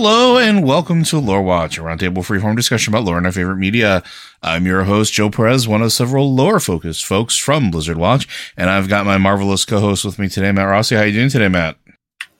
Hello 0.00 0.38
and 0.38 0.64
welcome 0.64 1.02
to 1.02 1.18
Lore 1.18 1.42
Watch, 1.42 1.76
a 1.76 1.80
roundtable 1.80 2.18
freeform 2.18 2.54
discussion 2.54 2.94
about 2.94 3.02
lore 3.02 3.16
and 3.16 3.26
our 3.26 3.32
favorite 3.32 3.56
media. 3.56 4.04
I'm 4.44 4.64
your 4.64 4.84
host, 4.84 5.12
Joe 5.12 5.28
Perez, 5.28 5.66
one 5.66 5.82
of 5.82 5.92
several 5.92 6.32
lore-focused 6.32 7.04
folks 7.04 7.36
from 7.36 7.72
Blizzard 7.72 7.96
Watch, 7.96 8.52
and 8.56 8.70
I've 8.70 8.88
got 8.88 9.06
my 9.06 9.18
marvelous 9.18 9.64
co-host 9.64 10.04
with 10.04 10.16
me 10.20 10.28
today, 10.28 10.52
Matt 10.52 10.68
Rossi. 10.68 10.94
How 10.94 11.02
you 11.02 11.14
doing 11.14 11.30
today, 11.30 11.48
Matt? 11.48 11.78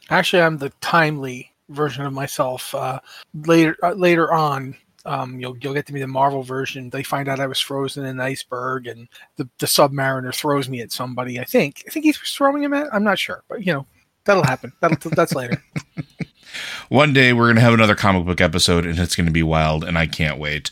Actually, 0.09 0.43
I'm 0.43 0.59
the 0.59 0.71
timely 0.81 1.53
version 1.69 2.07
of 2.07 2.13
myself. 2.13 2.73
Uh, 2.77 3.01
later, 3.35 3.77
uh, 3.83 3.91
later 3.95 4.33
on, 4.33 4.77
um, 5.05 5.41
you'll 5.41 5.59
you'll 5.59 5.75
get 5.75 5.87
to 5.87 5.93
be 5.93 6.01
the 6.01 6.07
Marvel 6.07 6.45
version. 6.45 6.91
They 6.91 7.03
find 7.03 7.29
out 7.29 7.41
I 7.41 7.49
was 7.49 7.59
frozen 7.59 8.05
in 8.05 8.11
an 8.11 8.21
iceberg, 8.21 8.87
and 8.87 9.09
the 9.35 9.49
the 9.59 9.67
Submariner 9.67 10.33
throws 10.33 10.69
me 10.69 10.81
at 10.81 10.93
somebody. 10.93 11.41
I 11.41 11.45
think 11.45 11.83
I 11.89 11.91
think 11.91 12.05
he's 12.05 12.19
throwing 12.19 12.63
him 12.63 12.73
at. 12.73 12.95
I'm 12.95 13.03
not 13.03 13.19
sure, 13.19 13.43
but 13.49 13.67
you 13.67 13.73
know 13.73 13.85
that'll 14.27 14.45
happen. 14.45 14.73
That'll, 14.81 15.11
that's 15.11 15.35
later. 15.35 15.61
One 16.89 17.13
day 17.13 17.33
we're 17.33 17.47
going 17.47 17.57
to 17.57 17.63
have 17.63 17.75
another 17.75 17.95
comic 17.95 18.25
book 18.27 18.41
episode 18.41 18.87
and 18.87 18.99
it's 18.99 19.17
going 19.17 19.27
to 19.27 19.33
be 19.33 19.43
wild 19.43 19.85
and 19.85 19.99
I 19.99 20.07
can't 20.07 20.39
wait. 20.39 20.71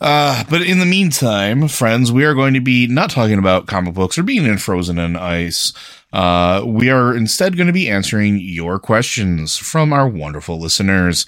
Uh, 0.00 0.44
but 0.48 0.62
in 0.62 0.78
the 0.78 0.86
meantime, 0.86 1.66
friends, 1.66 2.12
we 2.12 2.24
are 2.24 2.34
going 2.34 2.54
to 2.54 2.60
be 2.60 2.86
not 2.86 3.10
talking 3.10 3.38
about 3.38 3.66
comic 3.66 3.94
books 3.94 4.16
or 4.16 4.22
being 4.22 4.44
in 4.44 4.58
frozen 4.58 4.98
in 4.98 5.16
ice. 5.16 5.72
Uh, 6.12 6.62
we 6.64 6.88
are 6.88 7.14
instead 7.14 7.56
going 7.56 7.66
to 7.66 7.72
be 7.72 7.88
answering 7.88 8.38
your 8.38 8.78
questions 8.78 9.56
from 9.56 9.92
our 9.92 10.08
wonderful 10.08 10.58
listeners. 10.58 11.26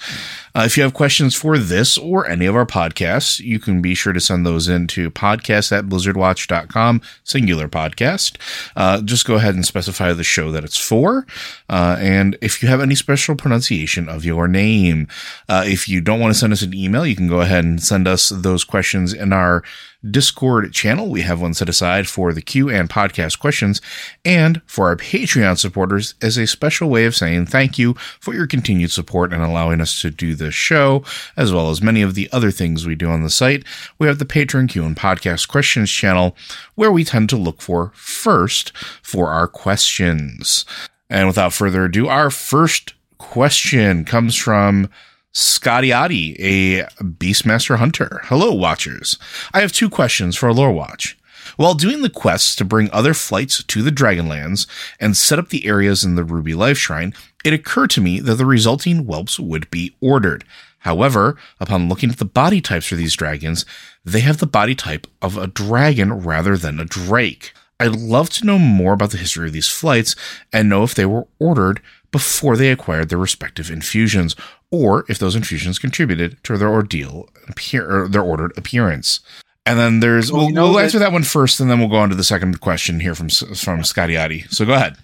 Uh, 0.55 0.63
if 0.65 0.77
you 0.77 0.83
have 0.83 0.95
questions 0.95 1.35
for 1.35 1.59
this 1.59 1.97
or 1.97 2.29
any 2.29 2.47
of 2.47 2.57
our 2.57 2.67
podcasts, 2.67 3.39
you 3.41 3.59
can 3.59 3.81
be 3.81 3.95
sure 3.95 4.13
to 4.13 4.21
send 4.21 4.45
those 4.45 4.69
in 4.69 4.87
to 4.89 5.11
podcast 5.11 5.77
at 5.77 5.87
blizzardwatch.com, 5.87 7.01
singular 7.25 7.69
podcast. 7.69 8.37
Uh, 8.77 9.01
just 9.01 9.27
go 9.27 9.34
ahead 9.34 9.55
and 9.55 9.67
specify 9.67 10.12
the 10.12 10.25
show 10.25 10.51
that 10.51 10.65
it's 10.65 10.79
for. 10.79 11.27
Uh, 11.69 11.97
and 12.01 12.37
if 12.41 12.62
you 12.62 12.69
have 12.69 12.81
any 12.81 12.95
special 12.95 13.37
pronunciation 13.37 14.09
of 14.09 14.25
your 14.25 14.48
name, 14.48 15.09
uh, 15.48 15.65
if 15.67 15.89
you 15.89 16.01
don't 16.01 16.20
want 16.20 16.33
to 16.33 16.39
send 16.39 16.53
us 16.53 16.62
an 16.62 16.75
email, 16.75 17.07
you 17.07 17.17
can 17.17 17.29
go 17.29 17.41
ahead 17.41 17.64
and 17.64 17.83
send 17.83 18.09
us 18.09 18.31
those 18.31 18.64
questions 18.64 19.12
in 19.12 19.33
our 19.33 19.62
Discord 20.09 20.73
channel. 20.73 21.11
We 21.11 21.23
have 21.23 21.42
one 21.42 21.53
set 21.53 21.69
aside 21.69 22.09
for 22.09 22.33
the 22.33 22.41
Q 22.41 22.70
and 22.70 22.89
podcast 22.89 23.39
questions 23.39 23.83
and 24.25 24.62
for 24.64 24.89
our 24.89 24.97
Patreon 24.97 25.59
supporters 25.59 26.14
as 26.23 26.39
a 26.39 26.47
special 26.47 26.89
way 26.89 27.05
of 27.05 27.14
saying 27.14 27.47
thank 27.47 27.79
you 27.79 27.95
for 28.19 28.33
your 28.33 28.47
continued 28.47 28.92
support 28.92 29.33
and 29.33 29.42
allowing 29.42 29.81
us 29.81 30.01
to 30.01 30.11
do 30.11 30.35
this 30.41 30.55
show, 30.55 31.05
as 31.36 31.52
well 31.52 31.70
as 31.70 31.80
many 31.80 32.02
of 32.02 32.16
the 32.16 32.28
other 32.33 32.50
things 32.50 32.84
we 32.84 32.96
do 32.96 33.08
on 33.08 33.22
the 33.22 33.30
site. 33.30 33.64
We 34.00 34.08
have 34.08 34.19
the 34.19 34.24
Patreon 34.24 34.69
Q 34.69 34.84
and 34.84 34.96
podcast 34.96 35.46
questions 35.46 35.88
channel 35.91 36.36
where 36.74 36.91
we 36.91 37.05
tend 37.05 37.28
to 37.28 37.36
look 37.36 37.62
for 37.62 37.92
first 37.94 38.77
for 39.02 39.28
our 39.28 39.46
questions. 39.46 40.64
And 41.08 41.28
without 41.28 41.52
further 41.52 41.84
ado, 41.84 42.08
our 42.08 42.30
first 42.30 42.94
question 43.18 44.05
comes 44.05 44.34
from 44.34 44.91
Scotty 45.33 45.92
Adi, 45.92 46.36
a 46.41 46.83
Beastmaster 47.02 47.77
hunter. 47.77 48.20
Hello, 48.24 48.52
watchers. 48.52 49.16
I 49.55 49.61
have 49.61 49.70
two 49.70 49.88
questions 49.88 50.36
for 50.36 50.52
Lore 50.52 50.72
Watch. 50.72 51.16
While 51.61 51.75
doing 51.75 52.00
the 52.00 52.08
quests 52.08 52.56
to 52.56 52.64
bring 52.64 52.89
other 52.91 53.12
flights 53.12 53.62
to 53.62 53.83
the 53.83 53.92
Dragonlands 53.92 54.66
and 54.98 55.14
set 55.14 55.39
up 55.39 55.50
the 55.50 55.67
areas 55.67 56.05
in 56.05 56.14
the 56.14 56.25
Ruby 56.25 56.55
Life 56.55 56.78
Shrine, 56.78 57.12
it 57.44 57.52
occurred 57.52 57.91
to 57.91 58.00
me 58.00 58.19
that 58.19 58.36
the 58.36 58.47
resulting 58.47 59.00
whelps 59.00 59.39
would 59.39 59.70
be 59.70 59.94
ordered. 60.00 60.42
However, 60.78 61.36
upon 61.61 61.86
looking 61.86 62.08
at 62.08 62.17
the 62.17 62.25
body 62.25 62.62
types 62.62 62.86
for 62.86 62.94
these 62.94 63.14
dragons, 63.14 63.67
they 64.06 64.20
have 64.20 64.39
the 64.39 64.47
body 64.47 64.75
type 64.75 65.06
of 65.20 65.36
a 65.36 65.48
dragon 65.48 66.22
rather 66.22 66.56
than 66.56 66.80
a 66.80 66.86
drake. 66.86 67.52
I'd 67.78 67.95
love 67.95 68.30
to 68.30 68.47
know 68.47 68.58
more 68.58 68.95
about 68.95 69.11
the 69.11 69.19
history 69.19 69.48
of 69.48 69.52
these 69.52 69.69
flights 69.69 70.17
and 70.55 70.67
know 70.67 70.83
if 70.83 70.95
they 70.95 71.05
were 71.05 71.27
ordered 71.39 71.83
before 72.11 72.56
they 72.56 72.70
acquired 72.70 73.11
their 73.11 73.18
respective 73.18 73.70
infusions, 73.70 74.35
or 74.70 75.05
if 75.11 75.18
those 75.18 75.36
infusions 75.36 75.79
contributed 75.79 76.42
to 76.45 76.56
their 76.56 76.70
ordeal, 76.70 77.29
their 77.74 78.23
ordered 78.23 78.56
appearance. 78.56 79.20
And 79.67 79.79
then 79.79 80.01
there's 80.01 80.33
well, 80.33 80.51
we'll, 80.53 80.71
we'll 80.71 80.79
answer 80.79 80.98
that 80.98 81.13
one 81.13 81.23
first, 81.23 81.61
and 81.61 81.71
then 81.71 81.79
we'll 81.79 81.89
go 81.89 81.97
on 81.97 82.09
to 82.09 82.15
the 82.15 82.25
second 82.25 82.61
question 82.61 83.01
here 83.01 83.15
from 83.15 83.29
from 83.29 83.85
Scotty 83.85 84.17
Adi. 84.17 84.43
So 84.48 84.65
go 84.65 84.75
ahead. 84.75 84.97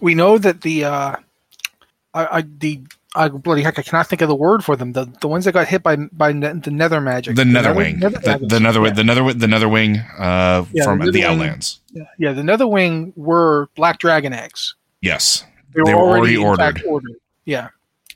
We 0.00 0.14
know 0.14 0.38
that 0.38 0.62
the 0.62 0.84
uh, 0.84 1.16
I, 2.14 2.38
I 2.38 2.42
the 2.42 2.82
I 3.16 3.28
bloody 3.28 3.62
heck 3.62 3.78
I 3.78 3.82
cannot 3.82 4.06
think 4.06 4.22
of 4.22 4.28
the 4.28 4.34
word 4.34 4.64
for 4.64 4.76
them. 4.76 4.92
The 4.92 5.06
the 5.20 5.28
ones 5.28 5.44
that 5.44 5.52
got 5.52 5.66
hit 5.66 5.82
by 5.82 5.96
by 5.96 6.32
ne- 6.32 6.52
the 6.52 6.70
nether 6.70 7.00
magic. 7.00 7.34
The, 7.34 7.44
nether 7.44 7.74
wing. 7.74 7.98
Nether, 7.98 8.18
the, 8.18 8.46
the 8.46 8.60
nether 8.60 8.82
yeah. 8.84 8.90
the 8.92 9.04
nether 9.48 9.58
the 9.58 9.68
wing 9.68 9.98
uh, 10.18 10.64
yeah, 10.72 10.84
from 10.84 11.00
the, 11.00 11.10
the 11.10 11.24
Outlands. 11.24 11.80
Yeah, 11.92 12.04
yeah, 12.18 12.32
the 12.32 12.44
nether 12.44 12.66
wing 12.66 13.12
were 13.16 13.68
black 13.74 13.98
dragon 13.98 14.32
eggs. 14.32 14.74
Yes. 15.00 15.44
They 15.74 15.80
were, 15.80 15.86
they 15.86 15.94
were 15.94 16.00
already, 16.00 16.36
already 16.36 16.64
ordered. 16.64 16.82
ordered. 16.86 17.16
Yeah. 17.44 17.68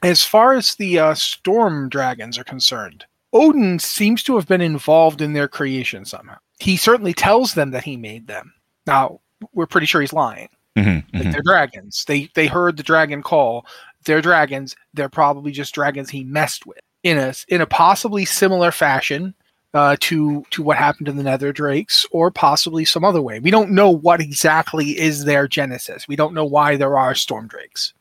As 0.02 0.24
far 0.24 0.54
as 0.54 0.76
the 0.76 0.98
uh, 0.98 1.14
storm 1.14 1.88
dragons 1.88 2.38
are 2.38 2.44
concerned, 2.44 3.04
Odin 3.32 3.78
seems 3.78 4.22
to 4.24 4.36
have 4.36 4.46
been 4.46 4.60
involved 4.60 5.20
in 5.20 5.32
their 5.32 5.48
creation 5.48 6.04
somehow. 6.04 6.36
He 6.58 6.76
certainly 6.76 7.14
tells 7.14 7.54
them 7.54 7.70
that 7.70 7.84
he 7.84 7.96
made 7.96 8.26
them. 8.26 8.52
Now, 8.86 9.20
we're 9.52 9.66
pretty 9.66 9.86
sure 9.86 10.00
he's 10.00 10.12
lying. 10.12 10.48
Mm-hmm, 10.76 10.90
like 10.90 11.04
mm-hmm. 11.24 11.30
They're 11.32 11.42
dragons. 11.42 12.04
They 12.06 12.30
they 12.34 12.46
heard 12.46 12.76
the 12.76 12.82
dragon 12.82 13.22
call. 13.22 13.66
They're 14.04 14.22
dragons. 14.22 14.76
They're 14.94 15.08
probably 15.08 15.52
just 15.52 15.74
dragons 15.74 16.10
he 16.10 16.24
messed 16.24 16.66
with 16.66 16.80
in 17.02 17.18
a 17.18 17.34
in 17.48 17.60
a 17.60 17.66
possibly 17.66 18.24
similar 18.24 18.70
fashion 18.70 19.34
uh, 19.74 19.96
to 20.00 20.44
to 20.50 20.62
what 20.62 20.76
happened 20.76 21.06
to 21.06 21.12
the 21.12 21.22
Nether 21.22 21.52
Drakes, 21.52 22.06
or 22.10 22.30
possibly 22.30 22.84
some 22.84 23.04
other 23.04 23.22
way. 23.22 23.40
We 23.40 23.50
don't 23.50 23.70
know 23.70 23.90
what 23.90 24.20
exactly 24.20 24.98
is 24.98 25.24
their 25.24 25.48
genesis. 25.48 26.08
We 26.08 26.16
don't 26.16 26.34
know 26.34 26.44
why 26.44 26.76
there 26.76 26.96
are 26.98 27.14
Storm 27.14 27.46
Drakes. 27.46 27.92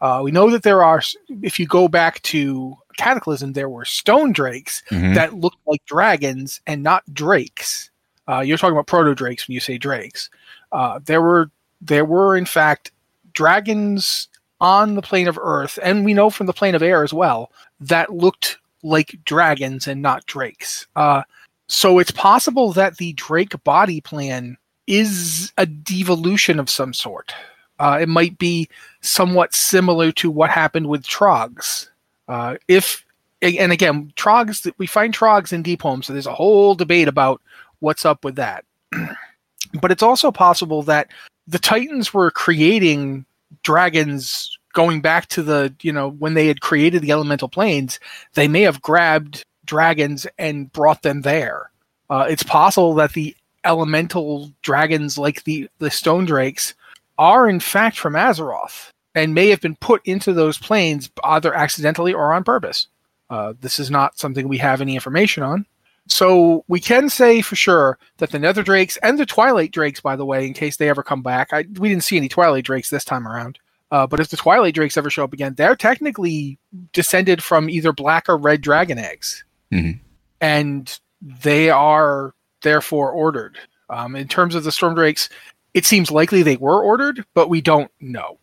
Uh, 0.00 0.20
we 0.22 0.30
know 0.30 0.50
that 0.50 0.62
there 0.62 0.82
are. 0.82 1.02
If 1.42 1.58
you 1.58 1.66
go 1.66 1.88
back 1.88 2.22
to 2.22 2.76
Cataclysm, 2.96 3.52
there 3.52 3.68
were 3.68 3.84
Stone 3.84 4.32
Drakes 4.32 4.82
mm-hmm. 4.90 5.14
that 5.14 5.34
looked 5.34 5.58
like 5.66 5.84
dragons 5.86 6.60
and 6.66 6.82
not 6.82 7.02
drakes. 7.12 7.90
Uh, 8.28 8.40
you're 8.40 8.58
talking 8.58 8.74
about 8.74 8.86
proto 8.86 9.14
drakes 9.14 9.46
when 9.46 9.54
you 9.54 9.60
say 9.60 9.78
drakes. 9.78 10.30
Uh, 10.72 10.98
there 11.04 11.22
were 11.22 11.50
there 11.80 12.04
were 12.04 12.36
in 12.36 12.46
fact 12.46 12.90
dragons 13.32 14.28
on 14.60 14.94
the 14.94 15.02
plane 15.02 15.28
of 15.28 15.38
Earth, 15.40 15.78
and 15.82 16.04
we 16.04 16.14
know 16.14 16.30
from 16.30 16.46
the 16.46 16.52
plane 16.52 16.74
of 16.74 16.82
air 16.82 17.04
as 17.04 17.12
well 17.12 17.52
that 17.80 18.12
looked 18.12 18.58
like 18.82 19.18
dragons 19.24 19.86
and 19.86 20.02
not 20.02 20.26
drakes. 20.26 20.86
Uh, 20.96 21.22
so 21.68 21.98
it's 21.98 22.10
possible 22.10 22.72
that 22.72 22.96
the 22.96 23.12
Drake 23.14 23.62
body 23.64 24.00
plan 24.00 24.56
is 24.86 25.52
a 25.58 25.66
devolution 25.66 26.60
of 26.60 26.70
some 26.70 26.94
sort. 26.94 27.34
Uh, 27.78 27.98
it 28.00 28.08
might 28.08 28.38
be 28.38 28.68
somewhat 29.00 29.54
similar 29.54 30.12
to 30.12 30.30
what 30.30 30.50
happened 30.50 30.88
with 30.88 31.04
Trogs. 31.04 31.88
Uh, 32.28 32.56
if 32.68 33.04
and 33.42 33.72
again, 33.72 34.12
Trogs 34.16 34.70
we 34.78 34.86
find 34.86 35.14
Trogs 35.14 35.52
in 35.52 35.62
Deepholm, 35.62 36.04
so 36.04 36.12
there's 36.12 36.26
a 36.26 36.34
whole 36.34 36.74
debate 36.74 37.08
about 37.08 37.40
what's 37.80 38.04
up 38.04 38.24
with 38.24 38.36
that. 38.36 38.64
but 39.80 39.90
it's 39.90 40.02
also 40.02 40.32
possible 40.32 40.82
that 40.84 41.08
the 41.46 41.58
Titans 41.58 42.12
were 42.12 42.30
creating 42.30 43.24
dragons 43.62 44.58
going 44.72 45.00
back 45.00 45.26
to 45.28 45.42
the 45.42 45.74
you 45.80 45.92
know 45.92 46.10
when 46.10 46.34
they 46.34 46.46
had 46.46 46.60
created 46.60 47.00
the 47.00 47.10
elemental 47.10 47.48
planes 47.48 47.98
they 48.34 48.46
may 48.46 48.60
have 48.60 48.82
grabbed 48.82 49.42
dragons 49.64 50.26
and 50.38 50.70
brought 50.72 51.02
them 51.02 51.22
there 51.22 51.70
uh, 52.10 52.26
it's 52.28 52.42
possible 52.42 52.92
that 52.94 53.12
the 53.14 53.34
elemental 53.64 54.52
dragons 54.60 55.16
like 55.16 55.44
the 55.44 55.68
the 55.78 55.90
stone 55.90 56.26
drakes 56.26 56.74
are 57.16 57.48
in 57.48 57.58
fact 57.58 57.96
from 57.96 58.12
azeroth 58.12 58.90
and 59.16 59.34
may 59.34 59.48
have 59.48 59.60
been 59.60 59.74
put 59.76 60.00
into 60.04 60.32
those 60.32 60.58
planes 60.58 61.10
either 61.24 61.52
accidentally 61.52 62.12
or 62.12 62.32
on 62.32 62.44
purpose 62.44 62.86
uh, 63.30 63.54
this 63.60 63.80
is 63.80 63.90
not 63.90 64.18
something 64.18 64.46
we 64.46 64.58
have 64.58 64.80
any 64.80 64.94
information 64.94 65.42
on 65.42 65.66
so 66.06 66.64
we 66.68 66.78
can 66.78 67.08
say 67.08 67.40
for 67.40 67.56
sure 67.56 67.98
that 68.18 68.30
the 68.30 68.38
nether 68.38 68.62
drakes 68.62 68.96
and 68.98 69.18
the 69.18 69.26
twilight 69.26 69.72
drakes 69.72 70.00
by 70.00 70.14
the 70.14 70.24
way 70.24 70.46
in 70.46 70.54
case 70.54 70.76
they 70.76 70.88
ever 70.88 71.02
come 71.02 71.22
back 71.22 71.52
I, 71.52 71.64
we 71.78 71.88
didn't 71.88 72.04
see 72.04 72.16
any 72.16 72.28
twilight 72.28 72.64
drakes 72.64 72.90
this 72.90 73.04
time 73.04 73.26
around 73.26 73.58
uh, 73.90 74.06
but 74.06 74.20
if 74.20 74.28
the 74.28 74.36
Twilight 74.36 74.74
Drakes 74.74 74.96
ever 74.96 75.10
show 75.10 75.24
up 75.24 75.32
again, 75.32 75.54
they're 75.54 75.76
technically 75.76 76.58
descended 76.92 77.42
from 77.42 77.70
either 77.70 77.92
black 77.92 78.28
or 78.28 78.36
red 78.36 78.60
dragon 78.60 78.98
eggs, 78.98 79.44
mm-hmm. 79.72 79.98
and 80.40 80.98
they 81.22 81.70
are 81.70 82.34
therefore 82.62 83.10
ordered. 83.10 83.58
Um, 83.88 84.16
in 84.16 84.26
terms 84.26 84.56
of 84.56 84.64
the 84.64 84.72
Storm 84.72 84.96
Drakes, 84.96 85.28
it 85.72 85.84
seems 85.84 86.10
likely 86.10 86.42
they 86.42 86.56
were 86.56 86.82
ordered, 86.82 87.24
but 87.34 87.48
we 87.48 87.60
don't 87.60 87.90
know. 88.00 88.38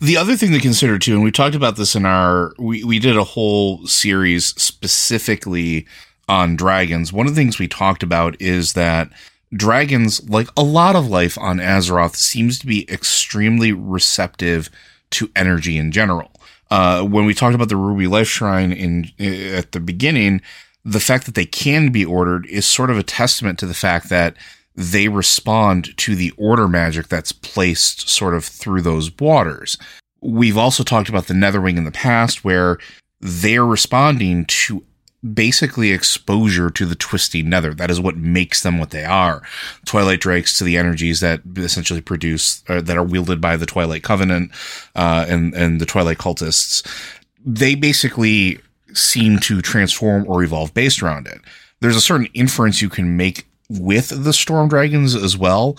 The 0.00 0.16
other 0.16 0.36
thing 0.36 0.52
to 0.52 0.60
consider 0.60 0.98
too, 0.98 1.14
and 1.14 1.22
we 1.22 1.30
talked 1.30 1.54
about 1.54 1.76
this 1.76 1.94
in 1.94 2.06
our 2.06 2.54
we, 2.58 2.84
we 2.84 2.98
did 2.98 3.16
a 3.16 3.24
whole 3.24 3.86
series 3.86 4.46
specifically 4.46 5.86
on 6.28 6.56
dragons. 6.56 7.12
One 7.12 7.26
of 7.26 7.34
the 7.34 7.40
things 7.40 7.58
we 7.58 7.68
talked 7.68 8.02
about 8.02 8.40
is 8.40 8.74
that 8.74 9.10
dragons, 9.52 10.28
like 10.28 10.48
a 10.56 10.62
lot 10.62 10.94
of 10.94 11.08
life 11.08 11.38
on 11.38 11.58
Azeroth, 11.58 12.16
seems 12.16 12.58
to 12.58 12.66
be 12.66 12.90
extremely 12.90 13.72
receptive 13.72 14.70
to 15.10 15.30
energy 15.34 15.78
in 15.78 15.90
general. 15.90 16.30
Uh, 16.70 17.02
when 17.02 17.24
we 17.24 17.32
talked 17.32 17.54
about 17.54 17.70
the 17.70 17.76
Ruby 17.76 18.06
Life 18.06 18.28
Shrine 18.28 18.72
in 18.72 19.10
at 19.18 19.72
the 19.72 19.80
beginning, 19.80 20.42
the 20.84 21.00
fact 21.00 21.24
that 21.26 21.34
they 21.34 21.46
can 21.46 21.90
be 21.90 22.04
ordered 22.04 22.46
is 22.46 22.66
sort 22.66 22.90
of 22.90 22.98
a 22.98 23.02
testament 23.02 23.58
to 23.58 23.66
the 23.66 23.74
fact 23.74 24.10
that 24.10 24.36
they 24.78 25.08
respond 25.08 25.96
to 25.96 26.14
the 26.14 26.32
order 26.36 26.68
magic 26.68 27.08
that's 27.08 27.32
placed 27.32 28.08
sort 28.08 28.32
of 28.32 28.44
through 28.44 28.80
those 28.80 29.10
waters. 29.18 29.76
we've 30.20 30.56
also 30.56 30.84
talked 30.84 31.08
about 31.08 31.26
the 31.26 31.34
Netherwing 31.34 31.76
in 31.76 31.84
the 31.84 31.90
past, 31.90 32.44
where 32.44 32.78
they're 33.20 33.66
responding 33.66 34.44
to 34.44 34.84
basically 35.34 35.90
exposure 35.90 36.70
to 36.70 36.86
the 36.86 36.94
twisty 36.94 37.42
nether. 37.42 37.74
That 37.74 37.90
is 37.90 38.00
what 38.00 38.16
makes 38.16 38.62
them 38.62 38.78
what 38.78 38.90
they 38.90 39.04
are. 39.04 39.42
Twilight 39.84 40.20
Drakes 40.20 40.56
to 40.58 40.64
the 40.64 40.76
energies 40.76 41.18
that 41.20 41.40
essentially 41.56 42.00
produce, 42.00 42.62
uh, 42.68 42.80
that 42.80 42.96
are 42.96 43.02
wielded 43.02 43.40
by 43.40 43.56
the 43.56 43.66
Twilight 43.66 44.04
Covenant, 44.04 44.52
uh, 44.94 45.26
and, 45.28 45.54
and 45.54 45.80
the 45.80 45.86
Twilight 45.86 46.18
cultists. 46.18 46.86
They 47.44 47.74
basically 47.74 48.60
seem 48.94 49.40
to 49.40 49.60
transform 49.60 50.24
or 50.28 50.44
evolve 50.44 50.72
based 50.72 51.02
around 51.02 51.26
it. 51.26 51.40
There's 51.80 51.96
a 51.96 52.00
certain 52.00 52.28
inference 52.32 52.80
you 52.80 52.88
can 52.88 53.16
make 53.16 53.47
with 53.68 54.24
the 54.24 54.32
storm 54.32 54.68
dragons 54.68 55.14
as 55.14 55.36
well, 55.36 55.76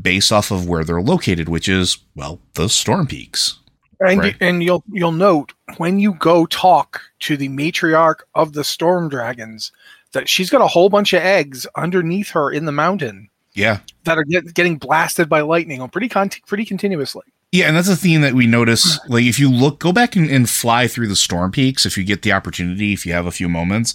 based 0.00 0.32
off 0.32 0.50
of 0.50 0.68
where 0.68 0.84
they're 0.84 1.02
located, 1.02 1.48
which 1.48 1.68
is, 1.68 1.98
well, 2.14 2.40
the 2.54 2.68
storm 2.68 3.06
peaks. 3.06 3.58
And 4.00 4.18
right. 4.18 4.36
and 4.40 4.64
you'll 4.64 4.82
you'll 4.90 5.12
note 5.12 5.52
when 5.76 6.00
you 6.00 6.14
go 6.14 6.46
talk 6.46 7.00
to 7.20 7.36
the 7.36 7.48
matriarch 7.48 8.20
of 8.34 8.52
the 8.52 8.64
storm 8.64 9.08
dragons 9.08 9.70
that 10.10 10.28
she's 10.28 10.50
got 10.50 10.60
a 10.60 10.66
whole 10.66 10.88
bunch 10.88 11.12
of 11.12 11.22
eggs 11.22 11.68
underneath 11.76 12.30
her 12.30 12.50
in 12.50 12.64
the 12.64 12.72
mountain. 12.72 13.28
Yeah, 13.54 13.78
that 14.04 14.18
are 14.18 14.24
get, 14.24 14.54
getting 14.54 14.76
blasted 14.76 15.28
by 15.28 15.42
lightning 15.42 15.80
on 15.80 15.88
pretty 15.88 16.08
con- 16.08 16.30
pretty 16.46 16.64
continuously. 16.64 17.24
Yeah, 17.52 17.66
and 17.66 17.76
that's 17.76 17.88
a 17.88 17.96
theme 17.96 18.22
that 18.22 18.32
we 18.32 18.46
notice. 18.46 18.98
Like, 19.08 19.24
if 19.24 19.38
you 19.38 19.50
look, 19.50 19.78
go 19.78 19.92
back 19.92 20.16
and, 20.16 20.30
and, 20.30 20.48
fly 20.48 20.88
through 20.88 21.08
the 21.08 21.16
storm 21.16 21.52
peaks 21.52 21.84
if 21.84 21.98
you 21.98 22.02
get 22.02 22.22
the 22.22 22.32
opportunity, 22.32 22.94
if 22.94 23.04
you 23.04 23.12
have 23.12 23.26
a 23.26 23.30
few 23.30 23.46
moments, 23.46 23.92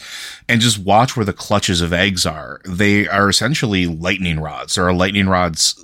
and 0.48 0.62
just 0.62 0.78
watch 0.78 1.18
where 1.18 1.26
the 1.26 1.34
clutches 1.34 1.82
of 1.82 1.92
eggs 1.92 2.24
are. 2.24 2.62
They 2.66 3.08
are 3.08 3.28
essentially 3.28 3.88
lightning 3.88 4.40
rods. 4.40 4.76
There 4.76 4.88
are 4.88 4.94
lightning 4.94 5.28
rods 5.28 5.84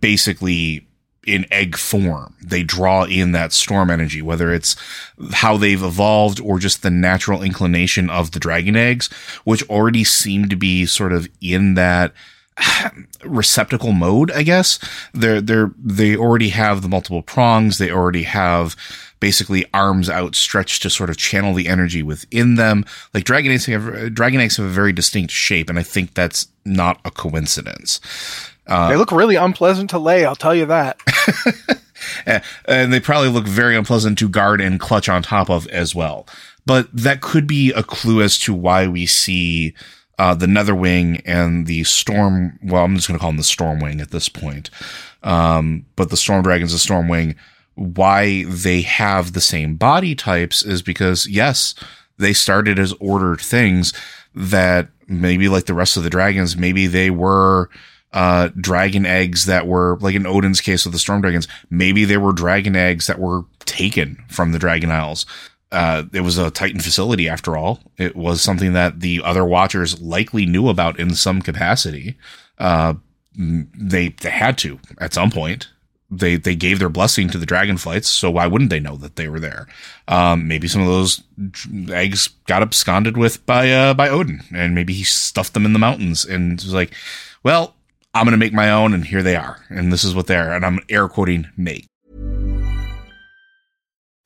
basically 0.00 0.86
in 1.26 1.44
egg 1.50 1.76
form. 1.76 2.36
They 2.40 2.62
draw 2.62 3.02
in 3.02 3.32
that 3.32 3.52
storm 3.52 3.90
energy, 3.90 4.22
whether 4.22 4.52
it's 4.52 4.76
how 5.32 5.56
they've 5.56 5.82
evolved 5.82 6.40
or 6.40 6.60
just 6.60 6.82
the 6.82 6.90
natural 6.90 7.42
inclination 7.42 8.08
of 8.08 8.30
the 8.30 8.40
dragon 8.40 8.76
eggs, 8.76 9.08
which 9.42 9.68
already 9.68 10.04
seem 10.04 10.48
to 10.50 10.56
be 10.56 10.86
sort 10.86 11.12
of 11.12 11.28
in 11.40 11.74
that 11.74 12.12
receptacle 13.24 13.92
mode, 13.92 14.30
I 14.32 14.42
guess. 14.42 14.78
They're, 15.12 15.40
they're, 15.40 15.72
they 15.76 16.16
already 16.16 16.50
have 16.50 16.82
the 16.82 16.88
multiple 16.88 17.22
prongs. 17.22 17.78
They 17.78 17.90
already 17.90 18.24
have 18.24 18.76
basically 19.20 19.66
arms 19.74 20.08
outstretched 20.08 20.82
to 20.82 20.90
sort 20.90 21.10
of 21.10 21.16
channel 21.16 21.54
the 21.54 21.68
energy 21.68 22.02
within 22.02 22.54
them. 22.54 22.84
Like 23.12 23.24
dragon 23.24 23.52
eggs 23.52 23.66
have, 23.66 24.14
dragon 24.14 24.40
eggs 24.40 24.56
have 24.56 24.66
a 24.66 24.70
very 24.70 24.92
distinct 24.92 25.32
shape. 25.32 25.68
And 25.68 25.78
I 25.78 25.82
think 25.82 26.14
that's 26.14 26.48
not 26.64 27.00
a 27.04 27.10
coincidence. 27.10 28.00
Uh, 28.66 28.88
they 28.88 28.96
look 28.96 29.10
really 29.10 29.36
unpleasant 29.36 29.90
to 29.90 29.98
lay, 29.98 30.24
I'll 30.24 30.36
tell 30.36 30.54
you 30.54 30.66
that. 30.66 31.00
and 32.66 32.92
they 32.92 33.00
probably 33.00 33.30
look 33.30 33.46
very 33.46 33.76
unpleasant 33.76 34.18
to 34.18 34.28
guard 34.28 34.60
and 34.60 34.78
clutch 34.78 35.08
on 35.08 35.22
top 35.22 35.50
of 35.50 35.66
as 35.68 35.94
well. 35.94 36.26
But 36.66 36.88
that 36.92 37.22
could 37.22 37.46
be 37.46 37.72
a 37.72 37.82
clue 37.82 38.20
as 38.20 38.38
to 38.40 38.52
why 38.52 38.86
we 38.86 39.06
see 39.06 39.74
uh, 40.18 40.34
the 40.34 40.46
Netherwing 40.46 41.22
and 41.24 41.66
the 41.66 41.84
Storm. 41.84 42.58
Well, 42.62 42.84
I'm 42.84 42.96
just 42.96 43.08
going 43.08 43.18
to 43.18 43.20
call 43.20 43.30
them 43.30 43.36
the 43.36 43.42
Stormwing 43.42 44.00
at 44.00 44.10
this 44.10 44.28
point. 44.28 44.70
Um, 45.22 45.86
but 45.96 46.10
the 46.10 46.16
Storm 46.16 46.42
Dragons, 46.42 46.72
the 46.72 46.78
Stormwing, 46.78 47.36
why 47.74 48.44
they 48.44 48.82
have 48.82 49.32
the 49.32 49.40
same 49.40 49.76
body 49.76 50.14
types 50.14 50.64
is 50.64 50.82
because, 50.82 51.26
yes, 51.28 51.74
they 52.18 52.32
started 52.32 52.78
as 52.78 52.92
ordered 52.94 53.40
things 53.40 53.92
that 54.34 54.88
maybe 55.06 55.48
like 55.48 55.66
the 55.66 55.74
rest 55.74 55.96
of 55.96 56.02
the 56.02 56.10
dragons, 56.10 56.56
maybe 56.56 56.86
they 56.86 57.10
were 57.10 57.70
uh, 58.12 58.48
dragon 58.60 59.06
eggs 59.06 59.44
that 59.46 59.66
were 59.66 59.98
like 60.00 60.14
in 60.14 60.26
Odin's 60.26 60.60
case 60.60 60.84
with 60.84 60.92
the 60.92 60.98
storm 60.98 61.20
dragons. 61.20 61.46
Maybe 61.70 62.04
they 62.04 62.16
were 62.16 62.32
dragon 62.32 62.74
eggs 62.74 63.06
that 63.06 63.18
were 63.18 63.42
taken 63.60 64.24
from 64.28 64.52
the 64.52 64.58
Dragon 64.58 64.90
Isles. 64.90 65.26
Uh, 65.70 66.04
it 66.12 66.20
was 66.22 66.38
a 66.38 66.50
Titan 66.50 66.80
facility 66.80 67.28
after 67.28 67.56
all. 67.56 67.80
It 67.98 68.16
was 68.16 68.40
something 68.40 68.72
that 68.72 69.00
the 69.00 69.20
other 69.22 69.44
Watchers 69.44 70.00
likely 70.00 70.46
knew 70.46 70.68
about 70.68 70.98
in 70.98 71.14
some 71.14 71.42
capacity. 71.42 72.16
Uh, 72.58 72.94
they 73.36 74.08
they 74.08 74.30
had 74.30 74.58
to 74.58 74.80
at 74.98 75.14
some 75.14 75.30
point. 75.30 75.68
They 76.10 76.36
they 76.36 76.54
gave 76.56 76.78
their 76.78 76.88
blessing 76.88 77.28
to 77.30 77.38
the 77.38 77.46
dragonflights, 77.46 78.06
so 78.06 78.30
why 78.30 78.46
wouldn't 78.46 78.70
they 78.70 78.80
know 78.80 78.96
that 78.96 79.16
they 79.16 79.28
were 79.28 79.40
there? 79.40 79.68
Um, 80.08 80.48
maybe 80.48 80.66
some 80.66 80.80
of 80.80 80.88
those 80.88 81.22
eggs 81.90 82.28
got 82.46 82.62
absconded 82.62 83.18
with 83.18 83.44
by 83.44 83.70
uh, 83.70 83.92
by 83.92 84.08
Odin, 84.08 84.40
and 84.54 84.74
maybe 84.74 84.94
he 84.94 85.04
stuffed 85.04 85.52
them 85.52 85.66
in 85.66 85.74
the 85.74 85.78
mountains 85.78 86.24
and 86.24 86.54
was 86.54 86.72
like, 86.72 86.94
"Well, 87.42 87.74
I'm 88.14 88.24
going 88.24 88.32
to 88.32 88.38
make 88.38 88.52
my 88.52 88.70
own, 88.70 88.94
and 88.94 89.04
here 89.04 89.22
they 89.22 89.36
are. 89.36 89.64
And 89.68 89.92
this 89.92 90.04
is 90.04 90.14
what 90.14 90.26
they 90.26 90.36
are. 90.36 90.52
And 90.52 90.64
I'm 90.64 90.80
air 90.88 91.08
quoting 91.08 91.48
make. 91.56 91.86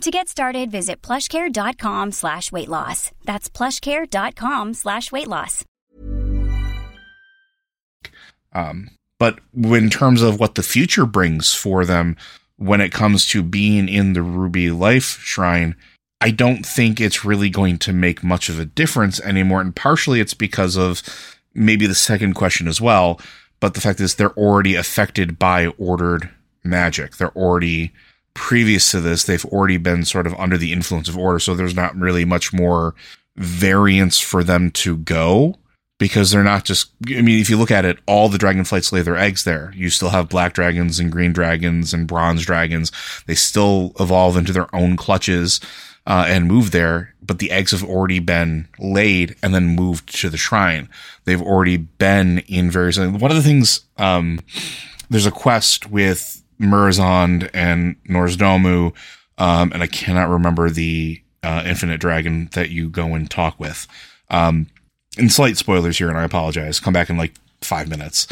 To 0.00 0.10
get 0.10 0.28
started, 0.28 0.70
visit 0.70 1.00
plushcare.com 1.00 2.12
slash 2.12 2.52
weight 2.52 2.68
loss. 2.68 3.10
That's 3.24 3.48
plushcare.com 3.48 4.74
slash 4.74 5.10
weight 5.10 5.28
loss. 5.28 5.64
Um, 8.52 8.90
but 9.18 9.38
in 9.54 9.90
terms 9.90 10.22
of 10.22 10.38
what 10.38 10.54
the 10.54 10.62
future 10.62 11.06
brings 11.06 11.54
for 11.54 11.84
them, 11.84 12.16
when 12.56 12.80
it 12.80 12.92
comes 12.92 13.26
to 13.28 13.42
being 13.42 13.88
in 13.88 14.12
the 14.12 14.22
Ruby 14.22 14.70
Life 14.70 15.18
Shrine, 15.22 15.74
I 16.20 16.30
don't 16.30 16.64
think 16.64 17.00
it's 17.00 17.24
really 17.24 17.50
going 17.50 17.78
to 17.78 17.92
make 17.92 18.22
much 18.22 18.48
of 18.48 18.58
a 18.60 18.64
difference 18.64 19.20
anymore. 19.20 19.60
And 19.60 19.74
partially 19.74 20.20
it's 20.20 20.34
because 20.34 20.76
of 20.76 21.02
maybe 21.54 21.86
the 21.86 21.94
second 21.94 22.34
question 22.34 22.68
as 22.68 22.80
well. 22.80 23.20
But 23.60 23.74
the 23.74 23.80
fact 23.80 24.00
is, 24.00 24.14
they're 24.14 24.32
already 24.32 24.74
affected 24.74 25.38
by 25.38 25.68
ordered 25.78 26.28
magic. 26.62 27.16
They're 27.16 27.36
already 27.36 27.92
previous 28.34 28.90
to 28.90 29.00
this, 29.00 29.24
they've 29.24 29.44
already 29.46 29.78
been 29.78 30.04
sort 30.04 30.26
of 30.26 30.34
under 30.34 30.58
the 30.58 30.72
influence 30.72 31.08
of 31.08 31.16
order. 31.16 31.38
So 31.38 31.54
there's 31.54 31.74
not 31.74 31.96
really 31.96 32.24
much 32.24 32.52
more 32.52 32.94
variance 33.36 34.20
for 34.20 34.44
them 34.44 34.70
to 34.70 34.96
go 34.98 35.56
because 35.98 36.30
they're 36.30 36.44
not 36.44 36.64
just 36.64 36.90
I 37.08 37.22
mean 37.22 37.40
if 37.40 37.48
you 37.48 37.56
look 37.56 37.70
at 37.70 37.84
it 37.84 37.98
all 38.06 38.28
the 38.28 38.38
dragonflights 38.38 38.92
lay 38.92 39.02
their 39.02 39.16
eggs 39.16 39.44
there 39.44 39.72
you 39.74 39.90
still 39.90 40.10
have 40.10 40.28
black 40.28 40.52
dragons 40.52 41.00
and 41.00 41.10
green 41.10 41.32
dragons 41.32 41.92
and 41.94 42.06
bronze 42.06 42.44
dragons 42.44 42.92
they 43.26 43.34
still 43.34 43.92
evolve 43.98 44.36
into 44.36 44.52
their 44.52 44.72
own 44.74 44.96
clutches 44.96 45.60
uh, 46.06 46.24
and 46.28 46.46
move 46.46 46.70
there 46.70 47.14
but 47.22 47.38
the 47.38 47.50
eggs 47.50 47.70
have 47.70 47.82
already 47.82 48.18
been 48.18 48.68
laid 48.78 49.34
and 49.42 49.54
then 49.54 49.66
moved 49.66 50.14
to 50.20 50.28
the 50.28 50.36
shrine 50.36 50.88
they've 51.24 51.42
already 51.42 51.76
been 51.76 52.38
in 52.40 52.70
various 52.70 52.98
one 52.98 53.30
of 53.30 53.36
the 53.36 53.42
things 53.42 53.80
um, 53.96 54.40
there's 55.10 55.26
a 55.26 55.30
quest 55.30 55.90
with 55.90 56.43
Murozond 56.60 57.50
and 57.52 57.96
Nozdormu 58.04 58.92
um, 59.38 59.72
and 59.72 59.82
I 59.82 59.86
cannot 59.86 60.28
remember 60.28 60.70
the 60.70 61.20
uh, 61.42 61.62
infinite 61.66 62.00
dragon 62.00 62.48
that 62.52 62.70
you 62.70 62.88
go 62.88 63.14
and 63.14 63.30
talk 63.30 63.58
with 63.58 63.86
um, 64.30 64.68
and 65.18 65.32
slight 65.32 65.56
spoilers 65.56 65.98
here, 65.98 66.08
and 66.08 66.18
I 66.18 66.24
apologize. 66.24 66.80
Come 66.80 66.92
back 66.92 67.10
in 67.10 67.16
like 67.16 67.34
five 67.60 67.88
minutes. 67.88 68.26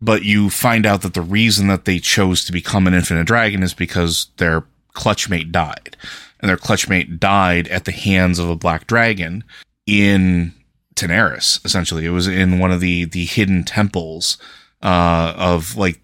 But 0.00 0.22
you 0.22 0.48
find 0.48 0.86
out 0.86 1.02
that 1.02 1.14
the 1.14 1.22
reason 1.22 1.66
that 1.68 1.84
they 1.84 1.98
chose 1.98 2.44
to 2.44 2.52
become 2.52 2.86
an 2.86 2.94
infinite 2.94 3.26
dragon 3.26 3.62
is 3.62 3.74
because 3.74 4.28
their 4.38 4.64
clutchmate 4.94 5.52
died. 5.52 5.96
And 6.40 6.48
their 6.48 6.56
clutchmate 6.56 7.18
died 7.18 7.68
at 7.68 7.84
the 7.84 7.92
hands 7.92 8.38
of 8.38 8.48
a 8.48 8.56
black 8.56 8.86
dragon 8.86 9.44
in 9.86 10.54
Tanaris, 10.94 11.62
essentially. 11.66 12.06
It 12.06 12.10
was 12.10 12.28
in 12.28 12.58
one 12.58 12.70
of 12.70 12.80
the, 12.80 13.04
the 13.04 13.26
hidden 13.26 13.64
temples 13.64 14.38
uh, 14.82 15.34
of 15.36 15.76
like 15.76 16.00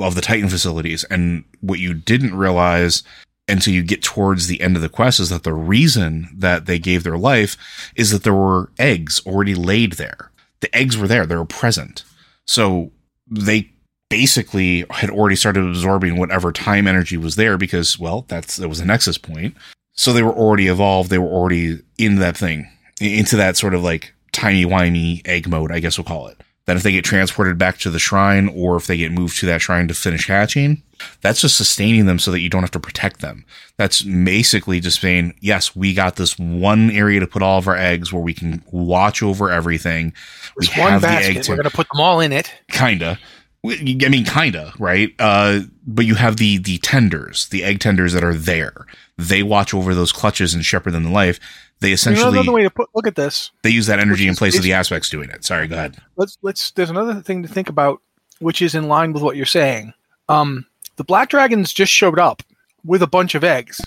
of 0.00 0.14
the 0.14 0.20
Titan 0.20 0.48
facilities. 0.48 1.04
And 1.04 1.44
what 1.60 1.78
you 1.78 1.94
didn't 1.94 2.34
realize 2.34 3.02
until 3.48 3.74
you 3.74 3.82
get 3.82 4.02
towards 4.02 4.46
the 4.46 4.60
end 4.60 4.76
of 4.76 4.82
the 4.82 4.88
quest 4.88 5.20
is 5.20 5.28
that 5.28 5.42
the 5.42 5.52
reason 5.52 6.28
that 6.34 6.66
they 6.66 6.78
gave 6.78 7.02
their 7.02 7.18
life 7.18 7.56
is 7.94 8.10
that 8.10 8.22
there 8.22 8.34
were 8.34 8.70
eggs 8.78 9.20
already 9.26 9.54
laid 9.54 9.94
there. 9.94 10.30
The 10.60 10.74
eggs 10.74 10.96
were 10.96 11.08
there, 11.08 11.26
they 11.26 11.36
were 11.36 11.44
present. 11.44 12.04
So 12.46 12.92
they 13.26 13.70
basically 14.08 14.84
had 14.90 15.10
already 15.10 15.36
started 15.36 15.66
absorbing 15.66 16.16
whatever 16.16 16.52
time 16.52 16.86
energy 16.86 17.16
was 17.16 17.36
there 17.36 17.58
because, 17.58 17.98
well, 17.98 18.24
that's 18.28 18.56
that 18.56 18.68
was 18.68 18.80
a 18.80 18.84
nexus 18.84 19.18
point. 19.18 19.56
So 19.92 20.12
they 20.12 20.22
were 20.22 20.32
already 20.32 20.68
evolved, 20.68 21.10
they 21.10 21.18
were 21.18 21.28
already 21.28 21.80
in 21.98 22.16
that 22.16 22.36
thing, 22.36 22.68
into 23.00 23.36
that 23.36 23.56
sort 23.56 23.74
of 23.74 23.82
like 23.82 24.14
tiny 24.32 24.64
wimey 24.64 25.26
egg 25.26 25.48
mode, 25.48 25.70
I 25.70 25.80
guess 25.80 25.98
we'll 25.98 26.04
call 26.04 26.28
it. 26.28 26.40
Then 26.66 26.76
if 26.76 26.82
they 26.82 26.92
get 26.92 27.04
transported 27.04 27.58
back 27.58 27.78
to 27.78 27.90
the 27.90 27.98
shrine 27.98 28.48
or 28.48 28.76
if 28.76 28.86
they 28.86 28.96
get 28.96 29.12
moved 29.12 29.38
to 29.40 29.46
that 29.46 29.60
shrine 29.60 29.86
to 29.88 29.94
finish 29.94 30.28
hatching, 30.28 30.82
that's 31.20 31.42
just 31.42 31.56
sustaining 31.56 32.06
them 32.06 32.18
so 32.18 32.30
that 32.30 32.40
you 32.40 32.48
don't 32.48 32.62
have 32.62 32.70
to 32.70 32.80
protect 32.80 33.20
them. 33.20 33.44
That's 33.76 34.02
basically 34.02 34.80
just 34.80 35.00
saying, 35.00 35.34
yes, 35.40 35.76
we 35.76 35.92
got 35.92 36.16
this 36.16 36.38
one 36.38 36.90
area 36.90 37.20
to 37.20 37.26
put 37.26 37.42
all 37.42 37.58
of 37.58 37.68
our 37.68 37.76
eggs 37.76 38.12
where 38.12 38.22
we 38.22 38.32
can 38.32 38.64
watch 38.70 39.22
over 39.22 39.50
everything. 39.50 40.14
We 40.56 40.68
one 40.78 41.00
basket. 41.00 41.48
We're 41.48 41.56
going 41.56 41.68
to 41.68 41.76
put 41.76 41.88
them 41.92 42.00
all 42.00 42.20
in 42.20 42.32
it. 42.32 42.50
Kinda. 42.68 43.18
I 43.64 44.08
mean, 44.08 44.24
kinda, 44.24 44.74
right? 44.78 45.14
Uh, 45.18 45.60
but 45.86 46.04
you 46.04 46.16
have 46.16 46.36
the 46.36 46.58
the 46.58 46.78
tenders, 46.78 47.48
the 47.48 47.64
egg 47.64 47.80
tenders 47.80 48.12
that 48.12 48.22
are 48.22 48.34
there. 48.34 48.86
They 49.16 49.42
watch 49.42 49.72
over 49.72 49.94
those 49.94 50.12
clutches 50.12 50.54
and 50.54 50.64
shepherd 50.64 50.92
them 50.92 51.04
to 51.04 51.10
life. 51.10 51.40
They 51.80 51.92
essentially 51.92 52.28
another 52.28 52.52
way 52.52 52.62
to 52.62 52.70
put, 52.70 52.90
look 52.94 53.06
at 53.06 53.14
this. 53.14 53.50
They 53.62 53.70
use 53.70 53.86
that 53.86 53.98
energy 53.98 54.28
in 54.28 54.36
place 54.36 54.56
of 54.56 54.62
the 54.62 54.74
aspects 54.74 55.08
doing 55.08 55.30
it. 55.30 55.44
Sorry, 55.44 55.66
go 55.66 55.76
ahead. 55.76 55.96
Let's 56.16 56.36
let's. 56.42 56.70
There's 56.72 56.90
another 56.90 57.20
thing 57.20 57.42
to 57.42 57.48
think 57.48 57.68
about, 57.68 58.00
which 58.38 58.60
is 58.60 58.74
in 58.74 58.88
line 58.88 59.12
with 59.12 59.22
what 59.22 59.36
you're 59.36 59.46
saying. 59.46 59.94
Um, 60.28 60.66
the 60.96 61.04
black 61.04 61.30
dragons 61.30 61.72
just 61.72 61.92
showed 61.92 62.18
up 62.18 62.42
with 62.84 63.02
a 63.02 63.06
bunch 63.06 63.34
of 63.34 63.44
eggs. 63.44 63.80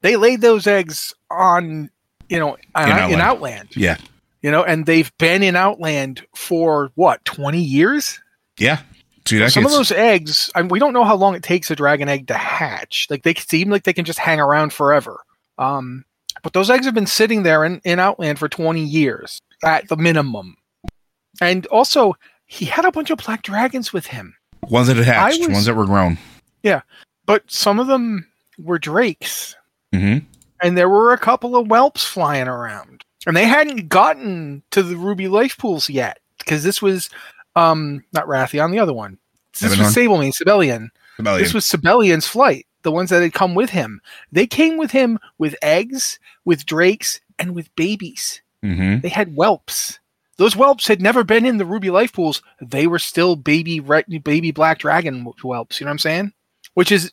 They 0.00 0.16
laid 0.16 0.40
those 0.42 0.66
eggs 0.66 1.14
on, 1.30 1.90
you 2.28 2.38
know, 2.38 2.54
in, 2.54 2.62
Outland. 2.74 3.12
in 3.12 3.20
Outland. 3.20 3.76
Yeah. 3.76 3.96
You 4.42 4.50
know, 4.50 4.62
and 4.62 4.84
they've 4.84 5.10
been 5.18 5.42
in 5.42 5.56
Outland 5.56 6.26
for 6.34 6.90
what, 6.94 7.24
20 7.24 7.60
years? 7.60 8.20
Yeah. 8.58 8.80
Some 9.26 9.64
of 9.64 9.72
those 9.72 9.92
eggs, 9.92 10.50
I 10.54 10.60
mean, 10.60 10.68
we 10.68 10.78
don't 10.78 10.92
know 10.92 11.04
how 11.04 11.16
long 11.16 11.34
it 11.34 11.42
takes 11.42 11.70
a 11.70 11.76
dragon 11.76 12.08
egg 12.08 12.26
to 12.28 12.34
hatch. 12.34 13.06
Like 13.08 13.22
they 13.22 13.34
seem 13.34 13.70
like 13.70 13.84
they 13.84 13.92
can 13.92 14.04
just 14.04 14.18
hang 14.18 14.38
around 14.38 14.72
forever. 14.72 15.20
Um, 15.56 16.04
but 16.42 16.52
those 16.52 16.68
eggs 16.68 16.84
have 16.84 16.94
been 16.94 17.06
sitting 17.06 17.42
there 17.42 17.64
in, 17.64 17.80
in 17.84 17.98
Outland 17.98 18.38
for 18.38 18.48
20 18.48 18.82
years 18.82 19.40
at 19.64 19.88
the 19.88 19.96
minimum. 19.96 20.56
And 21.40 21.66
also, 21.66 22.14
he 22.46 22.66
had 22.66 22.84
a 22.84 22.92
bunch 22.92 23.10
of 23.10 23.18
black 23.18 23.42
dragons 23.42 23.92
with 23.92 24.06
him. 24.06 24.36
Ones 24.68 24.88
that 24.88 24.96
had 24.96 25.06
hatched, 25.06 25.40
was, 25.40 25.48
ones 25.48 25.64
that 25.64 25.74
were 25.74 25.86
grown. 25.86 26.18
Yeah. 26.62 26.82
But 27.26 27.50
some 27.50 27.78
of 27.78 27.86
them 27.86 28.26
were 28.58 28.78
drakes. 28.78 29.56
Mm-hmm. 29.94 30.26
And 30.62 30.78
there 30.78 30.88
were 30.88 31.12
a 31.12 31.18
couple 31.18 31.56
of 31.56 31.66
whelps 31.66 32.04
flying 32.04 32.48
around. 32.48 33.04
And 33.26 33.36
they 33.36 33.46
hadn't 33.46 33.88
gotten 33.88 34.62
to 34.70 34.82
the 34.82 34.96
ruby 34.96 35.28
life 35.28 35.56
pools 35.56 35.88
yet. 35.88 36.18
Because 36.38 36.62
this 36.62 36.82
was 36.82 37.08
um 37.56 38.04
not 38.12 38.26
Wrathion, 38.26 38.70
the 38.72 38.78
other 38.78 38.94
one. 38.94 39.18
This 39.58 39.74
Ebonhorn? 39.74 40.26
was 40.26 40.36
Sabellian. 40.36 40.88
Sabellian. 41.18 41.38
This 41.38 41.54
was 41.54 41.64
Sabellian's 41.64 42.26
flight 42.26 42.66
the 42.84 42.92
ones 42.92 43.10
that 43.10 43.22
had 43.22 43.32
come 43.32 43.56
with 43.56 43.70
him. 43.70 44.00
They 44.30 44.46
came 44.46 44.76
with 44.76 44.92
him 44.92 45.18
with 45.38 45.56
eggs, 45.60 46.20
with 46.44 46.64
drakes, 46.64 47.20
and 47.38 47.54
with 47.54 47.74
babies. 47.74 48.40
Mm-hmm. 48.62 49.00
They 49.00 49.08
had 49.08 49.34
whelps. 49.34 49.98
Those 50.36 50.54
whelps 50.54 50.86
had 50.86 51.02
never 51.02 51.24
been 51.24 51.44
in 51.44 51.58
the 51.58 51.64
ruby 51.64 51.90
life 51.90 52.12
pools. 52.12 52.42
They 52.60 52.86
were 52.86 52.98
still 52.98 53.34
baby 53.34 53.80
baby 53.80 54.50
black 54.52 54.78
dragon 54.78 55.24
whelps. 55.24 55.80
You 55.80 55.84
know 55.84 55.88
what 55.88 55.94
I'm 55.94 55.98
saying? 55.98 56.32
Which 56.74 56.92
is 56.92 57.12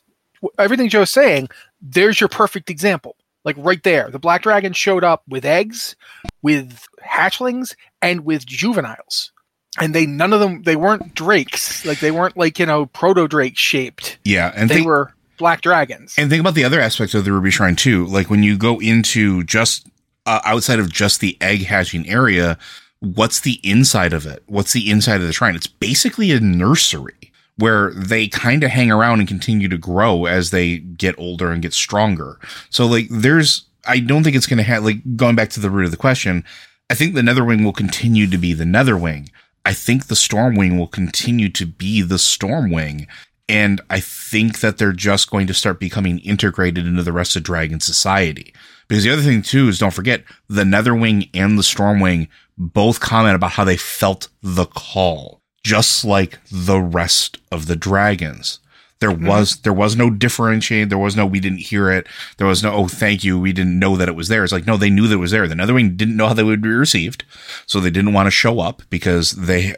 everything 0.58 0.88
Joe's 0.88 1.10
saying. 1.10 1.48
There's 1.80 2.20
your 2.20 2.28
perfect 2.28 2.70
example. 2.70 3.16
Like 3.44 3.56
right 3.58 3.82
there, 3.82 4.08
the 4.10 4.20
black 4.20 4.42
dragon 4.42 4.72
showed 4.72 5.02
up 5.02 5.22
with 5.28 5.44
eggs, 5.44 5.96
with 6.42 6.86
hatchlings, 7.04 7.74
and 8.00 8.24
with 8.24 8.46
juveniles 8.46 9.31
and 9.80 9.94
they 9.94 10.06
none 10.06 10.32
of 10.32 10.40
them 10.40 10.62
they 10.62 10.76
weren't 10.76 11.14
drakes 11.14 11.84
like 11.86 12.00
they 12.00 12.10
weren't 12.10 12.36
like 12.36 12.58
you 12.58 12.66
know 12.66 12.86
proto 12.86 13.26
drake 13.26 13.56
shaped 13.56 14.18
yeah 14.24 14.52
and 14.54 14.68
they, 14.68 14.76
they 14.76 14.82
were 14.82 15.12
black 15.42 15.60
dragons. 15.60 16.14
And 16.16 16.30
think 16.30 16.40
about 16.40 16.54
the 16.54 16.62
other 16.62 16.80
aspects 16.80 17.14
of 17.14 17.24
the 17.24 17.32
Ruby 17.32 17.50
Shrine 17.50 17.74
too. 17.74 18.06
Like 18.06 18.30
when 18.30 18.44
you 18.44 18.56
go 18.56 18.80
into 18.80 19.42
just 19.42 19.88
uh, 20.24 20.40
outside 20.44 20.78
of 20.78 20.90
just 20.90 21.18
the 21.18 21.36
egg 21.40 21.64
hatching 21.64 22.08
area, 22.08 22.56
what's 23.00 23.40
the 23.40 23.58
inside 23.64 24.12
of 24.12 24.24
it? 24.24 24.44
What's 24.46 24.72
the 24.72 24.88
inside 24.88 25.20
of 25.20 25.26
the 25.26 25.32
shrine? 25.32 25.56
It's 25.56 25.66
basically 25.66 26.30
a 26.30 26.38
nursery 26.38 27.32
where 27.56 27.92
they 27.94 28.28
kind 28.28 28.62
of 28.62 28.70
hang 28.70 28.92
around 28.92 29.18
and 29.18 29.28
continue 29.28 29.68
to 29.68 29.76
grow 29.76 30.26
as 30.26 30.50
they 30.50 30.78
get 30.78 31.18
older 31.18 31.50
and 31.50 31.60
get 31.60 31.74
stronger. 31.74 32.38
So 32.70 32.86
like 32.86 33.08
there's 33.10 33.64
I 33.84 33.98
don't 33.98 34.22
think 34.22 34.36
it's 34.36 34.46
going 34.46 34.58
to 34.58 34.62
have 34.62 34.84
like 34.84 35.16
going 35.16 35.34
back 35.34 35.50
to 35.50 35.60
the 35.60 35.70
root 35.70 35.86
of 35.86 35.90
the 35.90 35.96
question. 35.96 36.44
I 36.88 36.94
think 36.94 37.14
the 37.14 37.20
Netherwing 37.20 37.64
will 37.64 37.72
continue 37.72 38.28
to 38.28 38.38
be 38.38 38.52
the 38.52 38.64
Netherwing. 38.64 39.28
I 39.64 39.72
think 39.72 40.06
the 40.06 40.14
Stormwing 40.14 40.76
will 40.78 40.88
continue 40.88 41.48
to 41.50 41.66
be 41.66 42.02
the 42.02 42.16
Stormwing. 42.16 43.06
And 43.48 43.80
I 43.90 44.00
think 44.00 44.60
that 44.60 44.78
they're 44.78 44.92
just 44.92 45.30
going 45.30 45.46
to 45.46 45.54
start 45.54 45.78
becoming 45.78 46.18
integrated 46.20 46.86
into 46.86 47.02
the 47.02 47.12
rest 47.12 47.36
of 47.36 47.42
Dragon 47.42 47.80
Society. 47.80 48.54
Because 48.88 49.04
the 49.04 49.12
other 49.12 49.22
thing 49.22 49.42
too 49.42 49.68
is 49.68 49.78
don't 49.78 49.92
forget 49.92 50.24
the 50.48 50.64
Netherwing 50.64 51.28
and 51.34 51.58
the 51.58 51.62
Stormwing 51.62 52.28
both 52.58 53.00
comment 53.00 53.36
about 53.36 53.52
how 53.52 53.64
they 53.64 53.76
felt 53.76 54.28
the 54.42 54.66
call, 54.66 55.40
just 55.64 56.04
like 56.04 56.38
the 56.50 56.80
rest 56.80 57.38
of 57.50 57.66
the 57.66 57.76
dragons. 57.76 58.58
There 59.02 59.10
mm-hmm. 59.10 59.26
was 59.26 59.56
there 59.56 59.72
was 59.72 59.96
no 59.96 60.10
differentiate. 60.10 60.88
There 60.88 60.96
was 60.96 61.16
no 61.16 61.26
we 61.26 61.40
didn't 61.40 61.58
hear 61.58 61.90
it. 61.90 62.06
There 62.36 62.46
was 62.46 62.62
no 62.62 62.72
oh 62.72 62.86
thank 62.86 63.24
you. 63.24 63.36
We 63.38 63.52
didn't 63.52 63.76
know 63.76 63.96
that 63.96 64.08
it 64.08 64.14
was 64.14 64.28
there. 64.28 64.44
It's 64.44 64.52
like 64.52 64.64
no, 64.64 64.76
they 64.76 64.90
knew 64.90 65.08
that 65.08 65.16
it 65.16 65.18
was 65.18 65.32
there. 65.32 65.48
The 65.48 65.56
Netherwing 65.56 65.96
didn't 65.96 66.16
know 66.16 66.28
how 66.28 66.34
they 66.34 66.44
would 66.44 66.62
be 66.62 66.68
received, 66.68 67.24
so 67.66 67.80
they 67.80 67.90
didn't 67.90 68.12
want 68.12 68.28
to 68.28 68.30
show 68.30 68.60
up 68.60 68.82
because 68.90 69.32
they 69.32 69.74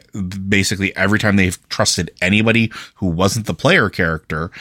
basically 0.47 0.95
every 0.95 1.17
time 1.17 1.37
they've 1.37 1.57
trusted 1.69 2.11
anybody 2.21 2.71
who 2.95 3.07
wasn't 3.07 3.47
the 3.47 3.55
player 3.55 3.89
character, 3.89 4.51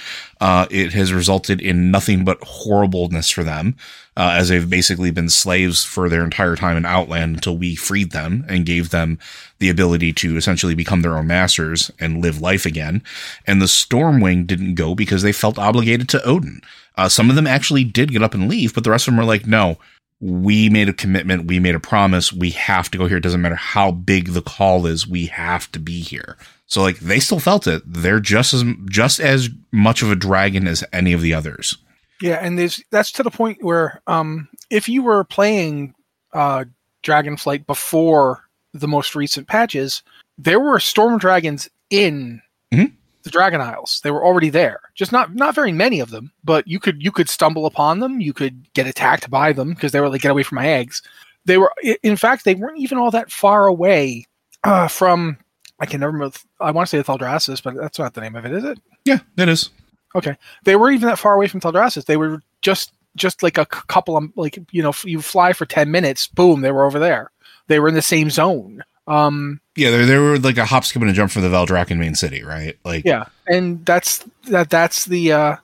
uh, 0.45 0.67
it 0.71 0.93
has 0.93 1.11
resulted 1.11 1.59
in 1.63 1.91
nothing 1.91 2.23
but 2.23 2.37
horribleness 2.43 3.31
for 3.31 3.43
them 3.43 3.75
uh, 4.15 4.35
as 4.37 4.51
they've 4.51 4.69
basically 4.69 5.11
been 5.11 5.31
slaves 5.31 5.85
for 5.85 6.11
their 6.11 6.23
entire 6.23 6.55
time 6.55 6.77
in 6.77 6.85
Outland 6.85 7.37
until 7.37 7.57
we 7.57 7.75
freed 7.75 8.11
them 8.11 8.45
and 8.47 8.67
gave 8.67 8.91
them 8.91 9.19
the 9.59 9.71
ability 9.71 10.13
to 10.13 10.37
essentially 10.37 10.75
become 10.75 11.01
their 11.01 11.17
own 11.17 11.27
masters 11.27 11.91
and 11.99 12.21
live 12.21 12.43
life 12.43 12.67
again. 12.67 13.03
And 13.47 13.63
the 13.63 13.67
Stormwing 13.67 14.47
didn't 14.47 14.75
go 14.75 14.95
because 14.95 15.23
they 15.23 15.33
felt 15.33 15.59
obligated 15.59 16.11
to 16.11 16.23
Odin. 16.25 16.61
Uh, 16.95 17.09
some 17.09 17.31
of 17.31 17.37
them 17.37 17.47
actually 17.47 17.83
did 17.83 18.13
get 18.13 18.23
up 18.23 18.35
and 18.35 18.47
leave, 18.47 18.75
but 18.75 18.85
the 18.85 18.91
rest 18.91 19.09
of 19.09 19.13
them 19.13 19.19
were 19.19 19.25
like, 19.25 19.47
no, 19.47 19.79
we 20.25 20.71
made 20.71 20.89
a 20.89 20.95
commitment. 20.95 21.49
We 21.49 21.59
made 21.59 21.75
a 21.75 21.81
promise. 21.81 22.33
We 22.33 22.49
have 22.51 22.91
to 22.91 22.97
go 22.97 23.07
here. 23.07 23.19
It 23.19 23.23
doesn't 23.23 23.43
matter 23.43 23.57
how 23.57 23.91
big 23.91 24.29
the 24.29 24.41
call 24.41 24.87
is. 24.87 25.07
We 25.07 25.27
have 25.27 25.71
to 25.73 25.79
be 25.79 26.01
here. 26.01 26.39
So 26.65 26.81
like 26.81 26.99
they 27.01 27.21
still 27.21 27.41
felt 27.41 27.67
it. 27.67 27.83
They're 27.85 28.21
just 28.21 28.55
as 28.55 28.65
just 28.87 29.21
as 29.21 29.51
much 29.71 30.01
of 30.01 30.11
a 30.11 30.17
dragon 30.17 30.67
as 30.67 30.83
any 30.95 31.13
of 31.13 31.21
the 31.21 31.35
others. 31.35 31.77
Yeah, 32.23 32.37
and 32.37 32.59
there's 32.59 32.83
that's 32.91 33.13
to 33.13 33.23
the 33.23 33.31
point 33.31 33.63
where 33.63 34.01
um, 34.07 34.49
if 34.71 34.89
you 34.89 35.03
were 35.03 35.25
playing 35.25 35.95
uh, 36.33 36.65
Dragonflight 37.03 37.67
before 37.67 38.45
the 38.73 38.89
most 38.89 39.15
recent 39.15 39.47
patches, 39.47 40.03
there 40.39 40.59
were 40.59 40.81
storm 40.81 41.19
dragons 41.19 41.69
in 41.91 42.41
mm-hmm. 42.73 42.95
The 43.25 43.31
Dragon 43.31 43.61
Isles. 43.61 44.01
They 44.05 44.11
were 44.11 44.25
already 44.25 44.51
there. 44.51 44.81
Just 44.95 45.11
not 45.11 45.35
not 45.35 45.55
very 45.55 45.73
many 45.73 45.99
of 45.99 46.11
them, 46.11 46.31
but 46.45 46.69
you 46.69 46.79
could 46.79 47.03
you 47.03 47.11
could 47.11 47.29
stumble 47.29 47.67
upon 47.67 47.99
them. 47.99 48.21
You 48.21 48.33
could 48.33 48.73
get 48.75 48.87
attacked 48.87 49.29
by 49.31 49.53
them 49.53 49.71
because 49.71 49.93
they 49.93 50.01
were 50.01 50.09
like 50.09 50.21
get 50.21 50.31
away 50.31 50.43
from 50.43 50.57
my 50.57 50.69
eggs. 50.69 51.03
They 51.47 51.59
were 51.59 51.73
in 52.03 52.17
fact 52.17 52.45
they 52.45 52.55
weren't 52.55 52.79
even 52.79 52.99
all 52.99 53.11
that 53.11 53.33
far 53.33 53.67
away 53.67 54.27
uh, 54.63 54.89
from. 54.89 55.39
I 55.81 55.87
can 55.87 56.01
never 56.01 56.13
remember. 56.13 56.37
I 56.61 56.71
want 56.71 56.89
to 56.89 57.03
say 57.03 57.03
Thaldraszus, 57.03 57.63
but 57.63 57.75
that's 57.75 57.99
not 57.99 58.15
the 58.15 58.21
name 58.21 58.37
of 58.37 58.45
it, 58.45 58.53
is 58.53 58.65
it? 58.65 58.79
Yeah, 59.05 59.19
it 59.37 59.49
is. 59.49 59.71
Okay, 60.15 60.37
they 60.65 60.77
were 60.77 60.91
even 60.91 61.09
that 61.09 61.19
far 61.19 61.35
away 61.35 61.49
from 61.49 61.61
Thaldraszus. 61.61 62.05
They 62.05 62.17
were 62.17 62.41
just 62.63 62.93
just 63.17 63.43
like 63.43 63.59
a 63.59 63.67
couple 63.67 64.17
of 64.17 64.25
like 64.37 64.59
you 64.71 64.83
know 64.83 64.93
you 65.05 65.23
fly 65.23 65.53
for 65.53 65.67
ten 65.67 65.91
minutes, 65.91 66.29
boom, 66.29 66.61
they 66.61 66.71
were 66.73 66.85
over 66.85 66.99
there. 66.99 67.31
They 67.69 67.81
were 67.81 67.89
in 67.89 67.95
the 67.95 68.03
same 68.03 68.29
zone. 68.29 68.85
Um, 69.07 69.61
yeah, 69.77 69.91
they 69.91 70.05
they 70.05 70.19
were 70.19 70.39
like 70.39 70.57
a 70.57 70.65
hop, 70.65 70.85
skip, 70.85 71.03
and 71.03 71.11
a 71.11 71.15
jump 71.15 71.31
for 71.31 71.41
the 71.41 71.49
Valdrakken 71.49 71.99
main 71.99 72.15
city, 72.15 72.43
right? 72.43 72.77
Like 72.85 73.05
yeah, 73.05 73.27
and 73.47 73.85
that's 73.85 74.25
that 74.49 74.71
that's 74.71 75.05
the. 75.07 75.33
uh 75.33 75.57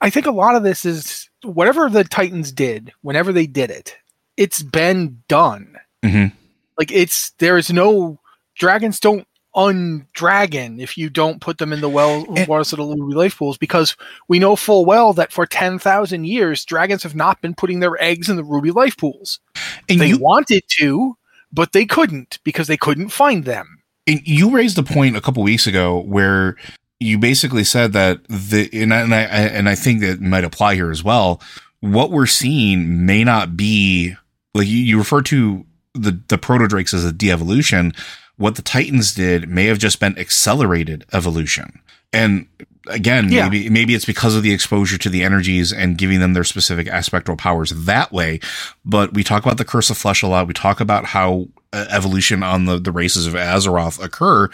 I 0.00 0.08
think 0.10 0.26
a 0.26 0.32
lot 0.32 0.54
of 0.54 0.62
this 0.62 0.84
is 0.84 1.28
whatever 1.42 1.88
the 1.88 2.04
Titans 2.04 2.52
did, 2.52 2.92
whenever 3.02 3.32
they 3.32 3.46
did 3.46 3.70
it, 3.70 3.96
it's 4.36 4.62
been 4.62 5.22
done. 5.28 5.76
Mm-hmm. 6.04 6.34
Like 6.78 6.92
it's 6.92 7.30
there 7.38 7.58
is 7.58 7.70
no 7.70 8.18
dragons 8.54 9.00
don't 9.00 9.26
undragon 9.56 10.80
if 10.80 10.96
you 10.96 11.10
don't 11.10 11.40
put 11.40 11.58
them 11.58 11.72
in 11.72 11.80
the 11.80 11.88
well 11.88 12.24
And- 12.36 12.46
waters 12.46 12.72
of 12.72 12.78
the 12.78 12.86
ruby 12.86 13.14
life 13.14 13.36
pools 13.36 13.58
because 13.58 13.96
we 14.28 14.38
know 14.38 14.54
full 14.54 14.84
well 14.84 15.12
that 15.14 15.32
for 15.32 15.44
10,000 15.44 16.24
years 16.24 16.64
dragons 16.64 17.02
have 17.02 17.16
not 17.16 17.40
been 17.42 17.54
putting 17.54 17.80
their 17.80 18.00
eggs 18.00 18.28
in 18.28 18.36
the 18.36 18.44
ruby 18.44 18.70
life 18.70 18.96
pools. 18.96 19.40
And 19.88 20.00
they 20.00 20.10
you, 20.10 20.18
wanted 20.18 20.62
to, 20.78 21.16
but 21.52 21.72
they 21.72 21.86
couldn't 21.86 22.38
because 22.44 22.66
they 22.66 22.76
couldn't 22.76 23.08
find 23.10 23.44
them. 23.44 23.82
and 24.06 24.20
you 24.26 24.50
raised 24.50 24.78
a 24.78 24.82
point 24.82 25.16
a 25.16 25.20
couple 25.20 25.42
weeks 25.42 25.66
ago 25.66 26.00
where 26.00 26.56
you 26.98 27.18
basically 27.18 27.64
said 27.64 27.92
that 27.92 28.20
the 28.28 28.68
and 28.72 28.92
I, 28.92 29.00
and 29.00 29.14
I 29.14 29.20
and 29.20 29.68
I 29.68 29.74
think 29.74 30.00
that 30.00 30.20
might 30.20 30.44
apply 30.44 30.74
here 30.74 30.90
as 30.90 31.02
well. 31.04 31.40
What 31.80 32.10
we're 32.10 32.26
seeing 32.26 33.06
may 33.06 33.24
not 33.24 33.56
be 33.56 34.14
like 34.54 34.66
you, 34.66 34.78
you 34.78 34.98
refer 34.98 35.22
to 35.22 35.64
the 35.94 36.20
the 36.28 36.38
proto 36.38 36.66
drakes 36.68 36.92
as 36.92 37.04
a 37.04 37.12
de-evolution. 37.12 37.92
What 38.36 38.56
the 38.56 38.62
Titans 38.62 39.14
did 39.14 39.48
may 39.48 39.66
have 39.66 39.78
just 39.78 40.00
been 40.00 40.18
accelerated 40.18 41.04
evolution. 41.12 41.80
And 42.12 42.48
again, 42.86 43.30
Yeah. 43.30 43.48
maybe 43.48 43.68
maybe 43.70 43.94
it's 43.94 44.04
because 44.04 44.34
of 44.34 44.42
the 44.42 44.52
exposure 44.52 44.98
to 44.98 45.08
the 45.08 45.22
energies 45.22 45.72
and 45.72 45.98
giving 45.98 46.20
them 46.20 46.32
their 46.34 46.44
specific 46.44 46.86
aspectral 46.88 47.36
powers 47.36 47.70
that 47.70 48.12
way. 48.12 48.40
But 48.84 49.14
we 49.14 49.22
talk 49.24 49.44
about 49.44 49.58
the 49.58 49.64
curse 49.64 49.90
of 49.90 49.98
flesh 49.98 50.22
a 50.22 50.26
lot. 50.28 50.46
We 50.46 50.54
talk 50.54 50.80
about 50.80 51.06
how 51.06 51.48
uh, 51.72 51.86
evolution 51.90 52.42
on 52.42 52.64
the 52.64 52.78
the 52.78 52.92
races 52.92 53.26
of 53.26 53.34
Azeroth 53.34 54.02
occur, 54.02 54.48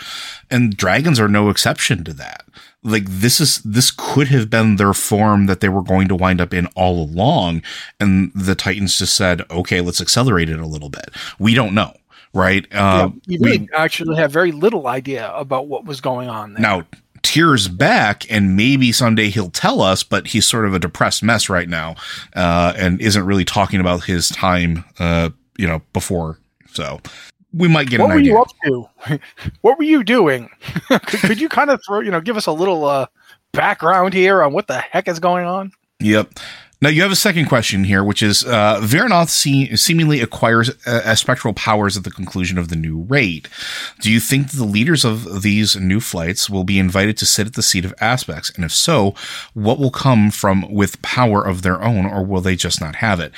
and 0.50 0.76
dragons 0.76 1.18
are 1.18 1.28
no 1.28 1.48
exception 1.50 2.04
to 2.04 2.12
that. 2.14 2.44
Like 2.82 3.04
this 3.08 3.40
is 3.40 3.58
this 3.64 3.90
could 3.90 4.28
have 4.28 4.48
been 4.50 4.76
their 4.76 4.92
form 4.92 5.46
that 5.46 5.60
they 5.60 5.68
were 5.68 5.82
going 5.82 6.08
to 6.08 6.14
wind 6.14 6.40
up 6.40 6.52
in 6.54 6.66
all 6.76 7.02
along, 7.02 7.62
and 7.98 8.30
the 8.34 8.54
Titans 8.54 8.98
just 8.98 9.14
said, 9.14 9.42
"Okay, 9.50 9.80
let's 9.80 10.00
accelerate 10.00 10.50
it 10.50 10.60
a 10.60 10.66
little 10.66 10.90
bit." 10.90 11.10
We 11.38 11.54
don't 11.54 11.74
know, 11.74 11.94
right? 12.34 12.64
Uh, 12.72 13.10
you 13.26 13.38
we- 13.40 13.50
really 13.52 13.68
actually 13.74 14.16
have 14.16 14.30
very 14.30 14.52
little 14.52 14.86
idea 14.86 15.32
about 15.32 15.66
what 15.68 15.84
was 15.86 16.00
going 16.00 16.28
on 16.28 16.52
there. 16.52 16.62
now, 16.62 16.84
Tyr's 17.26 17.66
back, 17.66 18.30
and 18.30 18.56
maybe 18.56 18.92
someday 18.92 19.30
he'll 19.30 19.50
tell 19.50 19.82
us, 19.82 20.04
but 20.04 20.28
he's 20.28 20.46
sort 20.46 20.64
of 20.64 20.74
a 20.74 20.78
depressed 20.78 21.24
mess 21.24 21.48
right 21.48 21.68
now, 21.68 21.96
uh, 22.36 22.72
and 22.76 23.00
isn't 23.00 23.26
really 23.26 23.44
talking 23.44 23.80
about 23.80 24.04
his 24.04 24.28
time, 24.28 24.84
uh, 25.00 25.30
you 25.58 25.66
know, 25.66 25.82
before. 25.92 26.38
So 26.68 27.00
we 27.52 27.66
might 27.66 27.90
get 27.90 28.00
what 28.00 28.10
an 28.10 28.14
were 28.14 28.20
idea. 28.20 28.32
you 28.32 28.38
up 28.38 28.48
to? 28.64 29.18
what 29.62 29.76
were 29.76 29.84
you 29.84 30.04
doing? 30.04 30.48
could, 30.88 31.20
could 31.20 31.40
you 31.40 31.48
kind 31.48 31.70
of 31.70 31.80
throw, 31.84 31.98
you 31.98 32.12
know, 32.12 32.20
give 32.20 32.36
us 32.36 32.46
a 32.46 32.52
little 32.52 32.84
uh, 32.84 33.06
background 33.52 34.14
here 34.14 34.40
on 34.42 34.52
what 34.52 34.68
the 34.68 34.78
heck 34.78 35.08
is 35.08 35.18
going 35.18 35.46
on? 35.46 35.72
Yep. 35.98 36.38
Now 36.82 36.90
you 36.90 37.00
have 37.00 37.12
a 37.12 37.16
second 37.16 37.46
question 37.46 37.84
here, 37.84 38.04
which 38.04 38.22
is 38.22 38.44
uh, 38.44 38.86
se- 39.26 39.76
seemingly 39.76 40.20
acquires 40.20 40.70
uh, 40.86 41.14
spectral 41.14 41.54
powers 41.54 41.96
at 41.96 42.04
the 42.04 42.10
conclusion 42.10 42.58
of 42.58 42.68
the 42.68 42.76
new 42.76 43.02
raid. 43.02 43.48
Do 44.00 44.12
you 44.12 44.20
think 44.20 44.50
the 44.50 44.64
leaders 44.64 45.02
of 45.02 45.42
these 45.42 45.76
new 45.76 46.00
flights 46.00 46.50
will 46.50 46.64
be 46.64 46.78
invited 46.78 47.16
to 47.18 47.26
sit 47.26 47.46
at 47.46 47.54
the 47.54 47.62
seat 47.62 47.86
of 47.86 47.94
aspects? 47.98 48.50
And 48.50 48.64
if 48.64 48.72
so, 48.72 49.14
what 49.54 49.78
will 49.78 49.90
come 49.90 50.30
from 50.30 50.70
with 50.70 51.00
power 51.00 51.42
of 51.42 51.62
their 51.62 51.82
own, 51.82 52.04
or 52.04 52.22
will 52.22 52.42
they 52.42 52.56
just 52.56 52.80
not 52.80 52.96
have 52.96 53.20
it? 53.20 53.32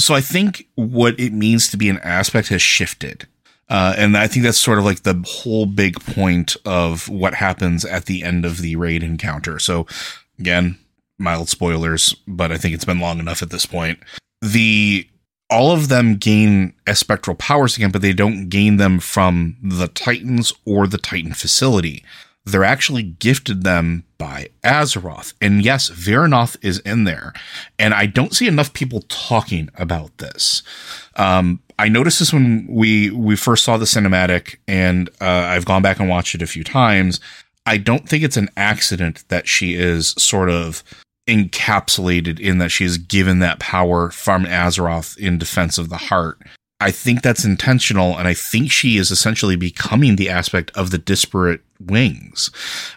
So 0.00 0.14
I 0.14 0.22
think 0.22 0.66
what 0.76 1.20
it 1.20 1.34
means 1.34 1.70
to 1.70 1.76
be 1.76 1.90
an 1.90 1.98
aspect 1.98 2.48
has 2.48 2.62
shifted. 2.62 3.28
Uh, 3.68 3.94
and 3.98 4.16
I 4.16 4.26
think 4.26 4.44
that's 4.44 4.58
sort 4.58 4.78
of 4.78 4.84
like 4.86 5.02
the 5.02 5.22
whole 5.26 5.66
big 5.66 6.00
point 6.00 6.56
of 6.64 7.08
what 7.10 7.34
happens 7.34 7.84
at 7.84 8.06
the 8.06 8.24
end 8.24 8.46
of 8.46 8.58
the 8.58 8.74
raid 8.76 9.02
encounter. 9.02 9.58
So 9.58 9.86
again, 10.38 10.78
mild 11.20 11.48
spoilers, 11.48 12.14
but 12.26 12.50
I 12.50 12.58
think 12.58 12.74
it's 12.74 12.84
been 12.84 13.00
long 13.00 13.18
enough 13.18 13.42
at 13.42 13.50
this 13.50 13.66
point. 13.66 13.98
The 14.40 15.06
all 15.50 15.72
of 15.72 15.88
them 15.88 16.16
gain 16.16 16.74
spectral 16.94 17.36
powers 17.36 17.76
again, 17.76 17.90
but 17.90 18.02
they 18.02 18.12
don't 18.12 18.48
gain 18.48 18.76
them 18.76 19.00
from 19.00 19.56
the 19.62 19.88
Titans 19.88 20.52
or 20.64 20.86
the 20.86 20.98
Titan 20.98 21.34
facility. 21.34 22.04
They're 22.44 22.64
actually 22.64 23.02
gifted 23.02 23.64
them 23.64 24.04
by 24.16 24.48
Azeroth. 24.64 25.34
And 25.42 25.62
yes, 25.64 25.90
Vyranoth 25.90 26.56
is 26.62 26.78
in 26.80 27.04
there. 27.04 27.32
And 27.78 27.92
I 27.92 28.06
don't 28.06 28.34
see 28.34 28.46
enough 28.46 28.72
people 28.72 29.02
talking 29.08 29.68
about 29.74 30.16
this. 30.18 30.62
Um, 31.16 31.60
I 31.78 31.88
noticed 31.88 32.18
this 32.18 32.32
when 32.32 32.66
we 32.68 33.10
we 33.10 33.36
first 33.36 33.64
saw 33.64 33.76
the 33.76 33.86
cinematic, 33.86 34.56
and 34.68 35.08
uh, 35.20 35.24
I've 35.24 35.64
gone 35.64 35.82
back 35.82 35.98
and 35.98 36.08
watched 36.08 36.34
it 36.34 36.42
a 36.42 36.46
few 36.46 36.62
times. 36.62 37.20
I 37.66 37.78
don't 37.78 38.08
think 38.08 38.22
it's 38.22 38.36
an 38.36 38.50
accident 38.56 39.24
that 39.28 39.48
she 39.48 39.74
is 39.74 40.08
sort 40.18 40.50
of 40.50 40.84
encapsulated 41.30 42.40
in 42.40 42.58
that 42.58 42.70
she 42.70 42.84
is 42.84 42.98
given 42.98 43.38
that 43.38 43.60
power 43.60 44.10
from 44.10 44.44
Azeroth 44.44 45.16
in 45.16 45.38
defense 45.38 45.78
of 45.78 45.88
the 45.88 45.96
heart. 45.96 46.38
I 46.82 46.90
think 46.90 47.20
that's 47.20 47.44
intentional, 47.44 48.16
and 48.16 48.26
I 48.26 48.32
think 48.32 48.72
she 48.72 48.96
is 48.96 49.10
essentially 49.10 49.54
becoming 49.54 50.16
the 50.16 50.30
aspect 50.30 50.70
of 50.74 50.90
the 50.90 50.98
disparate 50.98 51.60
wings. 51.78 52.50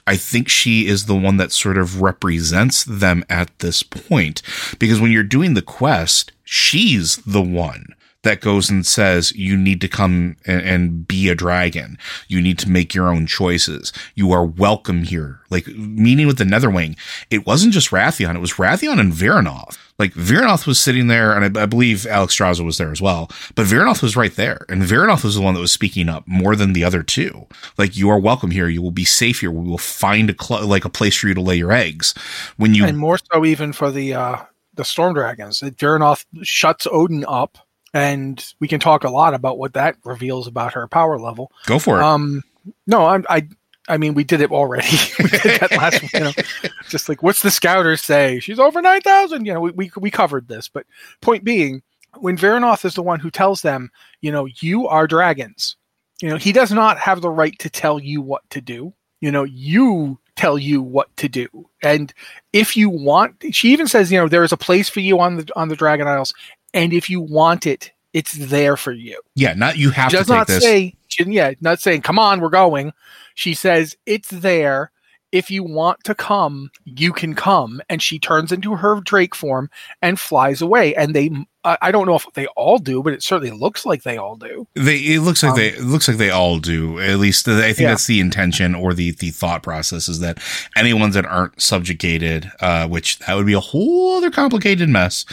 I 0.08 0.16
think 0.16 0.48
she 0.48 0.88
is 0.88 1.06
the 1.06 1.16
one 1.16 1.36
that 1.38 1.52
sort 1.52 1.78
of 1.78 2.02
represents 2.02 2.86
them 2.86 3.26
at 3.30 3.58
this 3.60 3.84
point. 3.84 4.42
Because 4.80 5.02
when 5.02 5.12
you're 5.12 5.24
doing 5.24 5.54
the 5.54 5.62
quest, 5.62 6.32
she's 6.46 7.18
the 7.18 7.42
one 7.42 7.94
that 8.24 8.42
goes 8.42 8.70
and 8.70 8.86
says, 8.86 9.34
you 9.34 9.56
need 9.56 9.82
to 9.82 9.88
come 9.88 10.36
and, 10.46 10.62
and 10.62 11.08
be 11.08 11.30
a 11.30 11.36
dragon. 11.36 11.98
You 12.28 12.42
need 12.42 12.58
to 12.60 12.70
make 12.70 12.94
your 12.94 13.10
own 13.10 13.28
choices. 13.28 13.94
You 14.16 14.32
are 14.32 14.46
welcome 14.46 15.04
here. 15.04 15.42
Like, 15.50 15.68
meaning 15.68 16.26
with 16.28 16.38
the 16.38 16.44
Netherwing, 16.44 16.98
it 17.30 17.46
wasn't 17.46 17.74
just 17.74 17.92
Wrathion, 17.92 18.36
it 18.36 18.40
was 18.40 18.54
Wrathion 18.54 19.00
and 19.00 19.14
Vyranoth. 19.14 19.78
Like, 20.00 20.14
Vyranoth 20.14 20.66
was 20.66 20.80
sitting 20.80 21.08
there, 21.08 21.34
and 21.34 21.58
I, 21.58 21.64
I 21.64 21.66
believe 21.68 22.00
Alexstrasza 22.00 22.66
was 22.66 22.78
there 22.80 22.92
as 22.92 23.02
well, 23.02 23.30
but 23.54 23.68
Vyranoth 23.68 24.02
was 24.02 24.18
right 24.18 24.36
there. 24.36 24.66
And 24.68 24.82
Vyranoth 24.82 25.24
was 25.24 25.36
the 25.36 25.42
one 25.42 25.54
that 25.54 25.60
was 25.60 25.72
speaking 25.72 26.10
up 26.10 26.28
more 26.28 26.56
than 26.56 26.74
the 26.74 26.84
other 26.84 27.04
two. 27.04 27.46
Like, 27.78 27.96
you 27.96 28.10
are 28.10 28.20
welcome 28.20 28.52
here. 28.52 28.68
You 28.68 28.82
will 28.82 28.92
be 28.92 29.06
safe 29.06 29.42
here. 29.42 29.52
We 29.52 29.70
will 29.70 29.78
find 29.78 30.30
a, 30.30 30.36
cl- 30.42 30.66
like, 30.66 30.84
a 30.84 30.90
place 30.90 31.16
for 31.18 31.28
you 31.28 31.36
to 31.36 31.42
lay 31.42 31.58
your 31.58 31.72
eggs. 31.72 32.16
When 32.58 32.74
you, 32.74 32.86
and 32.86 32.98
more 32.98 33.20
so 33.32 33.46
even 33.46 33.72
for 33.72 33.92
the 33.92 34.16
uh, 34.16 34.38
the 34.74 34.84
storm 34.84 35.14
dragons. 35.14 35.60
Vyranoth 35.60 36.26
shuts 36.42 36.88
Odin 36.92 37.26
up, 37.28 37.58
and 37.94 38.54
we 38.60 38.68
can 38.68 38.80
talk 38.80 39.04
a 39.04 39.10
lot 39.10 39.34
about 39.34 39.58
what 39.58 39.74
that 39.74 39.96
reveals 40.04 40.48
about 40.48 40.74
her 40.74 40.88
power 40.88 41.20
level. 41.20 41.52
go 41.66 41.80
for 41.80 42.00
it. 42.00 42.04
Um, 42.04 42.44
no, 42.88 43.06
I, 43.06 43.22
I, 43.30 43.48
I 43.88 43.98
mean, 43.98 44.14
we 44.14 44.24
did 44.24 44.42
it 44.42 44.52
already. 44.52 44.88
we 45.20 45.30
did 45.30 45.62
that 45.62 45.72
last, 45.72 46.02
you 46.14 46.20
know, 46.20 46.32
just 46.90 47.08
like 47.10 47.22
what's 47.22 47.42
the 47.42 47.52
scouters 47.52 48.02
say? 48.02 48.40
She's 48.40 48.60
over 48.60 48.82
nine 48.82 49.02
thousand. 49.02 49.46
You 49.46 49.54
know, 49.54 49.60
we, 49.62 49.72
we 49.72 49.92
we 49.98 50.12
covered 50.12 50.48
this, 50.48 50.68
but 50.68 50.86
point 51.22 51.44
being, 51.44 51.82
when 52.18 52.38
Vyranoth 52.38 52.86
is 52.86 52.96
the 52.96 53.04
one 53.04 53.20
who 53.20 53.30
tells 53.30 53.62
them, 53.62 53.92
you 54.22 54.32
know, 54.32 54.46
you 54.46 54.88
are 54.88 55.08
dragons. 55.08 55.76
You 56.22 56.30
know, 56.30 56.38
he 56.38 56.54
does 56.54 56.72
not 56.72 56.98
have 57.00 57.22
the 57.22 57.30
right 57.30 57.58
to 57.60 57.70
tell 57.70 58.00
you 58.00 58.22
what 58.22 58.50
to 58.52 58.62
do. 58.62 58.94
You 59.20 59.32
know, 59.32 59.44
you 59.44 60.20
tell 60.36 60.58
you 60.58 60.82
what 60.82 61.16
to 61.18 61.30
do, 61.30 61.48
and 61.84 62.14
if 62.54 62.76
you 62.76 62.90
want, 62.90 63.44
she 63.52 63.72
even 63.72 63.88
says, 63.88 64.12
you 64.12 64.18
know, 64.18 64.28
there 64.28 64.44
is 64.44 64.52
a 64.52 64.58
place 64.58 64.90
for 64.90 65.00
you 65.02 65.20
on 65.20 65.38
the 65.38 65.50
on 65.56 65.68
the 65.68 65.76
Dragon 65.76 66.08
Isles, 66.08 66.34
and 66.74 66.94
if 66.94 67.10
you 67.10 67.22
want 67.22 67.66
it, 67.68 67.92
it's 68.14 68.34
there 68.34 68.78
for 68.78 68.92
you. 68.92 69.20
Yeah, 69.36 69.54
not 69.54 69.78
you 69.78 69.90
have 69.92 70.12
to 70.12 70.18
does 70.18 70.28
take 70.28 70.36
not 70.36 70.48
this. 70.48 70.64
say 70.64 70.96
yeah 71.20 71.54
not 71.62 71.80
saying 71.80 72.02
come 72.02 72.20
on 72.20 72.42
we're 72.42 72.50
going. 72.50 72.94
She 73.36 73.54
says 73.54 73.96
it's 74.06 74.30
there. 74.30 74.92
If 75.32 75.50
you 75.50 75.64
want 75.64 76.04
to 76.04 76.16
come 76.16 76.70
you 76.86 77.14
can 77.14 77.34
come. 77.36 77.82
And 77.90 78.02
she 78.02 78.20
turns 78.20 78.52
into 78.52 78.76
her 78.76 79.02
drake 79.02 79.36
form 79.36 79.70
and 80.02 80.20
flies 80.20 80.62
away. 80.62 80.96
And 80.96 81.16
they 81.16 81.32
I 81.64 81.78
I 81.82 81.92
don't 81.92 82.06
know 82.06 82.16
if 82.16 82.26
they 82.34 82.48
all 82.48 82.78
do 82.78 83.02
but 83.04 83.14
it 83.14 83.24
certainly 83.24 83.52
looks 83.56 83.86
like 83.86 84.04
they 84.04 84.18
all 84.18 84.36
do 84.36 84.68
They 84.76 84.98
it 84.98 85.22
looks 85.22 85.44
like 85.44 85.52
Um, 85.54 85.58
they 85.58 85.68
it 85.70 85.82
looks 85.84 86.08
like 86.08 86.18
they 86.18 86.30
all 86.30 86.60
do. 86.60 87.00
At 87.00 87.20
least 87.20 87.48
I 87.48 87.62
think 87.74 87.80
Yeah. 87.80 87.90
that's 87.90 88.08
the 88.08 88.20
intention 88.20 88.76
or 88.76 88.94
the 88.94 89.12
the 89.12 89.30
thought 89.32 89.64
process 89.64 90.08
is 90.08 90.20
that 90.20 90.40
any 90.76 90.94
ones 90.94 91.14
that 91.16 91.26
aren't 91.26 91.62
subjugated, 91.62 92.52
uh, 92.60 92.88
which 92.88 93.20
that 93.20 93.36
would 93.36 93.46
be 93.46 93.54
a 93.54 93.60
whole 93.60 94.18
other 94.18 94.32
complicated 94.32 94.90
mess. 94.90 95.26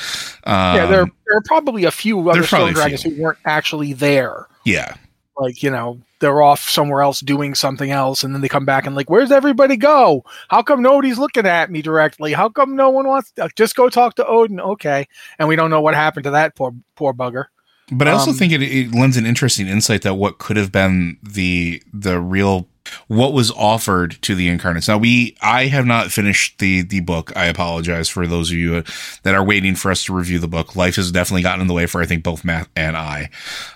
Um, 0.45 0.77
yeah 0.77 0.87
there, 0.87 1.05
there 1.27 1.37
are 1.37 1.43
probably 1.47 1.85
a 1.85 1.91
few 1.91 2.21
other 2.29 2.41
there's 2.41 2.49
probably 2.51 2.73
storm 2.73 2.87
a 2.87 2.91
dragons 2.91 3.03
who 3.03 3.23
weren't 3.23 3.39
actually 3.45 3.93
there 3.93 4.47
yeah, 4.65 4.95
like 5.39 5.63
you 5.63 5.71
know 5.71 5.99
they're 6.21 6.43
off 6.43 6.69
somewhere 6.69 7.03
else 7.03 7.21
doing 7.21 7.55
something 7.55 7.91
else 7.91 8.23
and 8.23 8.35
then 8.35 8.41
they 8.43 8.49
come 8.49 8.65
back 8.65 8.87
and 8.87 8.95
like 8.95 9.11
where's 9.11 9.33
everybody 9.33 9.77
go 9.77 10.25
how 10.49 10.63
come 10.63 10.83
nobody's 10.83 11.19
looking 11.19 11.47
at 11.47 11.71
me 11.71 11.83
directly 11.83 12.33
how 12.33 12.49
come 12.49 12.77
no 12.77 12.91
one 12.91 13.07
wants 13.09 13.33
to 13.33 13.49
just 13.57 13.75
go 13.75 13.89
talk 13.89 14.15
to 14.15 14.27
odin 14.27 14.61
okay 14.61 15.07
and 15.39 15.49
we 15.49 15.57
don't 15.57 15.71
know 15.71 15.81
what 15.81 15.95
happened 15.95 16.25
to 16.25 16.31
that 16.31 16.55
poor 16.55 16.73
poor 16.95 17.13
bugger 17.13 17.47
but 17.93 18.07
I 18.07 18.13
also 18.13 18.31
Um, 18.31 18.37
think 18.37 18.53
it, 18.53 18.63
it 18.63 18.95
lends 18.95 19.17
an 19.17 19.27
interesting 19.27 19.67
insight 19.67 20.03
that 20.03 20.15
what 20.15 20.39
could 20.39 20.57
have 20.57 20.71
been 20.71 21.19
the 21.23 21.83
the 21.93 22.21
real 22.21 22.69
what 23.09 23.33
was 23.33 23.51
offered 23.53 24.17
to 24.23 24.35
the 24.35 24.49
incarnates. 24.49 24.87
Now 24.89 24.99
we 24.99 25.37
I 25.43 25.67
have 25.67 25.87
not 25.87 26.13
finished 26.13 26.59
the 26.61 26.83
the 26.83 27.01
book. 27.01 27.33
I 27.37 27.47
apologize 27.47 28.09
for 28.09 28.27
those 28.29 28.51
of 28.51 28.57
you 28.57 28.85
that 29.25 29.35
are 29.35 29.45
waiting 29.45 29.75
for 29.75 29.91
us 29.91 30.05
to 30.05 30.15
review 30.15 30.39
the 30.39 30.49
book. 30.49 30.77
Life 30.77 30.97
has 30.97 31.11
definitely 31.11 31.43
gotten 31.43 31.63
in 31.63 31.67
the 31.67 31.75
way 31.75 31.87
for 31.87 32.01
I 32.01 32.07
think 32.07 32.23
both 32.23 32.45
Matt 32.45 32.69
and 32.77 32.97
I. 32.97 33.31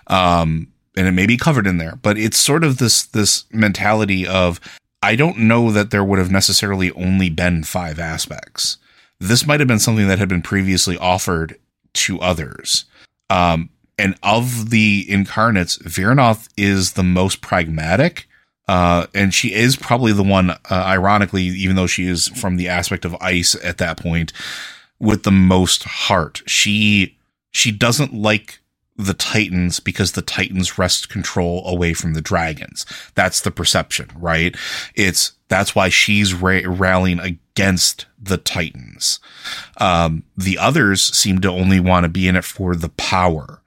Um 0.07 0.69
and 0.97 1.07
it 1.07 1.13
may 1.13 1.27
be 1.27 1.37
covered 1.37 1.67
in 1.67 1.79
there, 1.79 1.97
but 2.03 2.19
it's 2.19 2.39
sort 2.39 2.65
of 2.65 2.79
this 2.79 3.05
this 3.05 3.45
mentality 3.53 4.27
of 4.27 4.61
I 5.03 5.17
don't 5.17 5.39
know 5.39 5.71
that 5.71 5.91
there 5.91 6.05
would 6.05 6.19
have 6.19 6.31
necessarily 6.31 6.91
only 6.93 7.29
been 7.29 7.65
five 7.65 7.99
aspects. 7.99 8.79
This 9.21 9.47
might 9.47 9.61
have 9.61 9.69
been 9.69 9.79
something 9.79 10.09
that 10.09 10.19
had 10.19 10.29
been 10.29 10.43
previously 10.43 10.97
offered 10.97 11.59
to 11.95 12.21
others. 12.21 12.85
Um 13.31 13.71
and 13.99 14.17
of 14.23 14.71
the 14.71 15.07
incarnates, 15.09 15.79
Vyranoth 15.79 16.49
is 16.57 16.93
the 16.93 17.05
most 17.05 17.41
pragmatic. 17.41 18.27
Uh, 18.67 19.07
and 19.15 19.35
she 19.35 19.53
is 19.53 19.77
probably 19.77 20.13
the 20.13 20.23
one, 20.23 20.51
uh, 20.51 20.59
ironically, 20.71 21.43
even 21.43 21.77
though 21.77 21.87
she 21.87 22.07
is 22.07 22.29
from 22.29 22.57
the 22.57 22.69
aspect 22.69 23.05
of 23.05 23.15
ice 23.21 23.55
at 23.63 23.79
that 23.79 23.99
point, 23.99 24.33
with 24.99 25.23
the 25.23 25.31
most 25.31 25.85
heart. 25.85 26.43
She, 26.47 27.17
she 27.51 27.71
doesn't 27.71 28.15
like 28.15 28.61
the 28.97 29.15
Titans 29.15 29.81
because 29.81 30.13
the 30.13 30.23
Titans 30.23 30.79
wrest 30.79 31.09
control 31.09 31.67
away 31.67 31.95
from 31.95 32.15
the 32.15 32.21
dragons. 32.21 32.87
That's 33.15 33.41
the 33.41 33.51
perception, 33.51 34.11
right? 34.17 34.57
It's, 34.95 35.33
that's 35.49 35.75
why 35.75 35.89
she's 35.89 36.33
ra- 36.33 36.61
rallying 36.65 37.19
against 37.19 38.07
the 38.23 38.37
Titans. 38.37 39.19
Um, 39.79 40.23
the 40.37 40.59
others 40.59 41.03
seem 41.03 41.41
to 41.41 41.51
only 41.51 41.81
want 41.81 42.05
to 42.05 42.09
be 42.09 42.29
in 42.29 42.37
it 42.37 42.45
for 42.45 42.77
the 42.77 42.89
power, 42.91 43.61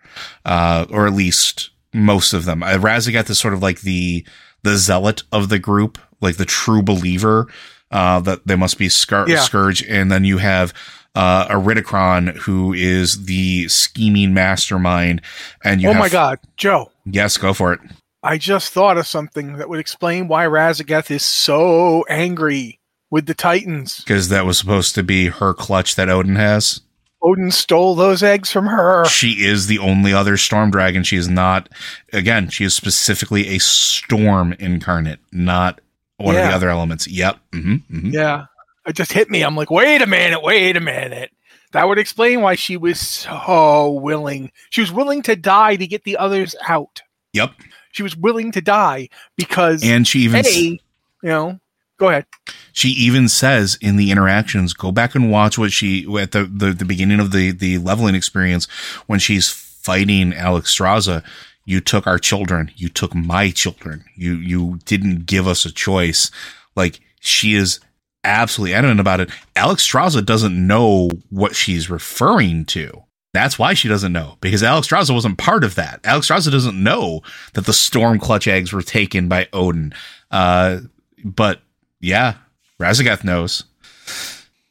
uh, 0.45 0.85
or 0.89 1.05
at 1.07 1.13
least 1.13 1.71
most 1.93 2.33
of 2.33 2.45
them. 2.45 2.63
Uh, 2.63 2.77
Raszageth 2.77 3.29
is 3.29 3.39
sort 3.39 3.53
of 3.53 3.61
like 3.61 3.81
the, 3.81 4.25
the 4.63 4.77
zealot 4.77 5.23
of 5.31 5.49
the 5.49 5.59
group, 5.59 5.97
like 6.21 6.37
the 6.37 6.45
true 6.45 6.81
believer, 6.81 7.47
uh, 7.91 8.19
that 8.21 8.47
they 8.47 8.55
must 8.55 8.77
be 8.77 8.89
Scar- 8.89 9.29
yeah. 9.29 9.41
Scourge. 9.41 9.83
And 9.83 10.11
then 10.11 10.23
you 10.23 10.37
have, 10.37 10.73
uh, 11.17 11.47
Iridikron, 11.47 12.37
who 12.37 12.73
is 12.73 13.25
the 13.25 13.67
scheming 13.69 14.35
mastermind. 14.35 15.23
And 15.63 15.81
you 15.81 15.89
oh 15.89 15.93
have, 15.93 15.99
my 15.99 16.09
God, 16.09 16.37
Joe. 16.57 16.91
Yes, 17.05 17.37
go 17.37 17.55
for 17.55 17.73
it. 17.73 17.79
I 18.21 18.37
just 18.37 18.71
thought 18.71 18.97
of 18.97 19.07
something 19.07 19.53
that 19.53 19.67
would 19.67 19.79
explain 19.79 20.27
why 20.27 20.45
Raszageth 20.45 21.09
is 21.09 21.25
so 21.25 22.05
angry 22.07 22.79
with 23.09 23.25
the 23.25 23.33
Titans. 23.33 23.97
Because 23.97 24.29
that 24.29 24.45
was 24.45 24.59
supposed 24.59 24.93
to 24.93 25.01
be 25.01 25.27
her 25.27 25.55
clutch 25.55 25.95
that 25.95 26.07
Odin 26.07 26.35
has. 26.35 26.81
Odin 27.23 27.49
stole 27.49 27.95
those 27.95 28.21
eggs 28.21 28.51
from 28.51 28.67
her. 28.67 29.03
She 29.05 29.43
is 29.43 29.65
the 29.65 29.79
only 29.79 30.13
other 30.13 30.37
storm 30.37 30.69
dragon. 30.69 31.01
She 31.01 31.17
is 31.17 31.27
not, 31.27 31.67
again, 32.13 32.49
she 32.49 32.63
is 32.63 32.75
specifically 32.75 33.55
a 33.55 33.57
storm 33.57 34.53
incarnate, 34.59 35.19
not 35.31 35.81
one 36.17 36.35
yeah. 36.35 36.41
of 36.41 36.47
the 36.49 36.55
other 36.55 36.69
elements. 36.69 37.07
Yep. 37.07 37.39
Mm-hmm, 37.53 37.73
mm-hmm. 37.73 38.09
Yeah. 38.11 38.45
It 38.87 38.95
just 38.95 39.11
hit 39.11 39.29
me. 39.29 39.43
I'm 39.43 39.55
like, 39.55 39.69
wait 39.69 40.01
a 40.01 40.07
minute, 40.07 40.41
wait 40.41 40.77
a 40.77 40.79
minute. 40.79 41.31
That 41.73 41.87
would 41.87 41.99
explain 41.99 42.41
why 42.41 42.55
she 42.55 42.77
was 42.77 42.99
so 42.99 43.91
willing. 43.91 44.51
She 44.69 44.81
was 44.81 44.91
willing 44.91 45.21
to 45.23 45.35
die 45.35 45.75
to 45.75 45.85
get 45.85 46.05
the 46.05 46.17
others 46.17 46.55
out. 46.67 47.01
Yep. 47.33 47.51
She 47.91 48.03
was 48.03 48.15
willing 48.15 48.51
to 48.53 48.61
die 48.61 49.09
because, 49.35 49.83
and 49.83 50.07
she 50.07 50.19
even, 50.19 50.45
you 50.45 50.79
know, 51.23 51.59
go 51.97 52.09
ahead. 52.09 52.25
She 52.71 52.89
even 52.89 53.27
says 53.27 53.77
in 53.81 53.97
the 53.97 54.11
interactions, 54.11 54.73
go 54.73 54.91
back 54.91 55.15
and 55.15 55.31
watch 55.31 55.57
what 55.57 55.71
she 55.71 56.05
at 56.17 56.31
the 56.31 56.45
the, 56.45 56.71
the 56.71 56.85
beginning 56.85 57.19
of 57.19 57.31
the 57.31 57.51
the 57.51 57.79
leveling 57.79 58.15
experience 58.15 58.65
when 59.07 59.19
she's 59.19 59.49
fighting 59.49 60.31
Alexstrasza. 60.31 61.23
You 61.65 61.81
took 61.81 62.07
our 62.07 62.19
children. 62.19 62.71
You 62.75 62.87
took 62.87 63.13
my 63.13 63.49
children. 63.49 64.05
You 64.15 64.35
you 64.35 64.79
didn't 64.85 65.25
give 65.25 65.47
us 65.47 65.65
a 65.65 65.71
choice. 65.71 66.31
Like 66.75 67.01
she 67.19 67.55
is 67.55 67.79
absolutely 68.27 68.75
adamant 68.75 68.99
about 68.99 69.19
it. 69.19 69.31
Alex 69.55 69.87
Alexstrasza 69.87 70.25
doesn't 70.25 70.67
know 70.67 71.09
what 71.29 71.55
she's 71.55 71.89
referring 71.89 72.65
to. 72.65 73.03
That's 73.33 73.59
why 73.59 73.73
she 73.73 73.87
doesn't 73.87 74.13
know 74.13 74.37
because 74.41 74.63
Alex 74.63 74.87
Alexstrasza 74.87 75.13
wasn't 75.13 75.37
part 75.37 75.63
of 75.63 75.75
that. 75.75 75.99
Alex 76.03 76.27
Alexstrasza 76.27 76.51
doesn't 76.51 76.81
know 76.81 77.21
that 77.53 77.65
the 77.65 77.73
storm 77.73 78.19
clutch 78.19 78.47
eggs 78.47 78.73
were 78.73 78.81
taken 78.81 79.27
by 79.27 79.47
Odin. 79.53 79.93
Uh, 80.31 80.79
but 81.23 81.61
yeah, 81.99 82.35
Raszageth 82.79 83.23
knows. 83.23 83.63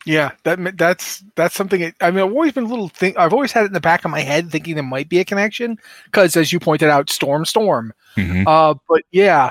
Yeah, 0.04 0.32
that 0.44 0.78
that's 0.78 1.24
that's 1.34 1.54
something. 1.54 1.92
I 2.00 2.10
mean, 2.10 2.24
I've 2.24 2.32
always 2.32 2.52
been 2.52 2.64
a 2.64 2.68
little 2.68 2.88
think. 2.88 3.18
I've 3.18 3.32
always 3.32 3.50
had 3.50 3.64
it 3.64 3.68
in 3.68 3.72
the 3.72 3.80
back 3.80 4.04
of 4.04 4.10
my 4.10 4.20
head, 4.20 4.50
thinking 4.50 4.74
there 4.74 4.84
might 4.84 5.08
be 5.08 5.18
a 5.18 5.24
connection 5.24 5.78
because, 6.04 6.36
as 6.36 6.52
you 6.52 6.60
pointed 6.60 6.88
out, 6.88 7.10
storm, 7.10 7.44
storm. 7.44 7.92
Mm-hmm. 8.16 8.46
Uh, 8.46 8.74
but 8.88 9.02
yeah, 9.10 9.50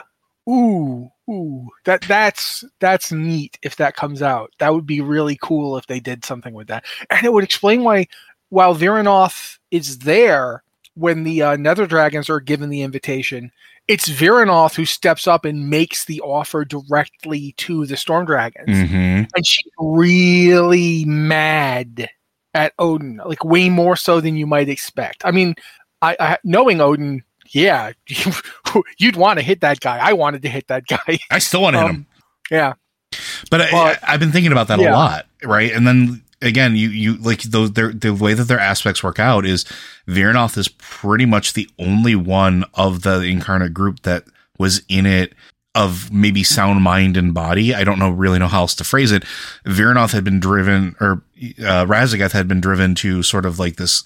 ooh, 0.49 1.11
ooh, 1.29 1.69
that 1.85 2.01
that's 2.03 2.63
that's 2.79 3.11
neat. 3.11 3.57
If 3.61 3.75
that 3.77 3.95
comes 3.95 4.21
out, 4.21 4.51
that 4.59 4.73
would 4.73 4.85
be 4.85 5.01
really 5.01 5.37
cool 5.41 5.77
if 5.77 5.87
they 5.87 5.99
did 5.99 6.25
something 6.25 6.53
with 6.53 6.67
that, 6.67 6.85
and 7.09 7.25
it 7.25 7.33
would 7.33 7.43
explain 7.43 7.83
why, 7.83 8.07
while 8.49 8.75
Vyranoth 8.75 9.57
is 9.71 9.99
there 9.99 10.63
when 10.95 11.23
the 11.23 11.41
uh, 11.41 11.55
Nether 11.57 11.85
Dragons 11.85 12.29
are 12.29 12.39
given 12.39 12.69
the 12.69 12.81
invitation, 12.81 13.51
it's 13.87 14.09
Vyranoth 14.09 14.75
who 14.75 14.85
steps 14.85 15.27
up 15.27 15.45
and 15.45 15.69
makes 15.69 16.05
the 16.05 16.21
offer 16.21 16.65
directly 16.65 17.53
to 17.57 17.85
the 17.85 17.97
Storm 17.97 18.25
Dragons. 18.25 18.69
Mm-hmm. 18.69 19.23
And 19.35 19.45
she's 19.45 19.71
really 19.77 21.05
mad 21.05 22.09
at 22.53 22.73
Odin, 22.79 23.21
like 23.25 23.43
way 23.43 23.69
more 23.69 23.95
so 23.95 24.21
than 24.21 24.37
you 24.37 24.47
might 24.47 24.69
expect. 24.69 25.23
I 25.25 25.31
mean, 25.31 25.55
I, 26.01 26.15
I 26.19 26.37
knowing 26.43 26.81
Odin, 26.81 27.23
yeah, 27.51 27.91
you'd 28.97 29.15
want 29.15 29.39
to 29.39 29.45
hit 29.45 29.61
that 29.61 29.79
guy. 29.79 29.99
I 30.01 30.13
wanted 30.13 30.41
to 30.43 30.49
hit 30.49 30.67
that 30.67 30.85
guy. 30.87 31.19
I 31.31 31.39
still 31.39 31.61
want 31.61 31.75
to 31.75 31.79
um, 31.79 31.85
hit 31.85 31.95
him. 31.95 32.07
Yeah. 32.51 32.73
But, 33.49 33.61
I, 33.61 33.97
have 34.01 34.19
been 34.19 34.31
thinking 34.31 34.51
about 34.51 34.67
that 34.67 34.79
yeah. 34.79 34.91
a 34.91 34.93
lot, 34.93 35.25
right? 35.43 35.71
And 35.71 35.87
then 35.87 36.23
again, 36.41 36.75
you 36.75 36.89
you 36.89 37.15
like 37.17 37.41
those 37.43 37.71
the 37.73 38.17
way 38.19 38.33
that 38.33 38.45
their 38.45 38.59
aspects 38.59 39.03
work 39.03 39.19
out 39.19 39.45
is 39.45 39.65
Vyranoth 40.07 40.57
is 40.57 40.67
pretty 40.67 41.25
much 41.25 41.53
the 41.53 41.69
only 41.79 42.15
one 42.15 42.65
of 42.73 43.03
the 43.03 43.21
incarnate 43.21 43.73
group 43.73 44.01
that 44.01 44.25
was 44.57 44.81
in 44.89 45.05
it 45.05 45.33
of 45.73 46.11
maybe 46.11 46.43
sound 46.43 46.81
mind 46.81 47.17
and 47.17 47.33
body. 47.33 47.75
I 47.75 47.83
don't 47.83 47.99
know 47.99 48.09
really 48.09 48.39
know 48.39 48.47
how 48.47 48.61
else 48.61 48.75
to 48.75 48.83
phrase 48.83 49.11
it. 49.11 49.23
Vyranoth 49.65 50.13
had 50.13 50.23
been 50.23 50.39
driven 50.39 50.95
or 50.99 51.23
uh, 51.59 51.85
Raszageth 51.85 52.31
had 52.31 52.47
been 52.47 52.61
driven 52.61 52.95
to 52.95 53.23
sort 53.23 53.45
of 53.45 53.59
like 53.59 53.75
this 53.75 54.03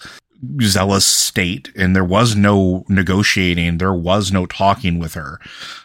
zealous 0.61 1.05
state 1.05 1.71
and 1.75 1.95
there 1.95 2.03
was 2.03 2.35
no 2.35 2.85
negotiating. 2.87 3.77
There 3.77 3.93
was 3.93 4.31
no 4.31 4.45
talking 4.45 4.99
with 4.99 5.13
her. 5.13 5.39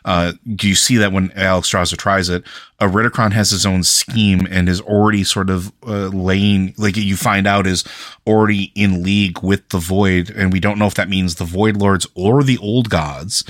Uh, 0.04 0.34
do 0.54 0.68
you 0.68 0.74
see 0.74 0.96
that 0.96 1.12
when 1.12 1.32
alex 1.32 1.70
Alexstrasza 1.70 1.96
tries 1.96 2.28
it? 2.28 2.44
Iridikron 2.80 3.32
has 3.32 3.50
his 3.50 3.64
own 3.64 3.82
scheme 3.82 4.46
and 4.50 4.68
is 4.68 4.80
already 4.80 5.24
sort 5.24 5.50
of 5.50 5.72
uh, 5.86 6.08
laying, 6.08 6.74
like 6.76 6.96
you 6.96 7.16
find 7.16 7.46
out, 7.46 7.66
is 7.66 7.84
already 8.26 8.72
in 8.74 9.02
league 9.02 9.42
with 9.42 9.68
the 9.70 9.78
Void. 9.78 10.30
And 10.30 10.52
we 10.52 10.60
don't 10.60 10.78
know 10.78 10.86
if 10.86 10.94
that 10.94 11.08
means 11.08 11.36
the 11.36 11.44
Void 11.44 11.76
Lords 11.76 12.06
or 12.14 12.42
the 12.42 12.58
Old 12.58 12.90
Gods. 12.90 13.44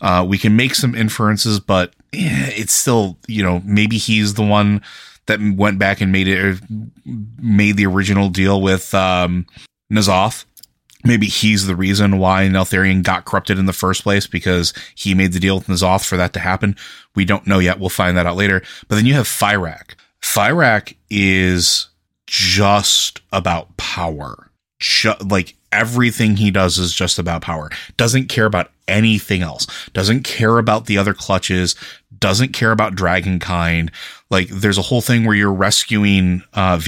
Uh, 0.00 0.24
we 0.28 0.38
can 0.38 0.56
make 0.56 0.74
some 0.74 0.94
inferences, 0.94 1.60
but 1.60 1.94
eh, 2.12 2.50
it's 2.56 2.74
still, 2.74 3.18
you 3.26 3.42
know, 3.42 3.62
maybe 3.64 3.96
he's 3.96 4.34
the 4.34 4.44
one 4.44 4.82
that 5.26 5.40
went 5.56 5.78
back 5.78 6.00
and 6.00 6.12
made 6.12 6.28
it, 6.28 6.60
made 7.38 7.76
the 7.76 7.86
original 7.86 8.28
deal 8.28 8.60
with, 8.60 8.92
um, 8.94 9.46
N'Zoth. 9.94 10.44
Maybe 11.06 11.26
he's 11.26 11.66
the 11.66 11.76
reason 11.76 12.18
why 12.18 12.48
Neltharion 12.48 13.02
got 13.02 13.26
corrupted 13.26 13.58
in 13.58 13.66
the 13.66 13.74
first 13.74 14.02
place 14.02 14.26
because 14.26 14.72
he 14.94 15.14
made 15.14 15.32
the 15.32 15.40
deal 15.40 15.56
with 15.56 15.66
N'Zoth 15.66 16.06
for 16.06 16.16
that 16.16 16.32
to 16.32 16.40
happen. 16.40 16.76
We 17.14 17.24
don't 17.24 17.46
know 17.46 17.58
yet. 17.58 17.78
We'll 17.78 17.90
find 17.90 18.16
that 18.16 18.26
out 18.26 18.36
later. 18.36 18.62
But 18.88 18.96
then 18.96 19.06
you 19.06 19.14
have 19.14 19.26
Fyrakk. 19.26 19.94
Fyrakk 20.22 20.96
is 21.10 21.88
just 22.26 23.20
about 23.32 23.76
power. 23.76 24.50
Like 25.24 25.54
everything 25.72 26.36
he 26.36 26.50
does 26.50 26.78
is 26.78 26.94
just 26.94 27.18
about 27.18 27.42
power. 27.42 27.70
Doesn't 27.96 28.28
care 28.28 28.46
about 28.46 28.70
anything 28.88 29.42
else. 29.42 29.66
Doesn't 29.92 30.22
care 30.22 30.58
about 30.58 30.86
the 30.86 30.96
other 30.96 31.12
clutches. 31.12 31.74
Doesn't 32.18 32.52
care 32.52 32.72
about 32.72 32.94
Dragonkind. 32.94 33.90
Like 34.30 34.48
there's 34.48 34.78
a 34.78 34.82
whole 34.82 35.02
thing 35.02 35.24
where 35.24 35.36
you're 35.36 35.52
rescuing 35.52 36.42
uh 36.54 36.78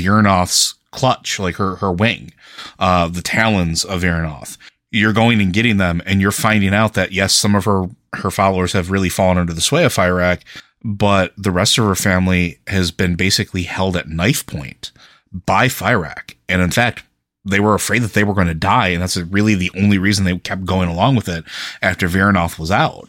clutch, 0.97 1.39
like 1.39 1.57
her 1.57 1.77
her 1.77 1.93
wing, 1.93 2.33
uh, 2.79 3.09
the 3.09 3.23
talons 3.23 3.85
of 3.85 4.03
Vyranoth. 4.03 4.57
You're 4.91 5.13
going 5.13 5.41
and 5.41 5.53
getting 5.53 5.77
them, 5.77 6.03
and 6.07 6.21
you're 6.21 6.33
finding 6.33 6.75
out 6.75 6.95
that 6.95 7.13
yes, 7.13 7.35
some 7.35 7.55
of 7.55 7.65
her 7.67 7.87
her 8.15 8.31
followers 8.31 8.73
have 8.73 8.91
really 8.91 9.11
fallen 9.11 9.39
under 9.39 9.53
the 9.53 9.61
sway 9.61 9.85
of 9.85 9.95
Fyrakk, 9.95 10.41
but 10.83 11.33
the 11.37 11.51
rest 11.51 11.79
of 11.79 11.85
her 11.85 11.95
family 11.95 12.59
has 12.67 12.91
been 12.91 13.15
basically 13.15 13.65
held 13.65 13.97
at 13.97 14.09
knife 14.09 14.47
point 14.47 14.91
by 15.33 15.69
Fyrakk, 15.69 16.35
and 16.49 16.61
in 16.61 16.71
fact. 16.71 17.05
They 17.49 17.61
were 17.61 17.77
afraid 17.77 18.03
that 18.03 18.13
they 18.15 18.25
were 18.25 18.35
going 18.35 18.49
to 18.49 18.55
die, 18.55 18.89
and 18.89 19.01
that's 19.01 19.17
really 19.17 19.55
the 19.55 19.71
only 19.77 19.99
reason 19.99 20.25
they 20.25 20.37
kept 20.37 20.65
going 20.65 20.89
along 20.89 21.15
with 21.15 21.29
it 21.29 21.45
after 21.81 22.09
Vyranoth 22.09 22.59
was 22.59 22.73
out. 22.73 23.09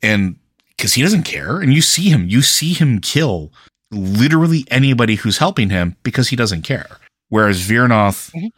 And 0.00 0.36
because 0.74 0.94
he 0.94 1.02
doesn't 1.02 1.24
care, 1.24 1.60
and 1.60 1.74
you 1.74 1.82
see 1.82 2.08
him, 2.08 2.26
you 2.30 2.40
see 2.40 2.72
him 2.72 2.98
kill 2.98 3.52
literally 3.90 4.64
anybody 4.70 5.16
who's 5.16 5.38
helping 5.38 5.70
him 5.70 5.96
because 6.02 6.28
he 6.28 6.36
doesn't 6.36 6.62
care. 6.62 6.98
Whereas 7.28 7.66
Vyranoth 7.66 8.32
mm-hmm. 8.32 8.48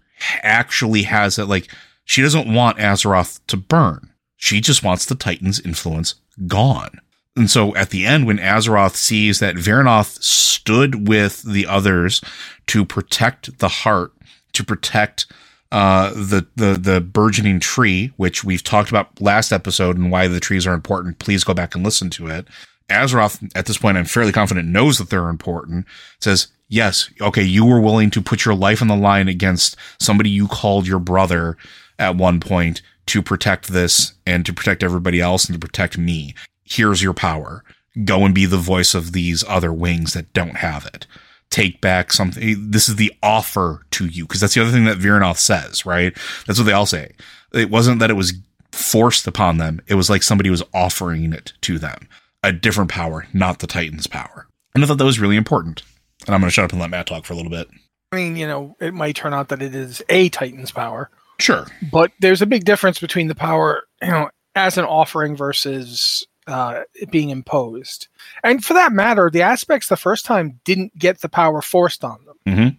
actually 0.43 1.03
has 1.03 1.39
it 1.39 1.47
like 1.47 1.73
she 2.05 2.23
doesn't 2.23 2.53
want 2.53 2.79
Azeroth 2.79 3.41
to 3.49 3.57
burn. 3.57 4.11
She 4.37 4.61
just 4.61 4.83
wants 4.83 5.05
the 5.05 5.15
Titan's 5.15 5.61
influence 5.61 6.15
gone. 6.47 7.01
And 7.37 7.51
so 7.51 7.75
at 7.77 7.91
the 7.91 8.07
end, 8.07 8.27
when 8.27 8.39
Azeroth 8.39 8.97
sees 8.97 9.39
that 9.39 9.55
Vyranoth 9.55 10.23
stood 10.23 11.09
with 11.09 11.43
the 11.43 11.67
others 11.67 12.21
to 12.67 12.85
protect 12.85 13.59
the 13.59 13.69
heart, 13.69 14.13
to 14.53 14.65
protect 14.65 15.27
uh, 15.73 16.11
the 16.11 16.47
the 16.57 16.75
the 16.75 17.01
burgeoning 17.01 17.61
tree, 17.61 18.13
which 18.17 18.43
we've 18.43 18.65
talked 18.65 18.91
about 18.91 19.21
last 19.21 19.53
episode 19.53 19.97
and 19.97 20.11
why 20.11 20.27
the 20.27 20.41
trees 20.41 20.67
are 20.67 20.75
important. 20.75 21.21
Please 21.21 21.45
go 21.45 21.55
back 21.55 21.75
and 21.75 21.85
listen 21.85 22.11
to 22.11 22.27
it. 22.27 22.49
Azeroth, 22.90 23.50
at 23.55 23.66
this 23.66 23.79
point, 23.79 23.96
I'm 23.96 24.05
fairly 24.05 24.33
confident 24.33 24.68
knows 24.68 24.98
that 24.98 25.11
they're 25.11 25.29
important. 25.29 25.87
Says, 26.20 26.48
yes, 26.68 27.11
okay, 27.20 27.42
you 27.42 27.64
were 27.64 27.81
willing 27.81 28.11
to 28.11 28.20
put 28.20 28.44
your 28.44 28.55
life 28.55 28.83
on 28.83 28.88
the 28.88 28.96
line 28.96 29.29
against 29.29 29.76
somebody 29.98 30.31
you 30.31 30.46
called 30.48 30.87
your 30.87 30.98
brother, 30.98 31.57
at 32.00 32.16
one 32.16 32.40
point 32.40 32.83
to 33.07 33.22
protect 33.22 33.68
this 33.68 34.14
and 34.26 34.44
to 34.46 34.53
protect 34.53 34.83
everybody 34.83 35.20
else 35.20 35.44
and 35.44 35.55
to 35.55 35.64
protect 35.64 35.98
me. 35.98 36.35
Here's 36.64 37.03
your 37.03 37.12
power. 37.12 37.62
Go 38.05 38.24
and 38.24 38.35
be 38.35 38.46
the 38.46 38.57
voice 38.57 38.94
of 38.94 39.12
these 39.12 39.44
other 39.46 39.72
wings 39.72 40.14
that 40.14 40.33
don't 40.33 40.57
have 40.57 40.87
it. 40.87 41.07
Take 41.50 41.81
back 41.81 42.12
something. 42.12 42.70
This 42.70 42.88
is 42.88 42.96
the 42.96 43.12
offer 43.22 43.85
to 43.92 44.07
you. 44.07 44.26
Cause 44.26 44.40
that's 44.40 44.55
the 44.55 44.62
other 44.62 44.70
thing 44.70 44.85
that 44.85 44.98
Vyranoth 44.98 45.38
says, 45.38 45.85
right? 45.85 46.16
That's 46.46 46.59
what 46.59 46.64
they 46.64 46.72
all 46.72 46.87
say. 46.87 47.12
It 47.53 47.70
wasn't 47.70 47.98
that 48.00 48.11
it 48.11 48.14
was 48.14 48.33
forced 48.72 49.26
upon 49.26 49.59
them. 49.59 49.83
It 49.88 49.96
was 49.96 50.09
like 50.09 50.22
somebody 50.22 50.48
was 50.48 50.62
offering 50.72 51.33
it 51.33 51.53
to 51.62 51.79
them. 51.79 52.09
A 52.42 52.53
different 52.53 52.90
power, 52.90 53.26
not 53.33 53.59
the 53.59 53.66
Titan's 53.66 54.07
power. 54.07 54.46
And 54.74 54.83
I 54.83 54.87
thought 54.87 54.98
that 54.98 55.05
was 55.05 55.20
really 55.20 55.37
important. 55.37 55.83
And 56.26 56.35
I'm 56.35 56.40
going 56.40 56.48
to 56.48 56.53
shut 56.53 56.64
up 56.64 56.72
and 56.72 56.81
let 56.81 56.90
Matt 56.90 57.07
talk 57.07 57.24
for 57.24 57.33
a 57.33 57.37
little 57.37 57.50
bit. 57.50 57.68
I 58.12 58.16
mean, 58.16 58.37
you 58.37 58.46
know, 58.46 58.76
it 58.81 58.94
might 58.94 59.16
turn 59.16 59.35
out 59.35 59.48
that 59.48 59.62
it 59.62 59.74
is 59.74 60.03
a 60.09 60.29
Titan's 60.31 60.72
power. 60.72 61.11
Sure. 61.38 61.66
But 61.90 62.12
there's 62.20 62.42
a 62.42 62.46
big 62.46 62.64
difference 62.64 62.98
between 62.98 63.29
the 63.29 63.35
power, 63.35 63.85
you 64.03 64.09
know, 64.09 64.31
as 64.55 64.79
an 64.79 64.85
offering 64.85 65.37
versus 65.37 66.26
uh, 66.46 66.83
it 66.94 67.11
being 67.11 67.31
imposed. 67.31 68.09
And 68.42 68.64
for 68.64 68.74
that 68.74 68.92
matter, 68.92 69.31
the 69.31 69.42
aspects 69.42 69.88
the 69.88 69.96
first 69.96 70.24
time 70.24 70.61
didn't 70.64 70.98
get 70.98 71.20
the 71.20 71.29
power 71.29 71.62
forced 71.62 72.05
on 72.05 72.18
them. 72.24 72.37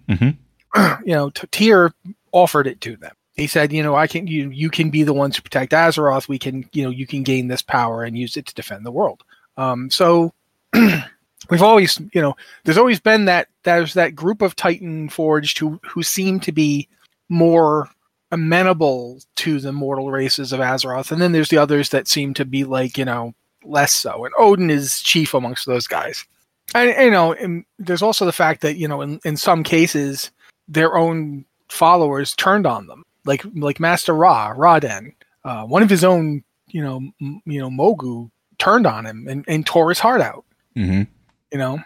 Mm-hmm, 0.08 0.13
mm-hmm. 0.13 1.04
you 1.06 1.13
know, 1.13 1.30
Tyr 1.30 1.93
offered 2.32 2.67
it 2.67 2.82
to 2.82 2.95
them. 2.97 3.13
He 3.36 3.47
said, 3.47 3.71
you 3.71 3.82
know, 3.82 3.95
I 3.95 4.08
can 4.08 4.28
you 4.28 4.50
you 4.50 4.69
can 4.69 4.89
be 4.89 5.04
the 5.04 5.13
ones 5.13 5.36
to 5.38 5.41
protect 5.41 5.71
Azeroth. 5.71 6.28
We 6.28 6.38
can, 6.38 6.65
you 6.74 6.84
know, 6.84 6.89
you 6.89 7.08
can 7.08 7.24
gain 7.24 7.47
this 7.47 7.62
power 7.62 8.04
and 8.04 8.17
use 8.17 8.36
it 8.36 8.45
to 8.47 8.54
defend 8.54 8.86
the 8.86 8.91
world. 8.91 9.24
Um, 9.58 9.90
so 9.90 10.34
we've 10.74 11.62
always, 11.62 12.00
you 12.14 12.22
know, 12.22 12.36
there's 12.64 12.78
always 12.78 13.00
been 13.00 13.26
that 13.26 13.48
there's 13.64 13.94
that 13.94 14.16
group 14.16 14.42
of 14.42 14.56
Titan 14.56 15.10
forged 15.10 15.60
who 15.60 15.80
who 15.84 16.04
seem 16.04 16.40
to 16.42 16.52
be 16.52 16.88
more 17.30 17.90
amenable 18.32 19.20
to 19.36 19.60
the 19.60 19.72
mortal 19.72 20.12
races 20.12 20.54
of 20.54 20.60
Azeroth, 20.60 21.12
and 21.12 21.22
then 21.22 21.32
there's 21.32 21.50
the 21.50 21.58
others 21.58 21.90
that 21.90 22.08
seem 22.08 22.34
to 22.36 22.46
be 22.46 22.64
like, 22.64 22.98
you 22.98 23.06
know, 23.06 23.34
less 23.64 23.94
so. 23.94 24.26
And 24.26 24.34
Odin 24.38 24.70
is 24.70 25.02
chief 25.02 25.34
amongst 25.34 25.66
those 25.66 25.88
guys. 25.88 26.26
And 26.74 26.90
you 27.04 27.12
know, 27.12 27.34
and 27.34 27.66
there's 27.80 28.02
also 28.02 28.26
the 28.26 28.32
fact 28.32 28.62
that 28.62 28.78
you 28.78 28.88
know, 28.88 29.02
in 29.02 29.20
in 29.26 29.36
some 29.38 29.64
cases, 29.64 30.32
their 30.68 30.96
own 30.96 31.46
followers 31.70 32.34
turned 32.36 32.66
on 32.66 32.88
them, 32.88 33.04
like 33.26 33.44
like 33.56 33.80
Master 33.80 34.14
Ra, 34.14 34.54
Ra-Den, 34.56 35.14
uh, 35.44 35.66
one 35.66 35.84
of 35.84 35.90
his 35.90 36.04
own, 36.04 36.44
you 36.68 36.84
know, 36.84 37.02
m- 37.22 37.42
you 37.46 37.60
know, 37.60 37.70
Mogu 37.70 38.30
turned 38.62 38.86
on 38.86 39.06
him 39.06 39.28
and, 39.28 39.43
and 39.47 39.65
tore 39.65 39.89
his 39.89 40.00
heart 40.00 40.21
out. 40.21 40.45
Mm-hmm. 40.78 41.04
You 41.52 41.58
know, 41.58 41.80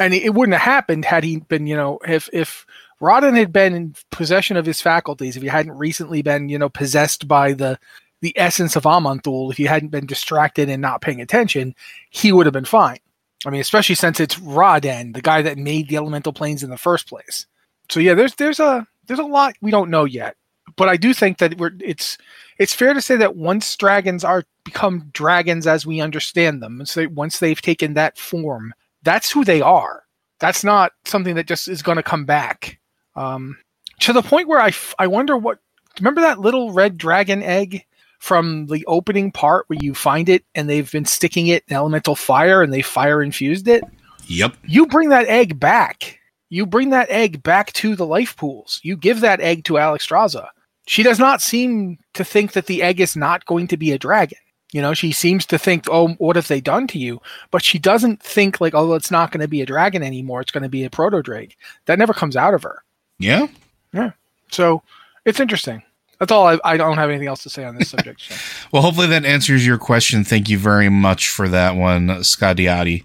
and 0.00 0.14
it, 0.14 0.22
it 0.22 0.34
wouldn't 0.34 0.56
have 0.56 0.62
happened 0.62 1.04
had 1.04 1.24
he 1.24 1.38
been, 1.38 1.66
you 1.66 1.76
know, 1.76 1.98
if 2.06 2.30
if 2.32 2.64
Ra-Den 3.00 3.34
had 3.34 3.52
been 3.52 3.74
in 3.74 3.94
possession 4.10 4.56
of 4.56 4.64
his 4.64 4.80
faculties, 4.80 5.36
if 5.36 5.42
he 5.42 5.48
hadn't 5.48 5.72
recently 5.72 6.22
been, 6.22 6.48
you 6.48 6.58
know, 6.58 6.68
possessed 6.68 7.26
by 7.26 7.52
the 7.52 7.78
the 8.20 8.32
essence 8.38 8.76
of 8.76 8.84
Aman'Thul, 8.84 9.50
if 9.50 9.56
he 9.56 9.64
hadn't 9.64 9.88
been 9.88 10.06
distracted 10.06 10.68
and 10.68 10.80
not 10.80 11.00
paying 11.00 11.20
attention, 11.20 11.74
he 12.10 12.32
would 12.32 12.46
have 12.46 12.52
been 12.52 12.64
fine. 12.64 12.98
I 13.44 13.50
mean, 13.50 13.60
especially 13.60 13.94
since 13.94 14.20
it's 14.20 14.38
Ra-Den, 14.38 15.12
the 15.12 15.22
guy 15.22 15.42
that 15.42 15.58
made 15.58 15.88
the 15.88 15.96
elemental 15.96 16.32
planes 16.32 16.62
in 16.62 16.70
the 16.70 16.78
first 16.78 17.08
place. 17.08 17.46
So 17.88 17.98
yeah, 17.98 18.14
there's 18.14 18.36
there's 18.36 18.60
a 18.60 18.86
there's 19.06 19.18
a 19.18 19.24
lot 19.24 19.54
we 19.60 19.70
don't 19.70 19.90
know 19.90 20.04
yet, 20.04 20.36
but 20.76 20.88
I 20.88 20.96
do 20.96 21.14
think 21.14 21.38
that 21.38 21.58
we're 21.58 21.72
it's 21.80 22.18
it's 22.58 22.74
fair 22.74 22.94
to 22.94 23.00
say 23.00 23.16
that 23.16 23.36
once 23.36 23.76
dragons 23.76 24.24
are 24.24 24.44
become 24.64 25.10
dragons 25.12 25.66
as 25.66 25.86
we 25.86 26.00
understand 26.00 26.62
them, 26.62 26.84
so 26.84 27.08
once 27.08 27.38
they've 27.38 27.60
taken 27.60 27.94
that 27.94 28.18
form, 28.18 28.74
that's 29.02 29.30
who 29.30 29.44
they 29.44 29.60
are. 29.60 30.04
That's 30.38 30.64
not 30.64 30.92
something 31.04 31.34
that 31.34 31.46
just 31.46 31.68
is 31.68 31.82
going 31.82 31.96
to 31.96 32.02
come 32.02 32.24
back. 32.24 32.78
Um, 33.14 33.58
to 34.00 34.12
the 34.12 34.22
point 34.22 34.48
where 34.48 34.60
I, 34.60 34.68
f- 34.68 34.94
I 34.98 35.06
wonder 35.06 35.36
what 35.36 35.58
remember 35.98 36.22
that 36.22 36.40
little 36.40 36.72
red 36.72 36.96
dragon 36.96 37.42
egg 37.42 37.84
from 38.18 38.66
the 38.66 38.84
opening 38.86 39.32
part 39.32 39.64
where 39.68 39.78
you 39.80 39.94
find 39.94 40.28
it 40.28 40.44
and 40.54 40.68
they've 40.68 40.90
been 40.90 41.06
sticking 41.06 41.46
it 41.46 41.64
in 41.68 41.74
elemental 41.74 42.14
fire 42.14 42.62
and 42.62 42.72
they 42.72 42.82
fire 42.82 43.22
infused 43.22 43.66
it. 43.66 43.82
Yep. 44.26 44.56
You 44.66 44.86
bring 44.86 45.08
that 45.08 45.26
egg 45.26 45.58
back. 45.58 46.18
You 46.50 46.66
bring 46.66 46.90
that 46.90 47.10
egg 47.10 47.42
back 47.42 47.72
to 47.74 47.96
the 47.96 48.06
life 48.06 48.36
pools. 48.36 48.80
You 48.82 48.96
give 48.96 49.20
that 49.20 49.40
egg 49.40 49.64
to 49.64 49.78
Alex 49.78 50.06
Alexstrasza. 50.06 50.48
She 50.90 51.04
does 51.04 51.20
not 51.20 51.40
seem 51.40 52.00
to 52.14 52.24
think 52.24 52.50
that 52.50 52.66
the 52.66 52.82
egg 52.82 53.00
is 53.00 53.14
not 53.14 53.46
going 53.46 53.68
to 53.68 53.76
be 53.76 53.92
a 53.92 53.98
dragon. 53.98 54.40
You 54.72 54.82
know, 54.82 54.92
she 54.92 55.12
seems 55.12 55.46
to 55.46 55.56
think, 55.56 55.84
oh, 55.88 56.14
what 56.14 56.34
have 56.34 56.48
they 56.48 56.60
done 56.60 56.88
to 56.88 56.98
you? 56.98 57.22
But 57.52 57.62
she 57.62 57.78
doesn't 57.78 58.20
think 58.20 58.60
like, 58.60 58.74
oh, 58.74 58.94
it's 58.94 59.08
not 59.08 59.30
going 59.30 59.40
to 59.40 59.46
be 59.46 59.60
a 59.62 59.66
dragon 59.66 60.02
anymore. 60.02 60.40
It's 60.40 60.50
going 60.50 60.64
to 60.64 60.68
be 60.68 60.82
a 60.82 60.90
proto 60.90 61.22
drake. 61.22 61.56
That 61.84 62.00
never 62.00 62.12
comes 62.12 62.34
out 62.34 62.54
of 62.54 62.64
her. 62.64 62.82
Yeah. 63.20 63.46
Yeah. 63.92 64.10
So 64.50 64.82
it's 65.24 65.38
interesting. 65.38 65.80
That's 66.18 66.32
all. 66.32 66.48
I, 66.48 66.58
I 66.64 66.76
don't 66.76 66.98
have 66.98 67.08
anything 67.08 67.28
else 67.28 67.44
to 67.44 67.50
say 67.50 67.62
on 67.62 67.76
this 67.76 67.90
subject. 67.90 68.22
So. 68.22 68.34
well, 68.72 68.82
hopefully 68.82 69.06
that 69.06 69.24
answers 69.24 69.64
your 69.64 69.78
question. 69.78 70.24
Thank 70.24 70.48
you 70.48 70.58
very 70.58 70.88
much 70.88 71.28
for 71.28 71.48
that 71.50 71.76
one, 71.76 72.08
Scadiati. 72.08 73.04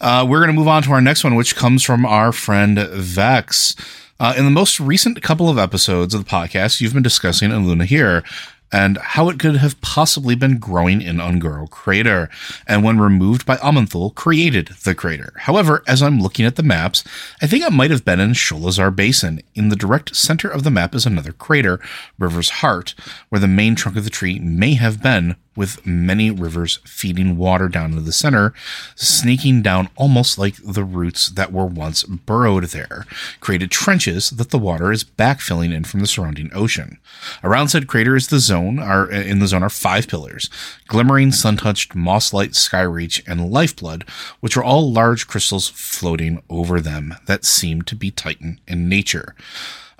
Uh, 0.00 0.24
we're 0.26 0.38
going 0.38 0.48
to 0.48 0.58
move 0.58 0.66
on 0.66 0.82
to 0.84 0.92
our 0.92 1.02
next 1.02 1.24
one, 1.24 1.34
which 1.34 1.56
comes 1.56 1.82
from 1.82 2.06
our 2.06 2.32
friend 2.32 2.78
Vex. 2.78 3.76
Uh, 4.22 4.32
in 4.36 4.44
the 4.44 4.52
most 4.52 4.78
recent 4.78 5.20
couple 5.20 5.48
of 5.48 5.58
episodes 5.58 6.14
of 6.14 6.24
the 6.24 6.30
podcast, 6.30 6.80
you've 6.80 6.94
been 6.94 7.02
discussing 7.02 7.50
Eluna 7.50 7.84
here 7.84 8.22
and 8.70 8.96
how 8.98 9.28
it 9.28 9.40
could 9.40 9.56
have 9.56 9.80
possibly 9.80 10.36
been 10.36 10.60
growing 10.60 11.02
in 11.02 11.20
Un'Goro 11.20 11.68
crater, 11.68 12.30
and 12.68 12.84
when 12.84 13.00
removed 13.00 13.44
by 13.44 13.56
Aman'Thul, 13.56 14.14
created 14.14 14.68
the 14.84 14.94
crater. 14.94 15.32
However, 15.38 15.82
as 15.88 16.02
I'm 16.02 16.20
looking 16.20 16.46
at 16.46 16.54
the 16.54 16.62
maps, 16.62 17.02
I 17.42 17.48
think 17.48 17.64
it 17.64 17.72
might 17.72 17.90
have 17.90 18.04
been 18.04 18.20
in 18.20 18.30
Sholazar 18.30 18.94
Basin. 18.94 19.42
In 19.56 19.70
the 19.70 19.76
direct 19.76 20.14
center 20.14 20.48
of 20.48 20.62
the 20.62 20.70
map 20.70 20.94
is 20.94 21.04
another 21.04 21.32
crater, 21.32 21.80
River's 22.16 22.50
Heart, 22.50 22.94
where 23.28 23.40
the 23.40 23.48
main 23.48 23.74
trunk 23.74 23.96
of 23.96 24.04
the 24.04 24.10
tree 24.10 24.38
may 24.38 24.74
have 24.74 25.02
been, 25.02 25.34
with 25.54 25.84
many 25.86 26.30
rivers 26.30 26.78
feeding 26.84 27.36
water 27.36 27.68
down 27.68 27.90
into 27.90 28.02
the 28.02 28.12
center, 28.12 28.54
sneaking 28.94 29.62
down 29.62 29.88
almost 29.96 30.38
like 30.38 30.56
the 30.64 30.84
roots 30.84 31.28
that 31.28 31.52
were 31.52 31.66
once 31.66 32.04
burrowed 32.04 32.64
there, 32.64 33.06
created 33.40 33.70
trenches 33.70 34.30
that 34.30 34.50
the 34.50 34.58
water 34.58 34.90
is 34.92 35.04
backfilling 35.04 35.72
in 35.72 35.84
from 35.84 36.00
the 36.00 36.06
surrounding 36.06 36.50
ocean. 36.54 36.98
Around 37.44 37.68
said 37.68 37.86
crater 37.86 38.16
is 38.16 38.28
the 38.28 38.38
zone, 38.38 38.78
are 38.78 39.10
in 39.10 39.38
the 39.38 39.46
zone 39.46 39.62
are 39.62 39.70
five 39.70 40.08
pillars, 40.08 40.48
glimmering, 40.86 41.32
sun-touched, 41.32 41.94
moss-light 41.94 42.52
skyreach, 42.52 43.22
and 43.26 43.50
lifeblood, 43.50 44.04
which 44.40 44.56
are 44.56 44.64
all 44.64 44.92
large 44.92 45.26
crystals 45.26 45.68
floating 45.68 46.42
over 46.48 46.80
them 46.80 47.14
that 47.26 47.44
seem 47.44 47.82
to 47.82 47.94
be 47.94 48.10
Titan 48.10 48.60
in 48.66 48.88
nature. 48.88 49.34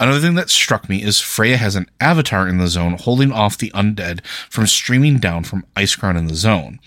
Another 0.02 0.18
thing 0.18 0.34
that 0.34 0.50
struck 0.50 0.88
me 0.88 1.00
is 1.00 1.20
Freya 1.20 1.56
has 1.58 1.76
an 1.76 1.86
avatar 2.00 2.48
in 2.48 2.58
the 2.58 2.66
zone 2.66 2.94
holding 2.94 3.30
off 3.30 3.56
the 3.56 3.70
undead 3.70 4.26
from 4.50 4.66
streaming 4.66 5.18
down 5.18 5.44
from 5.44 5.64
Icecrown 5.76 6.18
in 6.18 6.26
the 6.26 6.34
zone 6.34 6.80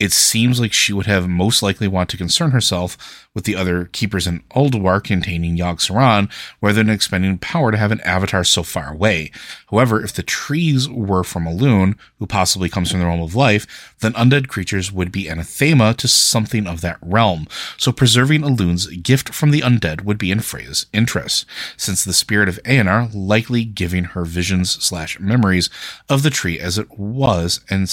it 0.00 0.12
seems 0.12 0.58
like 0.58 0.72
she 0.72 0.94
would 0.94 1.04
have 1.04 1.28
most 1.28 1.62
likely 1.62 1.86
want 1.86 2.08
to 2.08 2.16
concern 2.16 2.52
herself 2.52 3.28
with 3.34 3.44
the 3.44 3.54
other 3.54 3.84
keepers 3.84 4.26
in 4.26 4.42
Ulduar 4.56 5.04
containing 5.04 5.58
Yogg-Saron 5.58 6.32
rather 6.62 6.82
than 6.82 6.88
expending 6.88 7.36
power 7.36 7.70
to 7.70 7.76
have 7.76 7.92
an 7.92 8.00
avatar 8.00 8.42
so 8.42 8.62
far 8.62 8.90
away. 8.90 9.30
However, 9.70 10.02
if 10.02 10.14
the 10.14 10.22
trees 10.22 10.88
were 10.88 11.22
from 11.22 11.44
Elune, 11.44 11.96
who 12.18 12.26
possibly 12.26 12.70
comes 12.70 12.90
from 12.90 13.00
the 13.00 13.06
realm 13.06 13.20
of 13.20 13.34
life, 13.34 13.94
then 14.00 14.14
undead 14.14 14.48
creatures 14.48 14.90
would 14.90 15.12
be 15.12 15.28
anathema 15.28 15.92
to 15.94 16.08
something 16.08 16.66
of 16.66 16.80
that 16.80 16.98
realm. 17.02 17.46
So 17.76 17.92
preserving 17.92 18.40
Elune's 18.40 18.86
gift 18.86 19.34
from 19.34 19.50
the 19.50 19.60
undead 19.60 20.02
would 20.02 20.18
be 20.18 20.30
in 20.30 20.40
Freya's 20.40 20.86
interest, 20.94 21.44
since 21.76 22.02
the 22.02 22.14
spirit 22.14 22.48
of 22.48 22.58
Eonar 22.64 23.10
likely 23.12 23.64
giving 23.64 24.04
her 24.04 24.24
visions 24.24 24.82
slash 24.82 25.20
memories 25.20 25.68
of 26.08 26.22
the 26.22 26.30
tree 26.30 26.58
as 26.58 26.78
it 26.78 26.98
was 26.98 27.60
and 27.68 27.90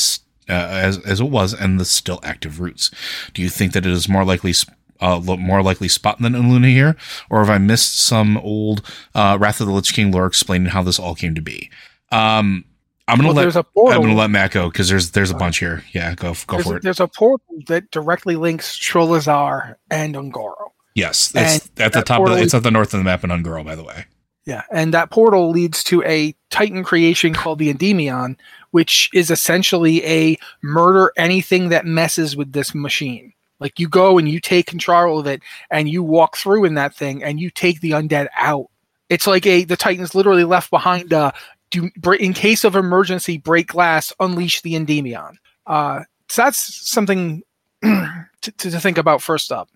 uh, 0.50 0.54
as 0.54 0.98
as 1.00 1.20
it 1.20 1.26
was 1.30 1.54
and 1.54 1.80
the 1.80 1.86
still 1.86 2.20
active 2.24 2.60
roots. 2.60 2.92
Do 3.34 3.42
you 3.42 3.50
think 3.50 3.74
that 3.74 3.86
it 3.86 3.92
is 3.92 4.10
more 4.10 4.26
likely 4.26 4.54
uh, 5.00 5.20
more 5.20 5.62
likely 5.62 5.88
spot 5.88 6.20
than 6.20 6.34
Luna 6.34 6.68
here, 6.68 6.96
or 7.30 7.40
have 7.40 7.50
I 7.50 7.58
missed 7.58 8.00
some 8.00 8.38
old 8.38 8.82
uh, 9.14 9.38
Wrath 9.40 9.62
of 9.62 9.68
the 9.68 9.74
Lich 9.74 9.94
King 9.94 10.12
lore 10.12 10.26
explaining 10.26 10.70
how 10.70 10.84
this 10.84 11.00
all 11.00 11.16
came 11.16 11.36
to 11.36 11.42
be? 11.42 11.70
Um, 12.12 12.66
I'm 13.08 13.18
gonna 13.18 13.34
well, 13.34 13.46
let 13.46 13.96
I'm 13.96 14.02
gonna 14.02 14.16
let 14.16 14.30
Matt 14.30 14.52
go 14.52 14.70
because 14.70 14.90
there's 14.90 15.12
there's 15.12 15.32
a 15.32 15.36
bunch 15.36 15.60
here. 15.60 15.84
Yeah, 15.94 16.14
go 16.16 16.34
go 16.46 16.58
there's 16.58 16.68
for 16.68 16.74
a, 16.74 16.78
it. 16.78 16.84
There's 16.84 17.00
a 17.00 17.08
portal 17.08 17.60
that 17.68 17.90
directly 17.92 18.36
links 18.36 18.78
Sholazar 18.78 19.76
and 19.90 20.16
Un'Goro. 20.16 20.72
Yes, 20.94 21.32
it's 21.36 21.70
and 21.78 21.82
at 21.86 21.94
the 21.94 22.02
top. 22.02 22.22
Of 22.22 22.36
the, 22.36 22.42
it's 22.42 22.54
at 22.54 22.64
the 22.64 22.72
north 22.72 22.94
of 22.94 23.00
the 23.00 23.04
map 23.04 23.24
in 23.24 23.32
Un'Goro, 23.32 23.64
by 23.64 23.76
the 23.76 23.84
way. 23.84 24.06
Yeah, 24.46 24.64
and 24.72 24.94
that 24.94 25.10
portal 25.10 25.52
leads 25.52 25.84
to 25.86 26.04
a 26.04 26.34
Titan 26.50 26.84
creation 26.84 27.34
called 27.34 27.60
the 27.60 27.74
Etymidian, 27.74 28.38
which 28.72 29.10
is 29.14 29.32
essentially 29.32 30.06
a 30.06 30.38
murder 30.62 31.12
anything 31.18 31.70
that 31.70 31.86
messes 31.86 32.36
with 32.36 32.54
this 32.54 32.76
machine. 32.76 33.34
Like 33.60 33.80
you 33.80 33.88
go 33.88 34.18
and 34.18 34.30
you 34.30 34.40
take 34.40 34.68
control 34.68 35.20
of 35.20 35.28
it 35.28 35.42
and 35.72 35.90
you 35.90 36.04
walk 36.04 36.38
through 36.38 36.66
in 36.66 36.76
that 36.76 36.96
thing 36.96 37.24
and 37.24 37.40
you 37.40 37.50
take 37.50 37.82
the 37.82 37.92
undead 37.92 38.28
out. 38.38 38.68
It's 39.10 39.28
like 39.28 39.46
a 39.46 39.64
the 39.64 39.78
Titans 39.78 40.14
literally 40.14 40.44
left 40.44 40.70
behind 40.70 41.14
uh 41.14 41.32
do 41.72 41.90
in 42.20 42.34
case 42.34 42.64
of 42.64 42.76
emergency 42.76 43.38
break 43.38 43.68
glass 43.68 44.14
unleash 44.20 44.62
the 44.62 44.74
Etymidian. 44.74 45.36
Uh 45.66 46.02
so 46.30 46.44
that's 46.44 46.90
something 46.90 47.42
to, 47.82 48.52
to 48.58 48.80
think 48.80 48.98
about 48.98 49.22
first 49.22 49.52
up. 49.52 49.70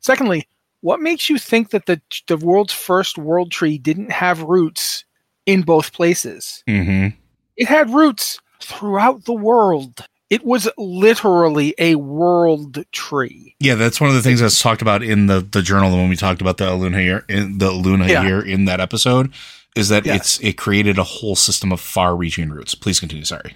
Secondly, 0.00 0.46
what 0.82 1.00
makes 1.00 1.28
you 1.28 1.38
think 1.38 1.70
that 1.70 1.86
the 1.86 2.00
the 2.26 2.36
world's 2.36 2.72
first 2.72 3.18
world 3.18 3.50
tree 3.50 3.78
didn't 3.78 4.12
have 4.12 4.42
roots 4.42 5.04
in 5.46 5.62
both 5.62 5.92
places? 5.92 6.62
Mm-hmm. 6.68 7.16
It 7.60 7.68
had 7.68 7.90
roots 7.90 8.40
throughout 8.60 9.26
the 9.26 9.34
world. 9.34 10.04
It 10.30 10.44
was 10.44 10.66
literally 10.78 11.74
a 11.78 11.96
world 11.96 12.78
tree. 12.90 13.54
Yeah, 13.60 13.74
that's 13.74 14.00
one 14.00 14.08
of 14.08 14.16
the 14.16 14.22
things 14.22 14.40
that's 14.40 14.62
talked 14.62 14.80
about 14.80 15.02
in 15.02 15.26
the, 15.26 15.40
the 15.40 15.60
journal 15.60 15.90
when 15.90 16.08
we 16.08 16.16
talked 16.16 16.40
about 16.40 16.56
the 16.56 16.64
Aluna 16.64 17.02
year 17.04 17.24
in 17.28 17.58
the 17.58 17.70
Luna 17.70 18.06
Yeah. 18.08 18.22
year 18.22 18.40
in 18.40 18.64
that 18.64 18.80
episode 18.80 19.32
is 19.76 19.88
that 19.90 20.06
it's 20.06 20.40
it 20.40 20.56
created 20.56 20.98
a 20.98 21.04
whole 21.04 21.36
system 21.36 21.70
of 21.70 21.80
far 21.80 22.16
reaching 22.16 22.48
roots. 22.50 22.74
Please 22.74 22.98
continue. 22.98 23.24
Sorry. 23.24 23.54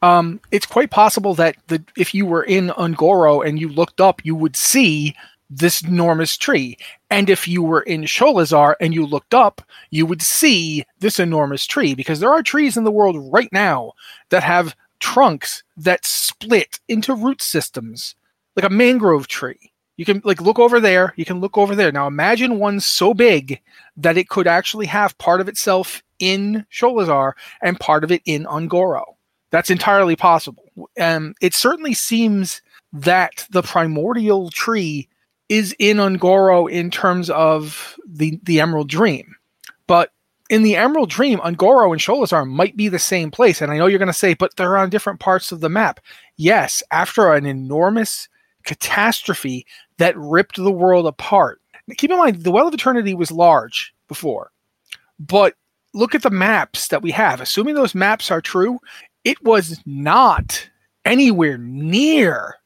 Um, 0.00 0.40
it's 0.50 0.66
quite 0.66 0.90
possible 0.90 1.34
that 1.34 1.56
the, 1.68 1.82
if 1.96 2.14
you 2.14 2.26
were 2.26 2.42
in 2.44 2.68
Un'Goro 2.70 3.44
and 3.46 3.58
you 3.58 3.68
looked 3.68 4.00
up, 4.00 4.24
you 4.24 4.34
would 4.34 4.54
see 4.56 5.14
this 5.50 5.82
enormous 5.82 6.36
tree. 6.36 6.76
And 7.10 7.30
if 7.30 7.46
you 7.46 7.62
were 7.62 7.82
in 7.82 8.02
Sholazar 8.02 8.74
and 8.80 8.94
you 8.94 9.06
looked 9.06 9.34
up, 9.34 9.62
you 9.90 10.06
would 10.06 10.22
see 10.22 10.84
this 10.98 11.18
enormous 11.18 11.66
tree 11.66 11.94
because 11.94 12.20
there 12.20 12.32
are 12.32 12.42
trees 12.42 12.76
in 12.76 12.84
the 12.84 12.90
world 12.90 13.16
right 13.32 13.52
now 13.52 13.92
that 14.30 14.42
have 14.42 14.74
trunks 15.00 15.62
that 15.76 16.04
split 16.04 16.80
into 16.88 17.14
root 17.14 17.42
systems, 17.42 18.14
like 18.56 18.64
a 18.64 18.70
mangrove 18.70 19.28
tree. 19.28 19.72
You 19.96 20.04
can 20.04 20.22
like 20.24 20.40
look 20.40 20.58
over 20.58 20.80
there, 20.80 21.12
you 21.16 21.24
can 21.24 21.40
look 21.40 21.56
over 21.56 21.74
there. 21.76 21.92
Now 21.92 22.06
imagine 22.06 22.58
one 22.58 22.80
so 22.80 23.14
big 23.14 23.60
that 23.96 24.16
it 24.16 24.28
could 24.28 24.46
actually 24.46 24.86
have 24.86 25.16
part 25.18 25.40
of 25.40 25.48
itself 25.48 26.02
in 26.18 26.66
Sholazar 26.72 27.32
and 27.62 27.78
part 27.78 28.02
of 28.02 28.10
it 28.10 28.22
in 28.24 28.44
Un'Goro. 28.46 29.04
That's 29.50 29.70
entirely 29.70 30.16
possible. 30.16 30.64
Um, 30.98 31.34
it 31.40 31.54
certainly 31.54 31.94
seems 31.94 32.60
that 32.92 33.46
the 33.50 33.62
primordial 33.62 34.50
tree 34.50 35.08
is 35.48 35.74
in 35.78 35.98
Un'Goro 35.98 36.70
in 36.70 36.90
terms 36.90 37.30
of 37.30 37.98
the 38.06 38.38
the 38.42 38.60
Emerald 38.60 38.88
Dream, 38.88 39.36
but 39.86 40.10
in 40.50 40.62
the 40.62 40.76
Emerald 40.76 41.10
Dream, 41.10 41.40
Un'Goro 41.42 41.92
and 41.92 42.00
Sholazar 42.00 42.46
might 42.46 42.76
be 42.76 42.88
the 42.88 42.98
same 42.98 43.30
place. 43.30 43.60
And 43.60 43.72
I 43.72 43.78
know 43.78 43.86
you're 43.86 43.98
going 43.98 44.06
to 44.06 44.12
say, 44.12 44.34
but 44.34 44.56
they're 44.56 44.76
on 44.76 44.90
different 44.90 45.20
parts 45.20 45.52
of 45.52 45.60
the 45.60 45.70
map. 45.70 46.00
Yes, 46.36 46.82
after 46.90 47.32
an 47.32 47.46
enormous 47.46 48.28
catastrophe 48.64 49.66
that 49.98 50.16
ripped 50.16 50.56
the 50.56 50.72
world 50.72 51.06
apart. 51.06 51.60
Keep 51.96 52.10
in 52.10 52.18
mind, 52.18 52.42
the 52.42 52.50
Well 52.50 52.68
of 52.68 52.74
Eternity 52.74 53.14
was 53.14 53.30
large 53.30 53.94
before, 54.08 54.50
but 55.18 55.54
look 55.92 56.14
at 56.14 56.22
the 56.22 56.30
maps 56.30 56.88
that 56.88 57.02
we 57.02 57.10
have. 57.10 57.40
Assuming 57.40 57.74
those 57.74 57.94
maps 57.94 58.30
are 58.30 58.40
true, 58.40 58.78
it 59.22 59.42
was 59.44 59.80
not 59.86 60.68
anywhere 61.04 61.58
near 61.58 62.56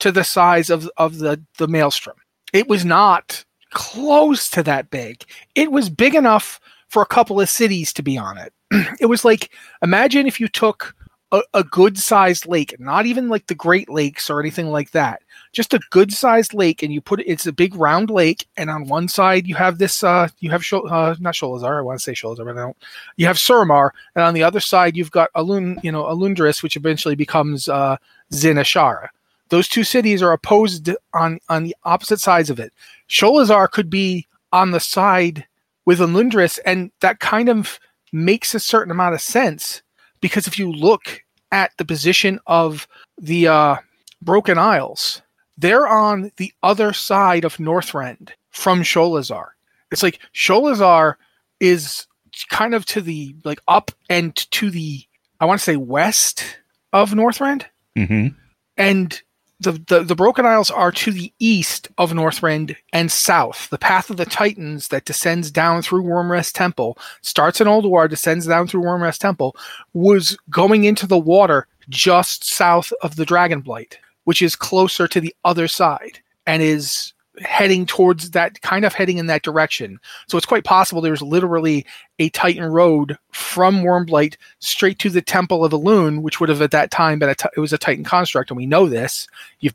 to 0.00 0.12
the 0.12 0.24
size 0.24 0.70
of, 0.70 0.88
of 0.96 1.18
the, 1.18 1.42
the 1.58 1.68
maelstrom. 1.68 2.16
It 2.52 2.68
was 2.68 2.84
not 2.84 3.44
close 3.70 4.48
to 4.50 4.62
that 4.62 4.90
big. 4.90 5.24
It 5.54 5.70
was 5.70 5.90
big 5.90 6.14
enough 6.14 6.60
for 6.88 7.02
a 7.02 7.06
couple 7.06 7.40
of 7.40 7.48
cities 7.48 7.92
to 7.94 8.02
be 8.02 8.16
on 8.16 8.38
it. 8.38 8.52
it 9.00 9.06
was 9.06 9.24
like 9.24 9.50
imagine 9.82 10.26
if 10.26 10.40
you 10.40 10.48
took 10.48 10.94
a, 11.32 11.42
a 11.54 11.64
good 11.64 11.98
sized 11.98 12.46
lake, 12.46 12.74
not 12.78 13.06
even 13.06 13.28
like 13.28 13.46
the 13.46 13.54
Great 13.54 13.90
Lakes 13.90 14.30
or 14.30 14.40
anything 14.40 14.68
like 14.68 14.92
that, 14.92 15.22
just 15.52 15.74
a 15.74 15.80
good 15.90 16.12
sized 16.12 16.54
lake, 16.54 16.82
and 16.82 16.92
you 16.92 17.00
put 17.00 17.20
it. 17.20 17.26
It's 17.26 17.46
a 17.46 17.52
big 17.52 17.74
round 17.74 18.10
lake, 18.10 18.46
and 18.56 18.70
on 18.70 18.88
one 18.88 19.08
side 19.08 19.46
you 19.46 19.54
have 19.54 19.78
this. 19.78 20.02
Uh, 20.02 20.28
you 20.40 20.50
have 20.50 20.64
uh, 20.72 21.14
not 21.20 21.34
Sholazar. 21.34 21.78
I 21.78 21.82
want 21.82 21.98
to 21.98 22.02
say 22.02 22.12
Sholazar, 22.12 22.44
but 22.44 22.56
I 22.56 22.60
don't. 22.60 22.76
You 23.16 23.26
have 23.26 23.36
Suramar, 23.36 23.90
and 24.14 24.24
on 24.24 24.34
the 24.34 24.42
other 24.42 24.60
side 24.60 24.96
you've 24.96 25.10
got 25.10 25.32
Alun, 25.34 25.82
you 25.84 25.92
know, 25.92 26.04
Alundris, 26.04 26.62
which 26.62 26.76
eventually 26.76 27.14
becomes 27.14 27.68
uh, 27.68 27.96
Zin-Azshari. 28.32 29.08
Those 29.50 29.68
two 29.68 29.84
cities 29.84 30.22
are 30.22 30.32
opposed 30.32 30.90
on 31.14 31.38
on 31.48 31.64
the 31.64 31.74
opposite 31.84 32.20
sides 32.20 32.50
of 32.50 32.60
it. 32.60 32.72
Sholazar 33.08 33.70
could 33.70 33.88
be 33.90 34.26
on 34.52 34.70
the 34.70 34.80
side 34.80 35.46
with 35.84 36.00
Alundris, 36.00 36.58
and 36.66 36.90
that 37.00 37.20
kind 37.20 37.48
of 37.48 37.78
makes 38.12 38.54
a 38.54 38.60
certain 38.60 38.90
amount 38.90 39.14
of 39.14 39.20
sense 39.20 39.82
because 40.20 40.46
if 40.46 40.58
you 40.58 40.70
look 40.72 41.22
at 41.52 41.72
the 41.78 41.84
position 41.84 42.38
of 42.46 42.86
the 43.18 43.46
uh, 43.48 43.76
Broken 44.20 44.58
Isles, 44.58 45.22
they're 45.56 45.86
on 45.86 46.30
the 46.36 46.52
other 46.62 46.92
side 46.92 47.44
of 47.44 47.56
Northrend 47.56 48.30
from 48.50 48.82
Sholazar. 48.82 49.48
It's 49.90 50.02
like 50.02 50.20
Sholazar 50.34 51.14
is 51.60 52.06
kind 52.50 52.74
of 52.74 52.84
to 52.86 53.00
the 53.00 53.34
like 53.44 53.60
up 53.66 53.90
and 54.10 54.36
to 54.52 54.70
the 54.70 55.02
I 55.40 55.46
want 55.46 55.60
to 55.60 55.64
say 55.64 55.76
west 55.76 56.44
of 56.92 57.12
Northrend, 57.12 57.64
Mm-hmm. 57.96 58.28
and 58.76 59.22
the, 59.60 59.72
the 59.72 60.04
the 60.04 60.14
Broken 60.14 60.46
Isles 60.46 60.70
are 60.70 60.92
to 60.92 61.10
the 61.10 61.32
east 61.38 61.88
of 61.98 62.12
Northrend 62.12 62.76
and 62.92 63.10
south. 63.10 63.68
The 63.70 63.78
path 63.78 64.08
of 64.08 64.16
the 64.16 64.24
Titans 64.24 64.88
that 64.88 65.04
descends 65.04 65.50
down 65.50 65.82
through 65.82 66.04
Wyrmrest 66.04 66.52
Temple 66.52 66.96
starts 67.22 67.60
in 67.60 67.66
Ulduar, 67.66 68.08
descends 68.08 68.46
down 68.46 68.68
through 68.68 68.82
Wyrmrest 68.82 69.18
Temple, 69.18 69.56
was 69.94 70.36
going 70.50 70.84
into 70.84 71.06
the 71.06 71.18
water 71.18 71.66
just 71.88 72.44
south 72.44 72.92
of 73.02 73.16
the 73.16 73.24
Dragonblight, 73.24 73.94
which 74.24 74.42
is 74.42 74.54
closer 74.54 75.08
to 75.08 75.20
the 75.20 75.34
other 75.44 75.66
side 75.66 76.20
and 76.46 76.62
is 76.62 77.12
heading 77.40 77.86
towards 77.86 78.30
that 78.30 78.60
kind 78.62 78.84
of 78.84 78.94
heading 78.94 79.18
in 79.18 79.26
that 79.26 79.42
direction. 79.42 79.98
So 80.26 80.36
it's 80.36 80.46
quite 80.46 80.64
possible 80.64 81.00
there's 81.00 81.22
literally 81.22 81.86
a 82.18 82.28
Titan 82.30 82.64
road 82.64 83.18
from 83.32 83.82
Wormblight 83.82 84.36
straight 84.58 84.98
to 85.00 85.10
the 85.10 85.22
Temple 85.22 85.64
of 85.64 85.72
Elune, 85.72 86.22
which 86.22 86.40
would 86.40 86.48
have 86.48 86.62
at 86.62 86.70
that 86.72 86.90
time 86.90 87.18
been 87.18 87.28
a 87.28 87.34
ti- 87.34 87.48
it 87.56 87.60
was 87.60 87.72
a 87.72 87.78
Titan 87.78 88.04
construct, 88.04 88.50
and 88.50 88.56
we 88.56 88.66
know 88.66 88.88
this. 88.88 89.26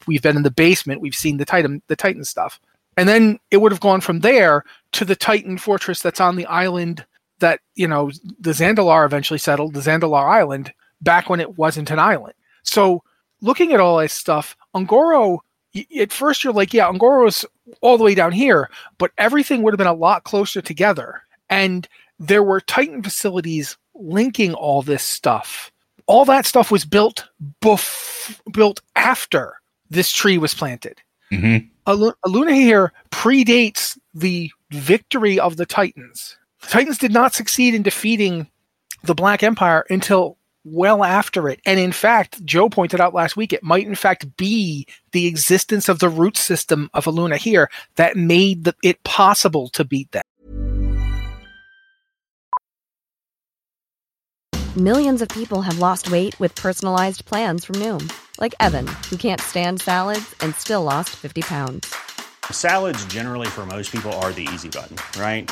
We've 0.08 0.22
been 0.22 0.38
in 0.38 0.44
the 0.44 0.52
basement, 0.52 1.02
we've 1.02 1.16
seen 1.16 1.38
the 1.38 1.46
Titan 1.46 1.82
the 1.88 1.96
Titan 1.96 2.24
stuff, 2.26 2.60
and 2.98 3.08
then 3.08 3.40
it 3.52 3.58
would 3.58 3.72
have 3.72 3.82
gone 3.82 4.02
from 4.02 4.20
there 4.20 4.64
to 4.94 5.06
the 5.06 5.16
Titan 5.16 5.58
fortress 5.58 6.02
that's 6.02 6.22
on 6.22 6.36
the 6.36 6.46
island 6.46 7.06
that 7.40 7.60
you 7.76 7.88
know 7.88 8.12
the 8.40 8.52
Zandalar 8.52 9.06
eventually 9.06 9.40
settled, 9.40 9.74
the 9.74 9.80
Zandalar 9.80 10.30
Island, 10.30 10.74
back 11.02 11.30
when 11.30 11.40
it 11.40 11.58
wasn't 11.58 11.92
an 11.92 12.00
island. 12.00 12.34
So 12.64 13.04
looking 13.42 13.74
at 13.74 13.80
all 13.80 13.98
this 13.98 14.14
stuff, 14.14 14.56
Un'Goro. 14.76 15.40
Y- 15.76 15.86
At 16.00 16.12
first, 16.12 16.44
you're 16.44 16.54
like, 16.54 16.74
yeah, 16.74 16.88
Un'Goro's 16.90 17.46
all 17.82 17.98
the 17.98 18.04
way 18.04 18.16
down 18.16 18.32
here, 18.32 18.70
but 18.98 19.12
everything 19.18 19.62
would 19.64 19.74
have 19.74 19.78
been 19.80 19.88
a 19.88 19.94
lot 19.94 20.24
closer 20.24 20.62
together. 20.62 21.22
And 21.50 21.88
there 22.20 22.44
were 22.44 22.62
Titan 22.62 23.02
facilities 23.04 23.78
linking 23.96 24.54
all 24.54 24.82
this 24.82 25.04
stuff. 25.04 25.72
All 26.06 26.26
that 26.26 26.46
stuff 26.46 26.70
was 26.72 26.86
built 26.86 27.28
bef- 27.62 28.40
built 28.52 28.82
after 28.96 29.56
this 29.90 30.12
tree 30.12 30.38
was 30.38 30.54
planted. 30.54 31.02
Mm-hmm. 31.32 31.68
Alu- 31.88 32.14
Aluna 32.26 32.54
here 32.54 32.92
predates 33.12 33.98
the 34.14 34.52
victory 34.72 35.40
of 35.40 35.58
the 35.58 35.66
Titans. 35.66 36.38
The 36.62 36.68
Titans 36.68 36.98
did 36.98 37.12
not 37.14 37.34
succeed 37.34 37.74
in 37.74 37.84
defeating 37.84 38.48
the 39.04 39.16
Black 39.16 39.44
Empire 39.44 39.86
until 39.90 40.38
well 40.64 41.04
after 41.04 41.50
it. 41.50 41.60
And 41.66 41.80
in 41.80 41.92
fact, 41.92 42.44
Joe 42.46 42.70
pointed 42.70 43.00
out 43.00 43.14
last 43.14 43.36
week, 43.36 43.54
it 43.54 43.64
might 43.64 43.88
in 43.88 43.96
fact 43.96 44.38
be 44.38 44.88
the 45.12 45.28
existence 45.28 45.90
of 45.90 46.00
the 46.00 46.10
root 46.10 46.38
system 46.38 46.90
of 46.94 47.06
Aluna 47.06 47.38
here 47.38 47.70
that 47.96 48.16
made 48.16 48.64
the, 48.64 48.76
it 48.84 49.04
possible 49.04 49.70
to 49.70 49.84
beat 49.84 50.12
them. 50.12 50.24
Millions 54.76 55.22
of 55.22 55.30
people 55.30 55.62
have 55.62 55.78
lost 55.78 56.10
weight 56.10 56.40
with 56.40 56.56
personalized 56.56 57.26
plans 57.26 57.64
from 57.64 57.76
Noom, 57.76 58.12
like 58.40 58.56
Evan, 58.60 58.88
who 59.08 59.18
can't 59.18 59.40
stand 59.40 59.80
salads 59.80 60.34
and 60.42 60.56
still 60.56 60.82
lost 60.82 61.12
50 61.12 61.44
pounds. 61.44 61.96
Salads, 62.50 63.06
generally, 63.06 63.46
for 63.46 63.68
most 63.68 63.92
people, 63.92 64.12
are 64.14 64.32
the 64.32 64.48
easy 64.52 64.70
button, 64.70 64.98
right? 65.22 65.52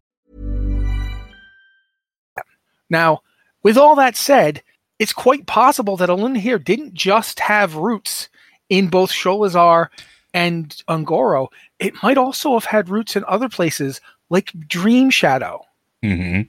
Now, 2.89 3.21
with 3.63 3.77
all 3.77 3.95
that 3.95 4.17
said, 4.17 4.61
it's 4.99 5.13
quite 5.13 5.47
possible 5.47 5.97
that 5.97 6.09
Alun 6.09 6.37
here 6.37 6.59
didn't 6.59 6.93
just 6.93 7.39
have 7.39 7.75
roots 7.75 8.29
in 8.69 8.87
both 8.87 9.11
Sholazar 9.11 9.87
and 10.33 10.75
Un'Goro. 10.87 11.47
It 11.79 11.93
might 12.03 12.17
also 12.17 12.53
have 12.53 12.65
had 12.65 12.89
roots 12.89 13.15
in 13.15 13.23
other 13.27 13.49
places 13.49 14.01
like 14.29 14.51
Dream 14.67 15.09
Shadow 15.09 15.65
hmm 16.01 16.41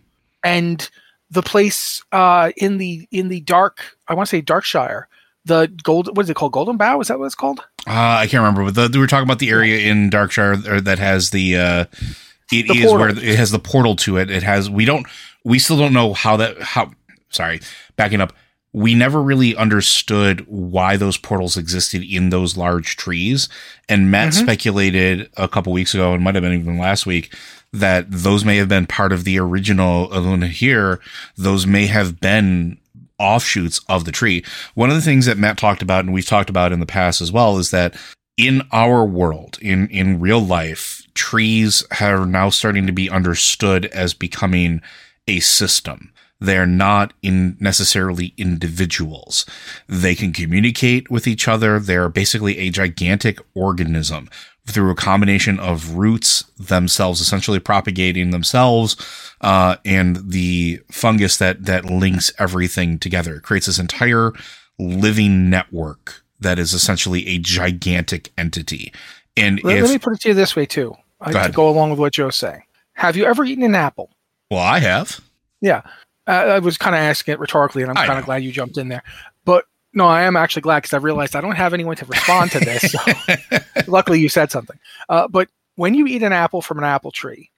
and 0.45 0.91
the 1.31 1.43
place 1.43 2.03
uh, 2.13 2.53
in 2.57 2.79
the 2.79 3.09
in 3.11 3.29
the 3.29 3.41
dark. 3.41 3.97
I 4.09 4.15
want 4.15 4.29
to 4.29 4.37
say 4.37 4.43
Darkshire. 4.43 5.05
The 5.45 5.73
gold. 5.83 6.15
What 6.17 6.25
is 6.25 6.31
it 6.31 6.37
called? 6.37 6.53
Golden 6.53 6.77
Bow. 6.77 7.01
Is 7.01 7.09
that 7.09 7.19
what 7.19 7.27
it's 7.27 7.35
called? 7.35 7.61
Uh, 7.87 7.91
I 8.21 8.27
can't 8.29 8.43
remember, 8.43 8.65
but 8.65 8.75
the, 8.75 8.91
we 8.93 9.01
were 9.01 9.09
talking 9.09 9.27
about 9.27 9.41
the 9.41 9.51
area 9.51 9.91
in 9.91 10.11
Darkshire 10.11 10.83
that 10.85 10.99
has 10.99 11.31
the. 11.31 11.57
Uh, 11.57 11.85
it 12.53 12.69
The 12.69 12.75
is 12.75 12.93
where 12.93 13.09
it 13.09 13.37
has 13.37 13.51
the 13.51 13.59
portal 13.59 13.97
to 13.97 14.17
it. 14.19 14.31
It 14.31 14.43
has. 14.43 14.71
We 14.71 14.85
don't. 14.85 15.07
We 15.45 15.59
still 15.59 15.79
don't 15.79 15.93
know 15.93 16.13
how 16.13 16.37
that. 16.37 16.61
How. 16.61 16.91
Sorry, 17.31 17.61
backing 17.97 18.21
up. 18.21 18.33
We 18.75 18.95
never 18.95 19.21
really 19.21 19.55
understood 19.55 20.47
why 20.49 20.97
those 20.97 21.19
portals 21.19 21.57
existed 21.59 22.03
in 22.03 22.31
those 22.31 22.57
large 22.57 22.97
trees. 22.97 23.49
And 23.89 24.11
Matt 24.11 24.31
Mhm. 24.33 24.41
speculated 24.43 25.29
a 25.37 25.47
couple 25.49 25.73
weeks 25.75 25.93
ago, 25.95 26.15
and 26.15 26.23
might 26.25 26.35
have 26.35 26.43
been 26.43 26.59
even 26.59 26.79
last 26.79 27.05
week, 27.05 27.35
that 27.75 28.07
those 28.11 28.45
may 28.47 28.57
have 28.57 28.69
been 28.69 28.87
part 28.87 29.13
of 29.13 29.25
the 29.25 29.39
original 29.39 30.09
Aluna 30.11 30.49
here. 30.49 31.01
Those 31.37 31.67
may 31.67 31.87
have 31.87 32.19
been 32.21 32.79
offshoots 33.19 33.81
of 33.89 34.05
the 34.05 34.13
tree. 34.13 34.43
One 34.75 34.89
of 34.91 34.97
the 34.97 35.03
things 35.03 35.27
that 35.27 35.39
Matt 35.39 35.59
talked 35.59 35.83
about, 35.83 36.05
and 36.05 36.13
we've 36.13 36.27
talked 36.27 36.51
about 36.51 36.73
in 36.73 36.81
the 36.81 36.87
past 36.87 37.21
as 37.21 37.31
well, 37.31 37.59
is 37.59 37.71
that 37.73 37.95
in 38.39 38.63
our 38.73 39.05
world, 39.05 39.59
in 39.61 39.87
in 39.89 40.19
real 40.19 40.41
life, 40.45 41.02
trees 41.15 41.85
are 42.01 42.27
now 42.27 42.51
starting 42.51 42.87
to 42.87 42.93
be 42.93 43.11
understood 43.11 43.87
as 43.87 44.15
becoming 44.15 44.81
a 45.27 45.41
system. 45.41 46.13
They're 46.41 46.67
not 46.67 47.13
in 47.23 47.57
necessarily 47.61 48.35
individuals. 48.37 49.47
They 49.87 50.17
can 50.17 50.33
communicate 50.33 51.11
with 51.11 51.29
each 51.29 51.47
other. 51.47 51.79
They're 51.79 52.09
basically 52.09 52.59
a 52.59 52.71
gigantic 52.71 53.39
organism 53.55 54.29
through 54.67 54.91
a 54.91 54.97
combination 54.97 55.59
of 55.61 55.95
roots 55.95 56.45
themselves 56.59 57.21
essentially 57.21 57.59
propagating 57.59 58.31
themselves 58.31 58.97
uh, 59.41 59.77
and 59.85 60.31
the 60.31 60.81
fungus 60.91 61.37
that 61.37 61.65
that 61.65 61.85
links 61.85 62.33
everything 62.39 62.97
together 62.97 63.35
it 63.35 63.43
creates 63.43 63.67
this 63.67 63.81
entire 63.81 64.31
living 64.79 65.51
network 65.51 66.23
that 66.39 66.61
is 66.61 66.73
essentially 66.73 67.27
a 67.27 67.39
gigantic 67.39 68.33
entity 68.39 68.93
and 69.37 69.63
Let, 69.65 69.79
if 69.79 69.85
let 69.85 69.93
me 69.93 69.99
put 69.99 70.15
it 70.15 70.21
to 70.21 70.29
you 70.29 70.35
this 70.35 70.55
way 70.55 70.67
too, 70.67 70.95
uh, 71.23 71.33
Go 71.33 71.43
to 71.47 71.53
go 71.53 71.69
along 71.69 71.91
with 71.91 71.99
what 71.99 72.13
Joe's 72.13 72.37
saying. 72.37 72.63
Have 72.95 73.17
you 73.17 73.25
ever 73.25 73.45
eaten 73.45 73.65
an 73.65 73.75
apple? 73.75 74.11
well 74.51 74.61
i 74.61 74.79
have 74.79 75.21
Yeah, 75.61 75.83
uh, 76.27 76.31
I 76.31 76.59
was 76.59 76.77
kind 76.77 76.95
of 76.95 77.01
asking 77.01 77.33
it 77.33 77.41
rhetorically, 77.41 77.83
and 77.83 77.91
I'm 77.91 78.07
kind 78.07 78.19
of 78.19 78.25
glad 78.25 78.43
you 78.45 78.53
jumped 78.53 78.77
in 78.77 78.89
there. 78.89 79.03
But 79.45 79.65
no, 79.93 80.07
I 80.07 80.23
am 80.23 80.37
actually 80.37 80.63
glad 80.63 80.81
because 80.81 80.95
I 80.95 80.99
realized 80.99 81.37
I 81.37 81.41
don't 81.41 81.57
have 81.57 81.75
anyone 81.75 81.97
to 81.97 82.05
respond 82.07 82.51
to 82.53 82.61
this. 82.61 82.93
So 82.93 82.99
luckily, 83.87 84.21
you 84.21 84.29
said 84.29 84.51
something. 84.51 84.79
Uh, 85.09 85.29
but 85.29 85.49
when 85.77 85.95
you 85.95 86.07
eat 86.07 86.23
an 86.23 86.33
apple 86.33 86.63
from 86.63 86.79
an 86.79 86.85
apple 86.85 87.11
tree, 87.11 87.51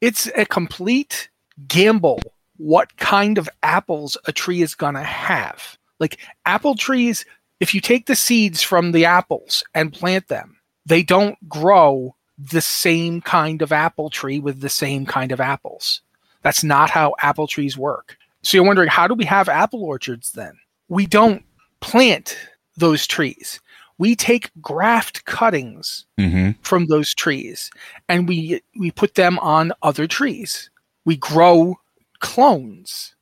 it's 0.00 0.26
a 0.36 0.44
complete 0.44 1.28
gamble 1.68 2.20
what 2.58 2.96
kind 2.96 3.38
of 3.38 3.48
apples 3.62 4.16
a 4.26 4.32
tree 4.32 4.62
is 4.62 4.74
going 4.74 4.94
to 4.94 5.02
have. 5.02 5.76
Like 5.98 6.18
apple 6.44 6.74
trees, 6.74 7.24
if 7.60 7.74
you 7.74 7.80
take 7.80 8.06
the 8.06 8.16
seeds 8.16 8.62
from 8.62 8.92
the 8.92 9.04
apples 9.04 9.64
and 9.74 9.92
plant 9.92 10.28
them, 10.28 10.58
they 10.84 11.02
don't 11.02 11.36
grow 11.48 12.14
the 12.38 12.60
same 12.60 13.20
kind 13.20 13.62
of 13.62 13.72
apple 13.72 14.10
tree 14.10 14.38
with 14.38 14.60
the 14.60 14.68
same 14.68 15.06
kind 15.06 15.32
of 15.32 15.40
apples. 15.40 16.02
That's 16.42 16.62
not 16.62 16.90
how 16.90 17.14
apple 17.20 17.46
trees 17.46 17.76
work. 17.76 18.16
So 18.42 18.56
you're 18.56 18.66
wondering, 18.66 18.88
how 18.88 19.08
do 19.08 19.14
we 19.14 19.24
have 19.24 19.48
apple 19.48 19.82
orchards 19.82 20.32
then? 20.32 20.52
We 20.88 21.06
don't 21.06 21.44
plant 21.80 22.36
those 22.76 23.06
trees. 23.06 23.60
We 23.98 24.14
take 24.14 24.50
graft 24.60 25.24
cuttings 25.24 26.04
mm-hmm. 26.18 26.50
from 26.62 26.86
those 26.86 27.14
trees 27.14 27.70
and 28.08 28.28
we 28.28 28.60
we 28.78 28.90
put 28.90 29.14
them 29.14 29.38
on 29.38 29.72
other 29.82 30.06
trees. 30.06 30.70
We 31.04 31.16
grow 31.16 31.76
clones. 32.20 33.14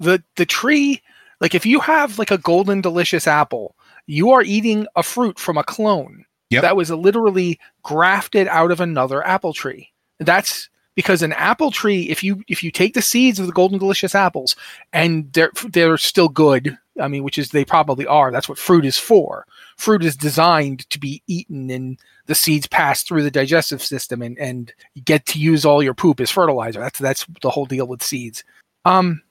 The 0.00 0.24
the 0.36 0.46
tree 0.46 1.02
like 1.40 1.54
if 1.54 1.66
you 1.66 1.80
have 1.80 2.18
like 2.18 2.30
a 2.30 2.38
golden 2.38 2.80
delicious 2.80 3.26
apple, 3.26 3.76
you 4.06 4.30
are 4.30 4.42
eating 4.42 4.86
a 4.96 5.02
fruit 5.02 5.38
from 5.38 5.58
a 5.58 5.64
clone 5.64 6.24
Yep. 6.52 6.62
that 6.62 6.76
was 6.76 6.90
literally 6.90 7.58
grafted 7.82 8.48
out 8.48 8.70
of 8.70 8.80
another 8.80 9.26
apple 9.26 9.52
tree. 9.52 9.90
That's 10.18 10.68
because 10.94 11.22
an 11.22 11.32
apple 11.32 11.70
tree 11.70 12.10
if 12.10 12.22
you 12.22 12.42
if 12.48 12.62
you 12.62 12.70
take 12.70 12.94
the 12.94 13.02
seeds 13.02 13.38
of 13.38 13.46
the 13.46 13.52
golden 13.52 13.78
delicious 13.78 14.14
apples 14.14 14.54
and 14.92 15.32
they're 15.32 15.52
they're 15.70 15.96
still 15.96 16.28
good, 16.28 16.76
I 17.00 17.08
mean 17.08 17.24
which 17.24 17.38
is 17.38 17.50
they 17.50 17.64
probably 17.64 18.06
are. 18.06 18.30
That's 18.30 18.48
what 18.48 18.58
fruit 18.58 18.84
is 18.84 18.98
for. 18.98 19.46
Fruit 19.76 20.04
is 20.04 20.16
designed 20.16 20.88
to 20.90 21.00
be 21.00 21.22
eaten 21.26 21.70
and 21.70 21.98
the 22.26 22.34
seeds 22.34 22.66
pass 22.66 23.02
through 23.02 23.22
the 23.22 23.30
digestive 23.30 23.82
system 23.82 24.22
and, 24.22 24.38
and 24.38 24.72
get 25.04 25.26
to 25.26 25.38
use 25.38 25.64
all 25.64 25.82
your 25.82 25.94
poop 25.94 26.20
as 26.20 26.30
fertilizer. 26.30 26.80
That's 26.80 26.98
that's 26.98 27.26
the 27.40 27.50
whole 27.50 27.66
deal 27.66 27.86
with 27.86 28.02
seeds. 28.02 28.44
Um, 28.84 29.22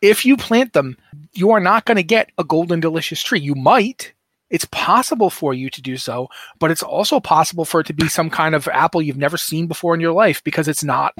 if 0.00 0.24
you 0.24 0.36
plant 0.36 0.74
them, 0.74 0.98
you 1.32 1.50
are 1.50 1.60
not 1.60 1.86
going 1.86 1.96
to 1.96 2.02
get 2.02 2.30
a 2.36 2.44
golden 2.44 2.80
delicious 2.80 3.22
tree. 3.22 3.40
You 3.40 3.54
might. 3.54 4.12
It's 4.54 4.66
possible 4.66 5.30
for 5.30 5.52
you 5.52 5.68
to 5.68 5.82
do 5.82 5.96
so, 5.96 6.28
but 6.60 6.70
it's 6.70 6.84
also 6.84 7.18
possible 7.18 7.64
for 7.64 7.80
it 7.80 7.88
to 7.88 7.92
be 7.92 8.06
some 8.06 8.30
kind 8.30 8.54
of 8.54 8.68
apple 8.68 9.02
you've 9.02 9.16
never 9.16 9.36
seen 9.36 9.66
before 9.66 9.96
in 9.96 10.00
your 10.00 10.12
life 10.12 10.44
because 10.44 10.68
it's 10.68 10.84
not. 10.84 11.12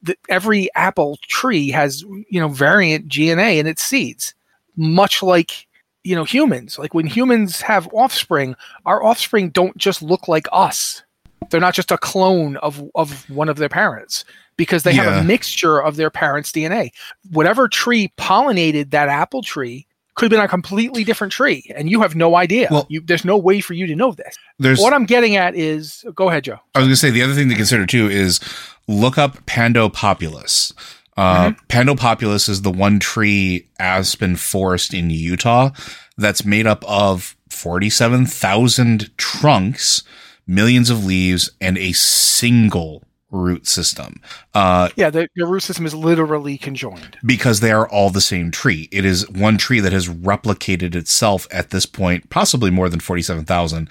The, 0.00 0.16
every 0.30 0.74
apple 0.74 1.18
tree 1.28 1.68
has 1.68 2.00
you 2.30 2.40
know 2.40 2.48
variant 2.48 3.06
DNA 3.06 3.58
in 3.58 3.66
its 3.66 3.82
seeds, 3.82 4.32
much 4.74 5.22
like 5.22 5.66
you 6.02 6.16
know 6.16 6.24
humans. 6.24 6.78
Like 6.78 6.94
when 6.94 7.06
humans 7.06 7.60
have 7.60 7.92
offspring, 7.92 8.56
our 8.86 9.04
offspring 9.04 9.50
don't 9.50 9.76
just 9.76 10.00
look 10.00 10.26
like 10.26 10.48
us. 10.50 11.02
They're 11.50 11.60
not 11.60 11.74
just 11.74 11.90
a 11.90 11.98
clone 11.98 12.56
of 12.56 12.82
of 12.94 13.28
one 13.28 13.50
of 13.50 13.56
their 13.56 13.68
parents 13.68 14.24
because 14.56 14.82
they 14.82 14.94
have 14.94 15.12
a 15.12 15.24
mixture 15.24 15.78
of 15.78 15.96
their 15.96 16.10
parents' 16.10 16.52
DNA. 16.52 16.88
Whatever 17.32 17.68
tree 17.68 18.14
pollinated 18.16 18.92
that 18.92 19.10
apple 19.10 19.42
tree 19.42 19.86
could 20.18 20.30
have 20.32 20.38
been 20.38 20.44
a 20.44 20.48
completely 20.48 21.04
different 21.04 21.32
tree, 21.32 21.70
and 21.74 21.88
you 21.88 22.02
have 22.02 22.14
no 22.16 22.34
idea. 22.36 22.68
Well- 22.70 22.86
you, 22.90 23.00
there's 23.00 23.24
no 23.24 23.38
way 23.38 23.60
for 23.60 23.74
you 23.74 23.86
to 23.86 23.94
know 23.94 24.12
this. 24.12 24.36
there's 24.58 24.80
What 24.80 24.92
I'm 24.92 25.06
getting 25.06 25.36
at 25.36 25.54
is, 25.54 26.04
go 26.14 26.28
ahead, 26.28 26.44
Joe. 26.44 26.58
I 26.74 26.80
was 26.80 26.86
going 26.88 26.90
to 26.90 26.96
say 26.96 27.10
the 27.10 27.22
other 27.22 27.34
thing 27.34 27.48
to 27.48 27.54
consider 27.54 27.86
too 27.86 28.08
is 28.08 28.40
look 28.86 29.16
up 29.16 29.46
Pando 29.46 29.88
populus. 29.88 30.72
Uh, 31.16 31.52
Pando 31.68 31.94
populus 31.96 32.48
is 32.48 32.62
the 32.62 32.70
one 32.70 33.00
tree 33.00 33.68
aspen 33.80 34.36
forest 34.36 34.94
in 34.94 35.10
Utah 35.10 35.70
that's 36.16 36.44
made 36.44 36.66
up 36.66 36.84
of 36.86 37.36
47,000 37.48 39.16
trunks, 39.16 40.02
millions 40.46 40.90
of 40.90 41.04
leaves, 41.04 41.50
and 41.60 41.76
a 41.78 41.92
single 41.92 43.02
root 43.30 43.66
system. 43.66 44.20
Uh, 44.54 44.88
Yeah, 44.96 45.10
the, 45.10 45.28
the 45.36 45.46
root 45.46 45.62
system 45.62 45.84
is 45.86 45.94
literally 45.94 46.56
conjoined. 46.58 47.18
because 47.24 47.60
they 47.60 47.70
are 47.72 47.88
all 47.88 48.10
the 48.10 48.20
same 48.20 48.50
tree. 48.50 48.88
It 48.90 49.04
is 49.04 49.28
one 49.30 49.58
tree 49.58 49.80
that 49.80 49.92
has 49.92 50.08
replicated 50.08 50.94
itself 50.94 51.46
at 51.50 51.70
this 51.70 51.84
point, 51.86 52.30
possibly 52.30 52.70
more 52.70 52.88
than 52.88 53.00
47,000. 53.00 53.88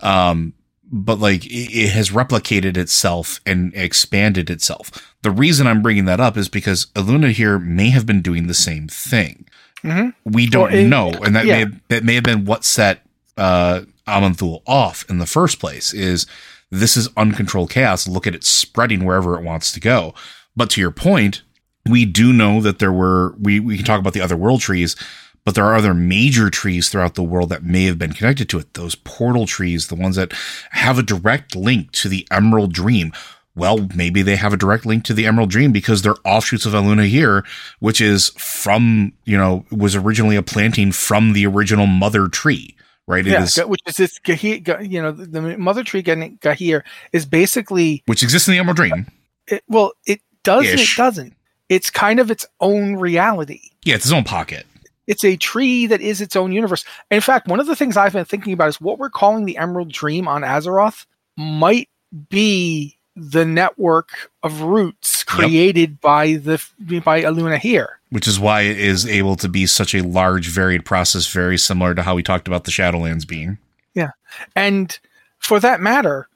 Um, 0.00 0.54
but 0.90 1.18
like 1.18 1.44
it, 1.44 1.50
it 1.70 1.90
has 1.90 2.10
replicated 2.10 2.78
itself 2.78 3.40
and 3.44 3.74
expanded 3.74 4.48
itself. 4.48 4.90
The 5.22 5.30
reason 5.30 5.66
I'm 5.66 5.82
bringing 5.82 6.06
that 6.06 6.20
up 6.20 6.36
is 6.38 6.48
because 6.48 6.86
Aluna 6.94 7.30
here 7.32 7.58
may 7.58 7.90
have 7.90 8.06
been 8.06 8.22
doing 8.22 8.46
the 8.46 8.54
same 8.54 8.88
thing. 8.88 9.44
Mhm. 9.84 10.14
We 10.24 10.46
don't 10.46 10.72
Well, 10.72 10.80
it- 10.80 10.86
know. 10.88 11.10
And 11.10 11.36
that 11.36 11.44
may, 11.44 11.58
have, 11.60 11.74
that 11.88 12.04
may 12.04 12.14
have 12.14 12.24
been 12.24 12.46
what 12.46 12.64
set, 12.64 13.04
uh, 13.36 13.82
Aman'Thul 14.06 14.62
off 14.66 15.04
in 15.10 15.18
the 15.18 15.26
first 15.26 15.58
place 15.60 15.92
is 15.92 16.26
this 16.70 16.96
is 16.96 17.08
uncontrolled 17.16 17.70
chaos. 17.70 18.06
Look 18.06 18.26
at 18.26 18.34
it 18.34 18.44
spreading 18.44 19.04
wherever 19.04 19.38
it 19.38 19.44
wants 19.44 19.72
to 19.72 19.80
go. 19.80 20.14
But 20.56 20.70
to 20.70 20.80
your 20.80 20.90
point, 20.90 21.42
we 21.88 22.04
do 22.04 22.32
know 22.32 22.60
that 22.60 22.78
there 22.78 22.92
were 22.92 23.34
we, 23.38 23.60
we 23.60 23.76
can 23.76 23.84
talk 23.84 24.00
about 24.00 24.12
the 24.12 24.20
other 24.20 24.36
world 24.36 24.60
trees 24.60 24.96
but 25.44 25.54
there 25.54 25.64
are 25.64 25.76
other 25.76 25.94
major 25.94 26.50
trees 26.50 26.90
throughout 26.90 27.14
the 27.14 27.22
world 27.22 27.48
that 27.48 27.62
may 27.62 27.84
have 27.84 27.98
been 27.98 28.12
connected 28.12 28.48
to 28.50 28.58
it 28.58 28.74
those 28.74 28.94
portal 28.94 29.46
trees 29.46 29.88
the 29.88 29.94
ones 29.94 30.16
that 30.16 30.32
have 30.70 30.98
a 30.98 31.02
direct 31.02 31.56
link 31.56 31.90
to 31.92 32.08
the 32.08 32.26
emerald 32.30 32.72
dream 32.72 33.12
well 33.54 33.88
maybe 33.94 34.22
they 34.22 34.36
have 34.36 34.52
a 34.52 34.58
direct 34.58 34.84
link 34.84 35.04
to 35.04 35.14
the 35.14 35.26
emerald 35.26 35.50
dream 35.50 35.72
because 35.72 36.02
they're 36.02 36.14
offshoots 36.24 36.66
of 36.66 36.74
Eluna 36.74 37.08
here 37.08 37.44
which 37.78 38.00
is 38.00 38.30
from 38.36 39.12
you 39.24 39.36
know 39.36 39.64
was 39.70 39.96
originally 39.96 40.36
a 40.36 40.42
planting 40.42 40.92
from 40.92 41.32
the 41.32 41.46
original 41.46 41.86
mother 41.86 42.28
tree 42.28 42.76
right 43.08 43.26
It 43.26 43.30
yeah, 43.32 43.42
is- 43.42 43.56
which 43.58 43.80
is 43.86 43.96
this, 43.96 44.18
G'Hanir, 44.20 44.88
you 44.88 45.02
know, 45.02 45.10
the, 45.10 45.26
the 45.26 45.58
mother 45.58 45.82
tree 45.82 46.02
Ga- 46.02 46.14
G'Hanir 46.40 46.82
is 47.12 47.26
basically, 47.26 48.02
which 48.06 48.22
exists 48.22 48.46
in 48.46 48.52
the 48.52 48.58
emerald 48.58 48.76
dream 48.76 49.06
it, 49.48 49.64
well, 49.68 49.92
it 50.06 50.20
does 50.44 50.64
it 50.66 50.88
doesn't. 50.96 51.34
It's 51.68 51.90
kind 51.90 52.20
of 52.20 52.30
its 52.30 52.46
own 52.60 52.96
reality. 52.96 53.60
yeah 53.84 53.96
it's 53.96 54.04
its 54.04 54.12
own 54.12 54.24
pocket 54.24 54.64
It's 55.06 55.24
a 55.24 55.36
tree 55.36 55.86
that 55.86 56.00
is 56.00 56.20
its 56.20 56.36
own 56.36 56.52
universe. 56.52 56.84
In 57.10 57.20
fact, 57.22 57.48
one 57.48 57.60
of 57.60 57.66
the 57.66 57.74
things 57.76 57.96
I've 57.96 58.12
been 58.12 58.24
thinking 58.26 58.52
about 58.52 58.68
is 58.68 58.80
what 58.80 58.98
we're 58.98 59.10
calling 59.10 59.44
the 59.46 59.56
Emerald 59.56 59.90
Dream 59.90 60.28
on 60.28 60.42
Azeroth 60.42 61.06
might 61.36 61.88
be 62.28 62.98
the 63.16 63.44
network 63.44 64.30
of 64.42 64.60
roots 64.62 65.24
created 65.24 66.00
by 66.00 66.34
the 66.34 66.62
by 67.04 67.22
Aluna 67.22 67.58
here. 67.58 67.97
Which 68.10 68.26
is 68.26 68.40
why 68.40 68.62
it 68.62 68.78
is 68.78 69.06
able 69.06 69.36
to 69.36 69.48
be 69.48 69.66
such 69.66 69.94
a 69.94 70.02
large 70.02 70.48
varied 70.48 70.84
process 70.84 71.26
very 71.26 71.58
similar 71.58 71.94
to 71.94 72.02
how 72.02 72.14
we 72.14 72.22
talked 72.22 72.48
about 72.48 72.64
the 72.64 72.70
shadowlands 72.70 73.26
being 73.28 73.58
Yeah, 73.94 74.10
And 74.56 74.98
for 75.38 75.60
that 75.60 75.80
matter, 75.80 76.28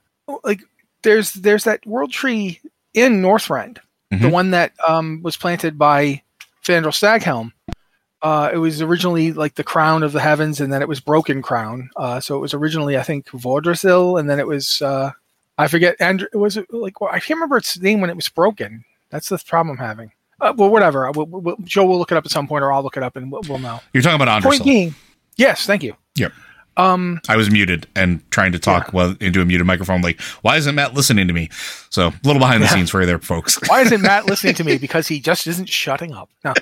like 0.45 0.61
there's 1.03 1.33
there's 1.33 1.65
that 1.65 1.85
world 1.87 2.13
tree 2.13 2.61
in 2.95 3.23
Northrend, 3.23 3.79
the 4.11 4.17
Mhm. 4.17 4.31
one 4.31 4.51
that 4.51 4.73
um, 4.87 5.21
was 5.23 5.37
planted 5.37 5.79
by 5.79 6.23
Fandral 6.65 6.93
Staghelm. 6.93 7.53
Uh, 8.23 8.51
it 8.53 8.59
was 8.59 8.81
originally 8.81 9.33
like 9.33 9.55
the 9.57 9.65
crown 9.65 10.03
of 10.05 10.13
the 10.13 10.21
heavens, 10.21 10.61
and 10.61 10.73
then 10.73 10.81
it 10.83 10.89
was 10.89 11.01
broken 11.01 11.43
crown. 11.43 11.91
Uh, 11.97 12.21
so 12.21 12.37
it 12.37 12.41
was 12.41 12.55
originally, 12.55 12.97
I 12.97 13.03
think, 13.03 13.27
Vordrassil, 13.31 14.21
and 14.21 14.31
then 14.31 14.39
it 14.39 14.47
was 14.47 14.81
uh, 14.83 15.11
I 15.59 15.67
forget. 15.69 15.97
Andrew, 16.01 16.29
was 16.35 16.57
it 16.57 16.73
like 16.73 17.01
well, 17.01 17.11
I 17.13 17.19
can't 17.19 17.39
remember 17.39 17.57
its 17.57 17.79
name 17.81 18.01
when 18.01 18.11
it 18.11 18.17
was 18.17 18.29
broken. 18.29 18.85
That's 19.11 19.29
the 19.29 19.39
problem 19.39 19.77
I'm 19.79 19.85
having. 19.85 20.13
Uh, 20.43 20.53
well, 20.57 20.69
whatever. 20.71 21.11
We'll, 21.13 21.27
we'll, 21.27 21.57
Joe 21.65 21.87
will 21.87 21.99
look 21.99 22.11
it 22.13 22.17
up 22.19 22.25
at 22.27 22.31
some 22.33 22.47
point, 22.49 22.65
or 22.65 22.73
I'll 22.73 22.83
look 22.83 22.97
it 22.97 23.03
up, 23.03 23.17
and 23.17 23.31
we'll, 23.31 23.43
we'll 23.49 23.59
know. 23.59 23.81
You're 23.95 24.03
talking 24.03 24.21
about 24.21 24.43
Andrassil. 24.43 24.45
Point 24.51 24.65
being, 24.65 24.95
yes, 25.37 25.65
thank 25.67 25.83
you. 25.83 25.95
Yep. 26.17 26.33
Um, 26.77 27.21
I 27.29 27.37
was 27.37 27.51
muted 27.51 27.87
and 27.95 28.29
trying 28.31 28.53
to 28.53 28.59
talk 28.59 28.93
well 28.95 29.15
into 29.21 29.41
a 29.43 29.45
muted 29.45 29.67
microphone. 29.67 30.01
Like, 30.01 30.21
why 30.41 30.57
isn't 30.57 30.75
Matt 30.75 30.95
listening 30.95 31.29
to 31.29 31.35
me? 31.35 31.51
So 31.91 32.09
a 32.09 32.15
little 32.25 32.41
behind 32.41 32.63
the 32.63 32.67
Yeah. 32.67 32.73
scenes 32.75 32.91
for 32.91 33.01
you 33.01 33.07
there, 33.07 33.19
folks. 33.19 33.59
Why 33.69 33.83
isn't 33.83 34.01
Matt 34.03 34.25
listening 34.27 34.55
to 34.55 34.65
me? 34.65 34.79
Because 34.79 35.07
he 35.07 35.21
just 35.21 35.47
isn't 35.47 35.69
shutting 35.69 36.13
up. 36.15 36.31
No. 36.45 36.55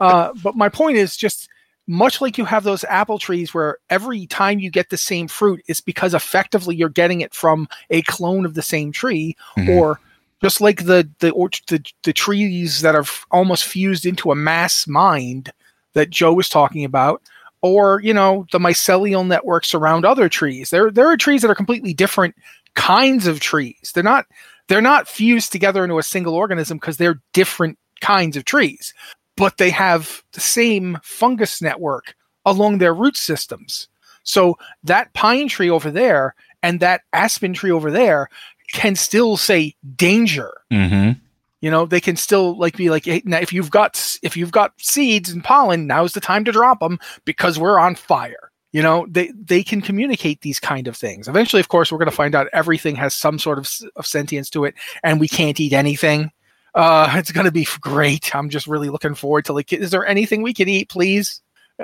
Uh, 0.00 0.32
but 0.42 0.54
my 0.54 0.68
point 0.68 0.98
is 0.98 1.16
just 1.16 1.48
much 1.86 2.20
like 2.20 2.36
you 2.38 2.44
have 2.44 2.62
those 2.64 2.84
apple 2.84 3.18
trees 3.18 3.54
where 3.54 3.78
every 3.90 4.26
time 4.26 4.58
you 4.58 4.70
get 4.70 4.90
the 4.90 4.96
same 4.98 5.28
fruit, 5.28 5.62
it's 5.66 5.80
because 5.80 6.12
effectively 6.14 6.76
you're 6.76 6.88
getting 6.90 7.22
it 7.22 7.34
from 7.34 7.66
a 7.90 8.02
clone 8.02 8.44
of 8.44 8.52
the 8.54 8.62
same 8.62 8.92
tree, 8.92 9.34
Mhm. 9.56 9.68
or 9.76 9.98
just 10.44 10.60
like 10.60 10.84
the 10.84 11.08
the, 11.20 11.32
the 11.68 11.82
the 12.02 12.12
trees 12.12 12.82
that 12.82 12.94
are 12.94 13.06
almost 13.30 13.64
fused 13.64 14.04
into 14.04 14.30
a 14.30 14.34
mass 14.34 14.86
mind 14.86 15.50
that 15.94 16.10
Joe 16.10 16.34
was 16.34 16.50
talking 16.50 16.84
about. 16.84 17.22
Or 17.62 18.02
you 18.02 18.12
know 18.12 18.44
the 18.52 18.58
mycelial 18.58 19.26
networks 19.26 19.72
around 19.72 20.04
other 20.04 20.28
trees. 20.28 20.68
There, 20.68 20.90
there 20.90 21.08
are 21.08 21.16
trees 21.16 21.40
that 21.40 21.50
are 21.50 21.54
completely 21.54 21.94
different 21.94 22.34
kinds 22.74 23.26
of 23.26 23.40
trees. 23.40 23.92
They're 23.94 24.04
not 24.04 24.26
they're 24.68 24.82
not 24.82 25.08
fused 25.08 25.50
together 25.50 25.82
into 25.82 25.98
a 25.98 26.02
single 26.02 26.34
organism 26.34 26.76
because 26.76 26.98
they're 26.98 27.22
different 27.32 27.78
kinds 28.02 28.36
of 28.36 28.44
trees, 28.44 28.92
but 29.38 29.56
they 29.56 29.70
have 29.70 30.22
the 30.32 30.40
same 30.40 30.98
fungus 31.02 31.62
network 31.62 32.14
along 32.44 32.78
their 32.78 32.92
root 32.92 33.16
systems. 33.16 33.88
So 34.24 34.58
that 34.82 35.14
pine 35.14 35.48
tree 35.48 35.70
over 35.70 35.90
there 35.90 36.34
and 36.62 36.80
that 36.80 37.02
aspen 37.14 37.54
tree 37.54 37.70
over 37.70 37.90
there 37.90 38.28
can 38.72 38.96
still 38.96 39.36
say 39.36 39.74
danger. 39.96 40.52
Mm-hmm. 40.72 41.18
You 41.60 41.70
know, 41.70 41.86
they 41.86 42.00
can 42.00 42.16
still 42.16 42.58
like 42.58 42.76
be 42.76 42.90
like, 42.90 43.06
hey, 43.06 43.22
now 43.24 43.38
if 43.38 43.52
you've 43.52 43.70
got 43.70 44.18
if 44.22 44.36
you've 44.36 44.52
got 44.52 44.72
seeds 44.78 45.30
and 45.30 45.42
pollen, 45.42 45.86
now's 45.86 46.12
the 46.12 46.20
time 46.20 46.44
to 46.44 46.52
drop 46.52 46.80
them 46.80 46.98
because 47.24 47.58
we're 47.58 47.78
on 47.78 47.94
fire. 47.94 48.50
You 48.72 48.82
know, 48.82 49.06
they 49.08 49.32
they 49.34 49.62
can 49.62 49.80
communicate 49.80 50.40
these 50.40 50.60
kind 50.60 50.88
of 50.88 50.96
things. 50.96 51.28
Eventually, 51.28 51.60
of 51.60 51.68
course, 51.68 51.90
we're 51.90 51.98
going 51.98 52.10
to 52.10 52.16
find 52.16 52.34
out 52.34 52.48
everything 52.52 52.96
has 52.96 53.14
some 53.14 53.38
sort 53.38 53.58
of, 53.58 53.70
of 53.96 54.04
sentience 54.04 54.50
to 54.50 54.64
it, 54.64 54.74
and 55.02 55.20
we 55.20 55.28
can't 55.28 55.60
eat 55.60 55.72
anything. 55.72 56.32
Uh, 56.74 57.08
it's 57.14 57.30
going 57.30 57.46
to 57.46 57.52
be 57.52 57.68
great. 57.80 58.34
I'm 58.34 58.50
just 58.50 58.66
really 58.66 58.90
looking 58.90 59.14
forward 59.14 59.44
to 59.44 59.52
like, 59.52 59.72
is 59.72 59.92
there 59.92 60.04
anything 60.04 60.42
we 60.42 60.52
can 60.52 60.68
eat, 60.68 60.88
please? 60.88 61.40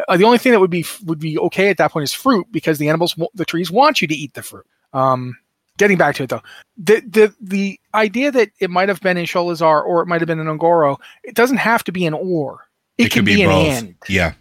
Uh, 0.09 0.17
the 0.17 0.25
only 0.25 0.39
thing 0.39 0.53
that 0.53 0.61
would 0.61 0.71
be 0.71 0.85
would 1.05 1.21
be 1.21 1.39
okay 1.39 1.71
at 1.71 1.79
that 1.79 1.93
point 1.93 2.05
is 2.05 2.13
fruit 2.13 2.47
because 2.51 2.79
the 2.79 2.89
animals, 2.89 3.15
the 3.35 3.45
trees 3.45 3.71
want 3.71 4.03
you 4.03 4.09
to 4.09 4.15
eat 4.15 4.35
the 4.35 4.43
fruit. 4.43 4.67
Um, 4.93 5.37
getting 5.81 5.97
back 5.97 6.15
to 6.15 6.23
it 6.23 6.29
though, 6.29 6.43
the 6.77 7.01
the 7.01 7.35
the 7.41 7.81
idea 7.95 8.31
that 8.31 8.51
it 8.61 8.71
might 8.71 8.89
have 8.89 9.01
been 9.01 9.17
in 9.17 9.25
Sholazar 9.25 9.83
or 9.83 10.03
it 10.03 10.07
might 10.07 10.21
have 10.21 10.29
been 10.29 10.39
in 10.39 10.47
Un'Goro, 10.47 10.99
it 11.25 11.35
doesn't 11.35 11.57
have 11.57 11.83
to 11.85 11.93
be 11.93 12.07
an 12.07 12.15
or. 12.15 12.69
It, 12.99 13.11
can 13.11 13.25
be, 13.25 13.43
an 13.43 13.51
and. 13.51 13.95
Yeah. 14.07 14.35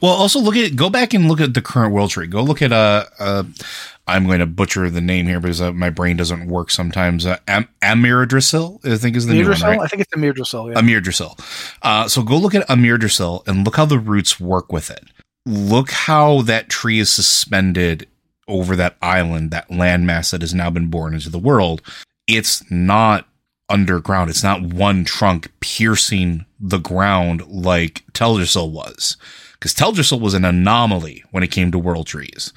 Well, 0.00 0.12
also 0.12 0.40
look 0.40 0.56
at 0.56 0.74
go 0.74 0.88
back 0.88 1.12
and 1.12 1.28
look 1.28 1.38
at 1.38 1.52
the 1.52 1.60
current 1.60 1.92
world 1.92 2.10
tree. 2.10 2.26
Go 2.26 2.42
look 2.42 2.62
at 2.62 2.72
uh, 2.72 3.04
uh 3.18 3.44
I'm 4.06 4.26
going 4.26 4.40
to 4.40 4.46
butcher 4.46 4.88
the 4.88 5.02
name 5.02 5.26
here 5.26 5.38
because 5.38 5.60
uh, 5.60 5.72
my 5.72 5.90
brain 5.90 6.16
doesn't 6.16 6.48
work 6.48 6.70
sometimes. 6.70 7.26
Uh, 7.26 7.36
Am- 7.46 7.68
Amirdrisil, 7.82 8.84
I 8.84 8.96
think 8.96 9.16
is 9.16 9.26
the 9.26 9.34
new 9.34 9.48
one, 9.48 9.60
right? 9.60 9.78
I 9.78 9.86
think 9.86 10.02
it's 10.02 10.12
Amirdrassil. 10.12 10.72
Yeah. 10.72 10.80
Amirdrassil. 10.80 11.76
Uh, 11.82 12.08
so 12.08 12.22
go 12.22 12.36
look 12.36 12.54
at 12.54 12.66
Amirdrassil 12.68 13.46
and 13.46 13.64
look 13.64 13.76
how 13.76 13.84
the 13.84 13.98
roots 13.98 14.40
work 14.40 14.72
with 14.72 14.90
it. 14.90 15.04
Look 15.46 15.90
how 15.90 16.42
that 16.42 16.68
tree 16.68 16.98
is 16.98 17.10
suspended 17.10 18.08
over 18.50 18.76
that 18.76 18.96
island, 19.00 19.50
that 19.50 19.68
landmass 19.68 20.30
that 20.30 20.42
has 20.42 20.52
now 20.52 20.70
been 20.70 20.88
born 20.88 21.14
into 21.14 21.30
the 21.30 21.38
world. 21.38 21.80
It's 22.26 22.68
not 22.70 23.26
underground. 23.68 24.28
It's 24.28 24.42
not 24.42 24.62
one 24.62 25.04
trunk 25.04 25.50
piercing 25.60 26.44
the 26.58 26.78
ground 26.78 27.46
like 27.46 28.04
Teldrassil 28.12 28.70
was. 28.70 29.16
Because 29.52 29.74
Teldrassil 29.74 30.20
was 30.20 30.34
an 30.34 30.44
anomaly 30.44 31.22
when 31.30 31.42
it 31.42 31.50
came 31.50 31.70
to 31.70 31.78
world 31.78 32.06
trees. 32.06 32.52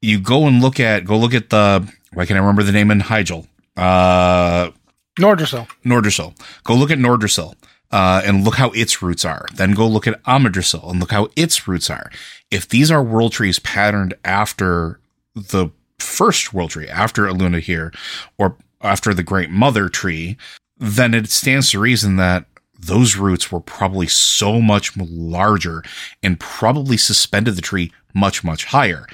You 0.00 0.20
go 0.20 0.46
and 0.46 0.62
look 0.62 0.78
at, 0.78 1.04
go 1.04 1.18
look 1.18 1.34
at 1.34 1.50
the, 1.50 1.90
why 2.12 2.26
can't 2.26 2.36
I 2.36 2.40
remember 2.40 2.62
the 2.62 2.72
name 2.72 2.90
in 2.90 3.00
Hyjal? 3.00 3.46
Uh, 3.76 4.70
Nordrassil. 5.18 5.68
Nordrassil. 5.84 6.38
Go 6.64 6.74
look 6.74 6.90
at 6.90 6.98
Nordrassil 6.98 7.54
uh, 7.90 8.22
and 8.24 8.44
look 8.44 8.56
how 8.56 8.70
its 8.70 9.02
roots 9.02 9.24
are. 9.24 9.46
Then 9.54 9.72
go 9.72 9.86
look 9.86 10.06
at 10.06 10.22
Amadrasil 10.24 10.90
and 10.90 11.00
look 11.00 11.12
how 11.12 11.28
its 11.36 11.66
roots 11.66 11.88
are. 11.90 12.10
If 12.50 12.68
these 12.68 12.90
are 12.90 13.02
world 13.02 13.32
trees 13.32 13.58
patterned 13.58 14.14
after 14.24 15.00
the 15.36 15.68
first 15.98 16.52
world 16.52 16.70
tree, 16.70 16.88
after 16.88 17.26
Aluna 17.26 17.60
here, 17.60 17.92
or 18.38 18.56
after 18.80 19.14
the 19.14 19.22
Great 19.22 19.50
Mother 19.50 19.88
tree, 19.88 20.36
then 20.78 21.14
it 21.14 21.28
stands 21.30 21.70
to 21.70 21.78
reason 21.78 22.16
that 22.16 22.46
those 22.78 23.16
roots 23.16 23.50
were 23.50 23.60
probably 23.60 24.06
so 24.06 24.60
much 24.60 24.96
larger 24.96 25.82
and 26.22 26.40
probably 26.40 26.96
suspended 26.96 27.56
the 27.56 27.62
tree 27.62 27.92
much, 28.14 28.44
much 28.44 28.66
higher. 28.66 29.06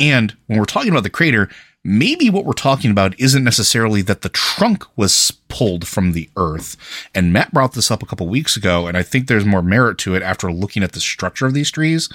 And 0.00 0.36
when 0.46 0.58
we're 0.58 0.64
talking 0.64 0.90
about 0.90 1.02
the 1.02 1.10
crater, 1.10 1.48
maybe 1.84 2.30
what 2.30 2.46
we're 2.46 2.54
talking 2.54 2.90
about 2.90 3.18
isn't 3.20 3.44
necessarily 3.44 4.00
that 4.02 4.22
the 4.22 4.30
trunk 4.30 4.84
was 4.96 5.30
pulled 5.48 5.86
from 5.86 6.12
the 6.12 6.30
earth. 6.36 6.76
And 7.14 7.32
Matt 7.32 7.52
brought 7.52 7.74
this 7.74 7.90
up 7.90 8.02
a 8.02 8.06
couple 8.06 8.26
weeks 8.26 8.56
ago, 8.56 8.86
and 8.86 8.96
I 8.96 9.02
think 9.02 9.28
there's 9.28 9.44
more 9.44 9.62
merit 9.62 9.98
to 9.98 10.14
it 10.14 10.22
after 10.22 10.50
looking 10.50 10.82
at 10.82 10.92
the 10.92 11.00
structure 11.00 11.46
of 11.46 11.54
these 11.54 11.70
trees, 11.70 12.08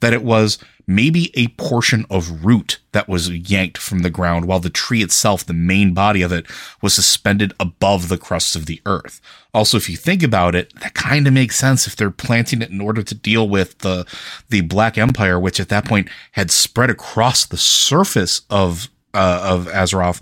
that 0.00 0.14
it 0.14 0.24
was 0.24 0.58
maybe 0.86 1.30
a 1.34 1.48
portion 1.48 2.04
of 2.10 2.44
root 2.44 2.80
that 2.92 3.08
was 3.08 3.30
yanked 3.30 3.78
from 3.78 4.00
the 4.00 4.10
ground 4.10 4.46
while 4.46 4.58
the 4.58 4.70
tree 4.70 5.02
itself, 5.02 5.46
the 5.46 5.52
main 5.52 5.94
body 5.94 6.22
of 6.22 6.32
it, 6.32 6.46
was 6.82 6.94
suspended 6.94 7.52
above 7.60 8.08
the 8.08 8.18
crust 8.18 8.56
of 8.56 8.66
the 8.66 8.80
earth. 8.86 9.20
Also, 9.54 9.76
if 9.76 9.88
you 9.88 9.96
think 9.96 10.22
about 10.22 10.54
it, 10.54 10.72
that 10.80 10.94
kind 10.94 11.26
of 11.26 11.32
makes 11.32 11.56
sense 11.56 11.86
if 11.86 11.94
they're 11.94 12.10
planting 12.10 12.62
it 12.62 12.70
in 12.70 12.80
order 12.80 13.02
to 13.02 13.14
deal 13.14 13.48
with 13.48 13.78
the 13.78 14.04
the 14.48 14.62
Black 14.62 14.98
Empire, 14.98 15.38
which 15.38 15.60
at 15.60 15.68
that 15.68 15.84
point 15.84 16.08
had 16.32 16.50
spread 16.50 16.90
across 16.90 17.46
the 17.46 17.56
surface 17.56 18.42
of 18.50 18.88
uh, 19.14 19.40
of 19.44 19.66
Azeroth. 19.66 20.20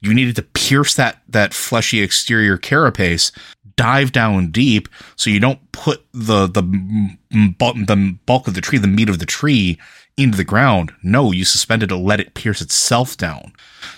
You 0.00 0.14
needed 0.14 0.36
to 0.36 0.42
pierce 0.42 0.94
that 0.94 1.22
that 1.28 1.54
fleshy 1.54 2.02
exterior 2.02 2.58
carapace, 2.58 3.32
dive 3.76 4.12
down 4.12 4.50
deep, 4.50 4.88
so 5.16 5.30
you 5.30 5.40
don't 5.40 5.72
put 5.72 6.04
the 6.12 6.46
the 6.46 6.62
the 6.62 8.18
bulk 8.26 8.48
of 8.48 8.54
the 8.54 8.60
tree, 8.60 8.78
the 8.78 8.86
meat 8.86 9.08
of 9.08 9.18
the 9.18 9.26
tree, 9.26 9.78
into 10.16 10.36
the 10.36 10.44
ground. 10.44 10.92
No, 11.02 11.32
you 11.32 11.44
suspend 11.44 11.82
it 11.82 11.88
to 11.88 11.96
let 11.96 12.20
it 12.20 12.34
pierce 12.34 12.60
itself 12.60 13.16
down. 13.16 13.52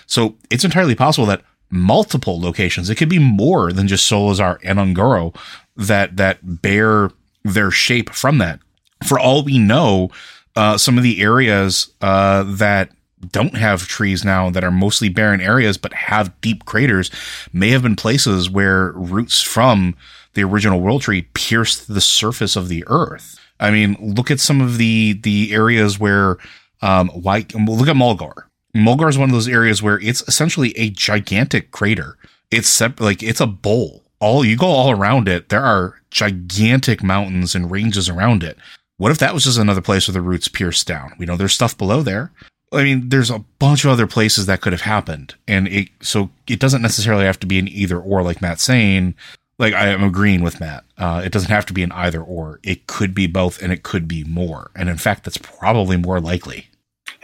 So 0.05 0.35
it's 0.49 0.65
entirely 0.65 0.95
possible 0.95 1.27
that 1.27 1.43
multiple 1.69 2.39
locations, 2.39 2.89
it 2.89 2.95
could 2.95 3.09
be 3.09 3.19
more 3.19 3.71
than 3.71 3.87
just 3.87 4.09
Sholazar 4.09 4.59
and 4.63 4.79
Un'Goro 4.79 5.35
that 5.75 6.17
that 6.17 6.61
bear 6.61 7.11
their 7.43 7.71
shape 7.71 8.09
from 8.09 8.37
that. 8.39 8.59
For 9.05 9.19
all 9.19 9.43
we 9.43 9.59
know, 9.59 10.09
uh, 10.55 10.77
some 10.77 10.97
of 10.97 11.03
the 11.03 11.21
areas 11.21 11.93
uh, 12.01 12.43
that 12.43 12.91
don't 13.31 13.57
have 13.57 13.87
trees 13.87 14.23
now 14.23 14.49
that 14.49 14.63
are 14.63 14.71
mostly 14.71 15.09
barren 15.09 15.41
areas 15.41 15.77
but 15.77 15.93
have 15.93 16.39
deep 16.41 16.65
craters 16.65 17.11
may 17.51 17.69
have 17.69 17.83
been 17.83 17.95
places 17.95 18.49
where 18.49 18.91
roots 18.93 19.41
from 19.41 19.95
the 20.33 20.43
original 20.43 20.79
world 20.79 21.01
tree 21.01 21.23
pierced 21.33 21.87
the 21.93 22.01
surface 22.01 22.55
of 22.55 22.69
the 22.69 22.83
earth. 22.87 23.39
I 23.59 23.71
mean, 23.71 23.97
look 23.99 24.31
at 24.31 24.39
some 24.39 24.61
of 24.61 24.77
the 24.77 25.13
the 25.21 25.53
areas 25.53 25.99
where 25.99 26.37
um 26.81 27.09
why 27.09 27.45
look 27.53 27.89
at 27.89 27.95
Mulgore. 27.95 28.43
Mulgore 28.75 29.09
is 29.09 29.17
one 29.17 29.29
of 29.29 29.33
those 29.33 29.47
areas 29.47 29.81
where 29.81 29.99
it's 29.99 30.21
essentially 30.27 30.77
a 30.77 30.91
gigantic 30.91 31.71
crater. 31.71 32.17
It's 32.51 32.69
sep- 32.69 33.01
like 33.01 33.23
it's 33.23 33.41
a 33.41 33.47
bowl. 33.47 34.03
All 34.19 34.45
you 34.45 34.57
go 34.57 34.67
all 34.67 34.91
around 34.91 35.27
it, 35.27 35.49
there 35.49 35.63
are 35.63 36.01
gigantic 36.11 37.01
mountains 37.03 37.55
and 37.55 37.71
ranges 37.71 38.09
around 38.09 38.43
it. 38.43 38.57
What 38.97 39.11
if 39.11 39.17
that 39.19 39.33
was 39.33 39.45
just 39.45 39.57
another 39.57 39.81
place 39.81 40.07
where 40.07 40.13
the 40.13 40.21
roots 40.21 40.49
pierced 40.49 40.85
down? 40.85 41.13
We 41.17 41.25
know 41.25 41.37
there's 41.37 41.53
stuff 41.53 41.77
below 41.77 42.01
there. 42.03 42.31
I 42.71 42.83
mean, 42.83 43.09
there's 43.09 43.31
a 43.31 43.43
bunch 43.57 43.83
of 43.83 43.91
other 43.91 44.07
places 44.07 44.45
that 44.45 44.61
could 44.61 44.73
have 44.73 44.81
happened, 44.81 45.35
and 45.47 45.67
it 45.67 45.89
so 46.01 46.29
it 46.47 46.59
doesn't 46.59 46.81
necessarily 46.81 47.25
have 47.25 47.39
to 47.39 47.47
be 47.47 47.59
an 47.59 47.67
either 47.67 47.99
or, 47.99 48.21
like 48.21 48.41
Matt's 48.41 48.63
saying. 48.63 49.15
Like 49.57 49.73
I 49.73 49.87
am 49.89 50.03
agreeing 50.03 50.41
with 50.41 50.61
Matt. 50.61 50.85
Uh, 50.97 51.21
it 51.25 51.33
doesn't 51.33 51.51
have 51.51 51.65
to 51.65 51.73
be 51.73 51.83
an 51.83 51.91
either 51.91 52.21
or. 52.21 52.61
It 52.63 52.87
could 52.87 53.13
be 53.13 53.27
both, 53.27 53.61
and 53.61 53.73
it 53.73 53.83
could 53.83 54.07
be 54.07 54.23
more. 54.23 54.71
And 54.73 54.87
in 54.87 54.97
fact, 54.97 55.25
that's 55.25 55.37
probably 55.37 55.97
more 55.97 56.21
likely. 56.21 56.69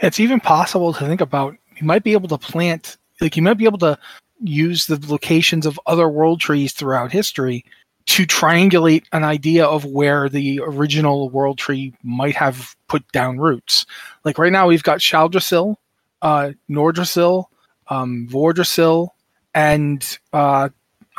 It's 0.00 0.20
even 0.20 0.40
possible 0.40 0.92
to 0.92 1.06
think 1.06 1.22
about. 1.22 1.56
You 1.80 1.86
might 1.86 2.04
be 2.04 2.12
able 2.12 2.28
to 2.28 2.38
plant, 2.38 2.98
like 3.22 3.36
you 3.36 3.42
might 3.42 3.56
be 3.56 3.64
able 3.64 3.78
to 3.78 3.98
use 4.40 4.86
the 4.86 5.02
locations 5.08 5.64
of 5.64 5.80
other 5.86 6.08
world 6.08 6.40
trees 6.40 6.72
throughout 6.72 7.10
history 7.10 7.64
to 8.06 8.24
triangulate 8.24 9.04
an 9.12 9.24
idea 9.24 9.64
of 9.64 9.84
where 9.84 10.28
the 10.28 10.60
original 10.64 11.28
world 11.28 11.58
tree 11.58 11.92
might 12.02 12.36
have 12.36 12.76
put 12.88 13.06
down 13.12 13.38
roots. 13.38 13.84
Like 14.24 14.38
right 14.38 14.52
now, 14.52 14.68
we've 14.68 14.82
got 14.82 15.00
Shaladrassil, 15.00 15.76
uh, 16.22 16.52
Nordrassil, 16.70 17.44
um, 17.88 18.28
Vordrassil, 18.30 19.08
and 19.54 20.18
uh, 20.32 20.68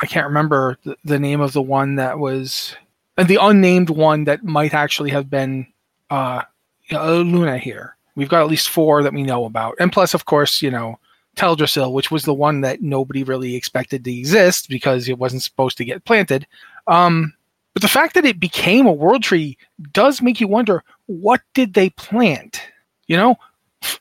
I 0.00 0.06
can't 0.06 0.26
remember 0.26 0.78
the, 0.84 0.96
the 1.04 1.18
name 1.18 1.40
of 1.40 1.52
the 1.52 1.62
one 1.62 1.96
that 1.96 2.18
was 2.18 2.74
uh, 3.18 3.24
the 3.24 3.38
unnamed 3.40 3.90
one 3.90 4.24
that 4.24 4.44
might 4.44 4.72
actually 4.72 5.10
have 5.10 5.28
been 5.28 5.66
uh, 6.08 6.42
Luna 6.90 7.58
here. 7.58 7.96
We've 8.14 8.28
got 8.28 8.42
at 8.42 8.48
least 8.48 8.70
four 8.70 9.02
that 9.02 9.12
we 9.12 9.22
know 9.22 9.44
about, 9.44 9.76
and 9.78 9.92
plus, 9.92 10.14
of 10.14 10.24
course, 10.24 10.62
you 10.62 10.70
know, 10.70 10.98
Teldrassil, 11.36 11.92
which 11.92 12.10
was 12.10 12.24
the 12.24 12.34
one 12.34 12.62
that 12.62 12.82
nobody 12.82 13.22
really 13.22 13.54
expected 13.54 14.04
to 14.04 14.12
exist 14.12 14.68
because 14.68 15.08
it 15.08 15.18
wasn't 15.18 15.42
supposed 15.42 15.76
to 15.78 15.84
get 15.84 16.04
planted. 16.04 16.46
Um, 16.88 17.34
but 17.74 17.82
the 17.82 17.88
fact 17.88 18.14
that 18.14 18.24
it 18.24 18.40
became 18.40 18.86
a 18.86 18.92
world 18.92 19.22
tree 19.22 19.56
does 19.92 20.20
make 20.20 20.40
you 20.40 20.48
wonder 20.48 20.82
what 21.06 21.42
did 21.54 21.74
they 21.74 21.90
plant? 21.90 22.60
You 23.06 23.16
know, 23.16 23.36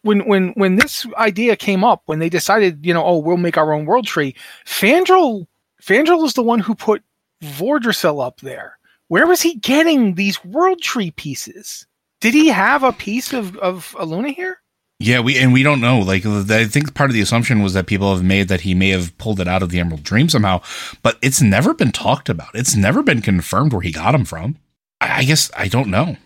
when 0.02 0.28
when 0.28 0.50
when 0.54 0.76
this 0.78 1.06
idea 1.18 1.56
came 1.56 1.84
up, 1.84 2.02
when 2.06 2.20
they 2.20 2.30
decided, 2.30 2.84
you 2.86 2.94
know, 2.94 3.04
oh, 3.04 3.18
we'll 3.18 3.38
make 3.38 3.58
our 3.58 3.74
own 3.74 3.86
world 3.86 4.08
tree, 4.08 4.36
Fandral 4.66 5.46
Fandral 5.82 6.26
is 6.26 6.34
the 6.34 6.44
one 6.44 6.60
who 6.60 6.74
put 6.74 7.04
Vordrassil 7.44 8.26
up 8.26 8.40
there. 8.40 8.80
Where 9.10 9.28
was 9.28 9.42
he 9.42 9.56
getting 9.56 10.16
these 10.16 10.44
world 10.44 10.82
tree 10.82 11.12
pieces? 11.12 11.86
Did 12.20 12.34
he 12.34 12.48
have 12.48 12.84
a 12.84 12.94
piece 12.94 13.32
of 13.34 13.58
of 13.58 13.96
Luna 14.02 14.30
here? 14.30 14.60
Yeah, 15.00 15.20
we 15.20 15.38
and 15.38 15.54
we 15.54 15.62
don't 15.62 15.80
know. 15.80 16.00
Like, 16.00 16.26
I 16.26 16.66
think 16.66 16.96
part 16.96 17.12
of 17.12 17.14
the 17.14 17.22
assumption 17.22 17.62
was 17.62 17.74
that 17.74 17.86
people 17.86 18.14
have 18.14 18.24
made 18.24 18.48
that 18.48 18.62
he 18.62 18.74
may 18.74 18.90
have 18.90 19.16
pulled 19.20 19.40
it 19.40 19.48
out 19.48 19.62
of 19.62 19.70
the 19.70 19.80
Emerald 19.80 20.04
Dream 20.04 20.28
somehow, 20.28 20.62
but 21.04 21.20
it's 21.22 21.40
never 21.40 21.76
been 21.76 21.92
talked 21.92 22.30
about. 22.30 22.50
It's 22.56 22.76
never 22.76 23.04
been 23.04 23.22
confirmed 23.22 23.74
where 23.74 23.84
he 23.84 23.92
got 23.92 24.14
them 24.14 24.26
from. 24.26 24.58
I, 25.00 25.20
I 25.20 25.24
guess 25.24 25.52
I 25.56 25.68
don't 25.68 25.90
know. 25.90 26.18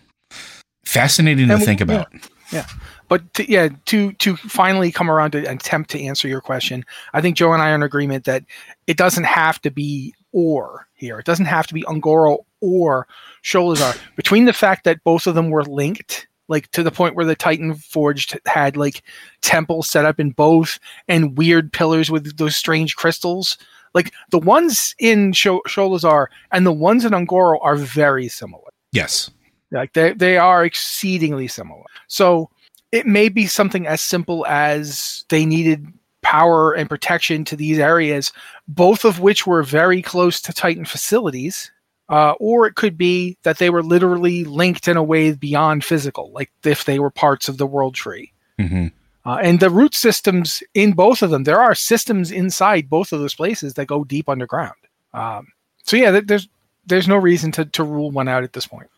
Fascinating 0.86 1.50
and 1.50 1.60
to 1.60 1.66
think 1.66 1.82
about. 1.82 2.08
Yeah, 2.14 2.20
yeah. 2.50 2.66
but 3.08 3.34
to, 3.34 3.50
yeah, 3.50 3.68
to 3.86 4.12
to 4.12 4.36
finally 4.36 4.90
come 4.90 5.10
around 5.10 5.32
to 5.32 5.50
attempt 5.50 5.90
to 5.90 6.02
answer 6.02 6.26
your 6.26 6.40
question, 6.40 6.86
I 7.12 7.20
think 7.20 7.36
Joe 7.36 7.52
and 7.52 7.60
I 7.60 7.72
are 7.72 7.74
in 7.74 7.82
agreement 7.82 8.24
that 8.24 8.44
it 8.86 8.96
doesn't 8.96 9.24
have 9.24 9.60
to 9.62 9.70
be 9.70 10.14
or 10.32 10.88
here. 10.94 11.18
It 11.18 11.26
doesn't 11.26 11.44
have 11.44 11.66
to 11.66 11.74
be 11.74 11.82
Un'Goro 11.82 12.38
or 12.62 13.06
Sholazar. 13.44 13.98
Between 14.16 14.46
the 14.46 14.54
fact 14.54 14.84
that 14.84 15.04
both 15.04 15.26
of 15.26 15.34
them 15.34 15.50
were 15.50 15.64
linked 15.64 16.26
like 16.52 16.70
to 16.72 16.82
the 16.82 16.92
point 16.92 17.16
where 17.16 17.24
the 17.24 17.34
Titan 17.34 17.74
Forged 17.74 18.38
had 18.46 18.76
like 18.76 19.02
temples 19.40 19.88
set 19.88 20.04
up 20.04 20.20
in 20.20 20.30
both 20.30 20.78
and 21.08 21.36
weird 21.36 21.72
pillars 21.72 22.10
with 22.10 22.36
those 22.36 22.54
strange 22.54 22.94
crystals. 22.94 23.56
Like 23.94 24.12
the 24.30 24.38
ones 24.38 24.94
in 24.98 25.32
Sholazar 25.32 26.26
and 26.52 26.64
the 26.64 26.72
ones 26.72 27.04
in 27.04 27.12
Un'Goro 27.12 27.58
are 27.62 27.76
very 27.76 28.28
similar. 28.28 28.70
Yes. 28.92 29.30
Like 29.70 29.94
they, 29.94 30.12
they 30.12 30.36
are 30.36 30.64
exceedingly 30.64 31.48
similar. 31.48 31.84
So 32.06 32.50
it 32.92 33.06
may 33.06 33.30
be 33.30 33.46
something 33.46 33.86
as 33.86 34.02
simple 34.02 34.46
as 34.46 35.24
they 35.30 35.46
needed 35.46 35.86
power 36.20 36.72
and 36.72 36.88
protection 36.88 37.44
to 37.46 37.56
these 37.56 37.78
areas, 37.78 38.32
both 38.68 39.04
of 39.04 39.20
which 39.20 39.46
were 39.46 39.62
very 39.62 40.02
close 40.02 40.40
to 40.42 40.52
Titan 40.52 40.84
facilities 40.84 41.72
uh, 42.12 42.34
or 42.38 42.66
it 42.66 42.74
could 42.74 42.98
be 42.98 43.38
that 43.42 43.56
they 43.56 43.70
were 43.70 43.82
literally 43.82 44.44
linked 44.44 44.86
in 44.86 44.98
a 44.98 45.02
way 45.02 45.32
beyond 45.32 45.82
physical, 45.82 46.30
like 46.32 46.52
if 46.62 46.84
they 46.84 46.98
were 46.98 47.10
parts 47.10 47.48
of 47.48 47.56
the 47.56 47.66
world 47.66 47.94
tree. 47.94 48.30
Mm-hmm. 48.58 48.88
Uh, 49.24 49.38
and 49.42 49.60
the 49.60 49.70
root 49.70 49.94
systems 49.94 50.62
in 50.74 50.92
both 50.92 51.22
of 51.22 51.30
them, 51.30 51.44
there 51.44 51.60
are 51.60 51.74
systems 51.74 52.30
inside 52.30 52.90
both 52.90 53.12
of 53.12 53.20
those 53.20 53.34
places 53.34 53.74
that 53.74 53.86
go 53.86 54.04
deep 54.04 54.28
underground. 54.28 54.74
Um, 55.14 55.48
so 55.84 55.96
yeah, 55.96 56.20
there's 56.20 56.48
there's 56.84 57.08
no 57.08 57.16
reason 57.16 57.50
to 57.52 57.64
to 57.64 57.82
rule 57.82 58.10
one 58.10 58.28
out 58.28 58.44
at 58.44 58.52
this 58.52 58.66
point. 58.66 58.90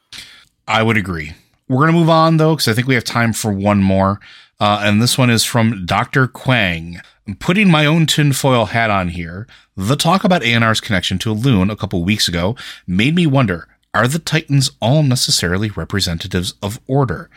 I 0.66 0.82
would 0.82 0.96
agree. 0.96 1.34
We're 1.68 1.86
gonna 1.86 1.98
move 1.98 2.10
on 2.10 2.38
though, 2.38 2.54
because 2.54 2.68
I 2.68 2.72
think 2.72 2.88
we 2.88 2.94
have 2.94 3.04
time 3.04 3.32
for 3.32 3.52
one 3.52 3.80
more, 3.80 4.18
uh, 4.60 4.82
and 4.82 5.02
this 5.02 5.18
one 5.18 5.30
is 5.30 5.44
from 5.44 5.84
Doctor 5.86 6.26
Quang 6.26 7.00
putting 7.38 7.70
my 7.70 7.86
own 7.86 8.06
tinfoil 8.06 8.66
hat 8.66 8.90
on 8.90 9.08
here, 9.08 9.46
the 9.76 9.96
talk 9.96 10.24
about 10.24 10.42
Eonar's 10.42 10.80
connection 10.80 11.18
to 11.20 11.34
Elune 11.34 11.70
a 11.70 11.76
couple 11.76 12.04
weeks 12.04 12.28
ago 12.28 12.54
made 12.86 13.14
me 13.14 13.26
wonder 13.26 13.68
are 13.94 14.08
the 14.08 14.18
Titans 14.18 14.72
all 14.80 15.04
necessarily 15.04 15.70
representatives 15.70 16.54
of 16.60 16.80
order? 16.88 17.30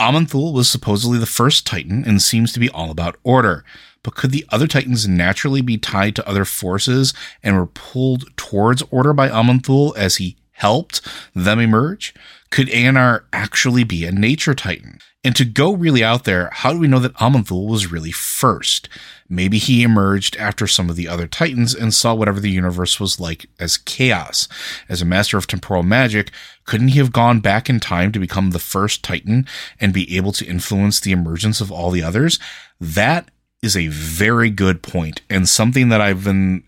Aman'Thul 0.00 0.52
was 0.52 0.68
supposedly 0.68 1.16
the 1.16 1.26
first 1.26 1.64
Titan 1.64 2.02
and 2.04 2.20
seems 2.20 2.52
to 2.52 2.58
be 2.58 2.68
all 2.70 2.90
about 2.90 3.16
order. 3.22 3.64
But 4.02 4.16
could 4.16 4.32
the 4.32 4.44
other 4.48 4.66
Titans 4.66 5.06
naturally 5.06 5.60
be 5.60 5.78
tied 5.78 6.16
to 6.16 6.28
other 6.28 6.44
forces 6.44 7.14
and 7.40 7.56
were 7.56 7.66
pulled 7.66 8.36
towards 8.36 8.82
order 8.90 9.12
by 9.12 9.28
Aman'Thul 9.28 9.96
as 9.96 10.16
he 10.16 10.36
helped 10.50 11.06
them 11.36 11.60
emerge? 11.60 12.12
Could 12.50 12.66
Eonar 12.66 13.22
actually 13.32 13.84
be 13.84 14.04
a 14.04 14.10
nature 14.10 14.54
Titan? 14.54 14.98
And 15.24 15.36
to 15.36 15.44
go 15.44 15.72
really 15.72 16.02
out 16.02 16.24
there, 16.24 16.50
how 16.52 16.72
do 16.72 16.80
we 16.80 16.88
know 16.88 16.98
that 16.98 17.14
Aman'Thul 17.14 17.68
was 17.68 17.92
really 17.92 18.10
first? 18.10 18.88
Maybe 19.28 19.58
he 19.58 19.84
emerged 19.84 20.36
after 20.36 20.66
some 20.66 20.90
of 20.90 20.96
the 20.96 21.06
other 21.06 21.28
Titans 21.28 21.74
and 21.74 21.94
saw 21.94 22.12
whatever 22.12 22.40
the 22.40 22.50
universe 22.50 22.98
was 22.98 23.20
like 23.20 23.46
as 23.60 23.76
chaos. 23.76 24.48
As 24.88 25.00
a 25.00 25.06
master 25.06 25.38
of 25.38 25.46
temporal 25.46 25.84
magic, 25.84 26.32
couldn't 26.64 26.88
he 26.88 26.98
have 26.98 27.12
gone 27.12 27.40
back 27.40 27.70
in 27.70 27.78
time 27.78 28.10
to 28.12 28.18
become 28.18 28.50
the 28.50 28.58
first 28.58 29.04
Titan 29.04 29.46
and 29.80 29.92
be 29.92 30.16
able 30.16 30.32
to 30.32 30.46
influence 30.46 30.98
the 30.98 31.12
emergence 31.12 31.60
of 31.60 31.70
all 31.70 31.92
the 31.92 32.02
others? 32.02 32.40
That 32.80 33.30
is 33.62 33.76
a 33.76 33.86
very 33.86 34.50
good 34.50 34.82
point 34.82 35.20
and 35.30 35.48
something 35.48 35.88
that 35.88 36.00
I've 36.00 36.24
been 36.24 36.64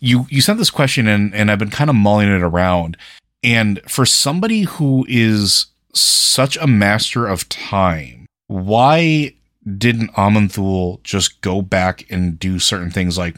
you 0.00 0.26
you 0.28 0.42
sent 0.42 0.58
this 0.58 0.70
question 0.70 1.08
and 1.08 1.34
and 1.34 1.50
I've 1.50 1.58
been 1.58 1.70
kind 1.70 1.90
of 1.90 1.96
mulling 1.96 2.28
it 2.28 2.42
around. 2.42 2.96
And 3.42 3.80
for 3.88 4.04
somebody 4.04 4.62
who 4.62 5.06
is 5.08 5.66
such 5.98 6.56
a 6.56 6.66
master 6.66 7.26
of 7.26 7.48
time, 7.48 8.26
why 8.46 9.34
didn't 9.78 10.12
Aman'Thul 10.12 11.02
just 11.02 11.40
go 11.40 11.62
back 11.62 12.06
and 12.10 12.38
do 12.38 12.58
certain 12.58 12.90
things 12.90 13.18
like 13.18 13.36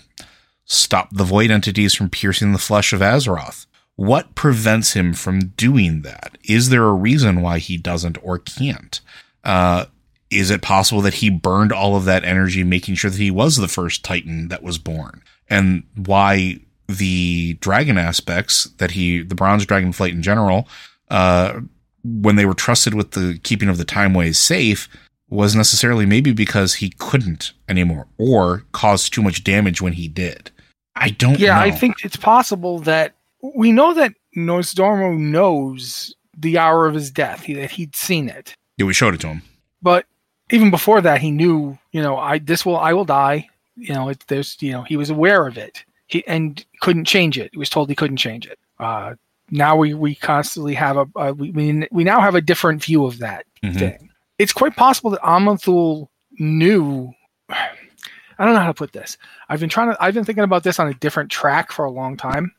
stop 0.64 1.08
the 1.10 1.24
void 1.24 1.50
entities 1.50 1.94
from 1.94 2.10
piercing 2.10 2.52
the 2.52 2.58
flesh 2.58 2.92
of 2.92 3.00
Azeroth? 3.00 3.66
What 3.96 4.34
prevents 4.34 4.92
him 4.92 5.12
from 5.12 5.48
doing 5.56 6.02
that? 6.02 6.38
Is 6.44 6.68
there 6.68 6.84
a 6.84 6.92
reason 6.92 7.40
why 7.40 7.58
he 7.58 7.76
doesn't 7.76 8.18
or 8.22 8.38
can't? 8.38 9.00
Uh, 9.42 9.86
is 10.30 10.50
it 10.50 10.62
possible 10.62 11.00
that 11.02 11.14
he 11.14 11.30
burned 11.30 11.72
all 11.72 11.96
of 11.96 12.04
that 12.04 12.24
energy 12.24 12.62
making 12.62 12.94
sure 12.94 13.10
that 13.10 13.18
he 13.18 13.30
was 13.30 13.56
the 13.56 13.66
first 13.66 14.04
Titan 14.04 14.48
that 14.48 14.62
was 14.62 14.78
born? 14.78 15.22
And 15.48 15.84
why 15.96 16.60
the 16.86 17.54
dragon 17.54 17.98
aspects 17.98 18.64
that 18.78 18.92
he, 18.92 19.22
the 19.22 19.34
bronze 19.34 19.66
dragon 19.66 19.92
flight 19.92 20.12
in 20.12 20.22
general, 20.22 20.68
uh, 21.10 21.60
when 22.04 22.36
they 22.36 22.46
were 22.46 22.54
trusted 22.54 22.94
with 22.94 23.12
the 23.12 23.38
keeping 23.42 23.68
of 23.68 23.78
the 23.78 23.84
timeways 23.84 24.38
safe 24.38 24.88
was 25.30 25.54
necessarily 25.54 26.06
maybe 26.06 26.32
because 26.32 26.74
he 26.74 26.90
couldn't 26.98 27.52
anymore 27.68 28.06
or 28.16 28.64
caused 28.72 29.12
too 29.12 29.22
much 29.22 29.44
damage 29.44 29.82
when 29.82 29.92
he 29.92 30.08
did. 30.08 30.50
I 30.96 31.10
don't 31.10 31.38
yeah, 31.38 31.54
know. 31.54 31.60
I 31.60 31.70
think 31.70 32.04
it's 32.04 32.16
possible 32.16 32.78
that 32.80 33.14
we 33.42 33.72
know 33.72 33.94
that 33.94 34.14
Nozdormu 34.36 35.18
knows 35.18 36.14
the 36.36 36.58
hour 36.58 36.86
of 36.86 36.94
his 36.94 37.10
death, 37.10 37.42
he, 37.42 37.54
that 37.54 37.70
he'd 37.70 37.94
seen 37.94 38.28
it. 38.28 38.54
Yeah, 38.78 38.86
we 38.86 38.94
showed 38.94 39.14
it 39.14 39.20
to 39.20 39.28
him. 39.28 39.42
But 39.82 40.06
even 40.50 40.70
before 40.70 41.00
that, 41.00 41.20
he 41.20 41.30
knew, 41.30 41.78
you 41.92 42.02
know, 42.02 42.16
I 42.16 42.38
this 42.38 42.64
will 42.64 42.78
I 42.78 42.92
will 42.92 43.04
die. 43.04 43.48
You 43.76 43.94
know, 43.94 44.08
it, 44.08 44.24
there's, 44.28 44.56
you 44.60 44.72
know, 44.72 44.82
he 44.82 44.96
was 44.96 45.10
aware 45.10 45.46
of 45.46 45.56
it. 45.56 45.84
He 46.06 46.26
and 46.26 46.64
couldn't 46.80 47.04
change 47.04 47.38
it. 47.38 47.50
He 47.52 47.58
was 47.58 47.70
told 47.70 47.88
he 47.88 47.94
couldn't 47.94 48.16
change 48.16 48.46
it. 48.46 48.58
Uh, 48.78 49.14
now 49.50 49.76
we 49.76 49.94
we 49.94 50.14
constantly 50.14 50.74
have 50.74 50.96
a, 50.96 51.06
a 51.16 51.32
we, 51.32 51.86
we 51.90 52.04
now 52.04 52.20
have 52.20 52.34
a 52.34 52.40
different 52.40 52.84
view 52.84 53.04
of 53.04 53.18
that 53.18 53.46
mm-hmm. 53.62 53.78
thing. 53.78 54.10
It's 54.38 54.52
quite 54.52 54.76
possible 54.76 55.10
that 55.10 55.20
Aman'Thul 55.22 56.08
knew. 56.38 57.12
I 57.50 58.44
don't 58.44 58.54
know 58.54 58.60
how 58.60 58.68
to 58.68 58.74
put 58.74 58.92
this. 58.92 59.16
I've 59.48 59.60
been 59.60 59.68
trying 59.68 59.92
to. 59.92 60.02
I've 60.02 60.14
been 60.14 60.24
thinking 60.24 60.44
about 60.44 60.62
this 60.62 60.78
on 60.78 60.88
a 60.88 60.94
different 60.94 61.30
track 61.30 61.72
for 61.72 61.84
a 61.84 61.90
long 61.90 62.16
time. 62.16 62.52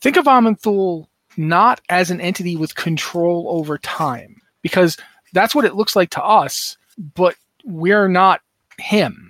Think 0.00 0.16
of 0.16 0.26
Aman'Thul 0.26 1.06
not 1.36 1.80
as 1.90 2.10
an 2.10 2.20
entity 2.20 2.56
with 2.56 2.76
control 2.76 3.46
over 3.50 3.76
time, 3.78 4.40
because 4.62 4.96
that's 5.32 5.54
what 5.54 5.66
it 5.66 5.74
looks 5.74 5.96
like 5.96 6.10
to 6.10 6.24
us. 6.24 6.78
But 7.14 7.34
we're 7.64 8.08
not 8.08 8.40
him. 8.78 9.25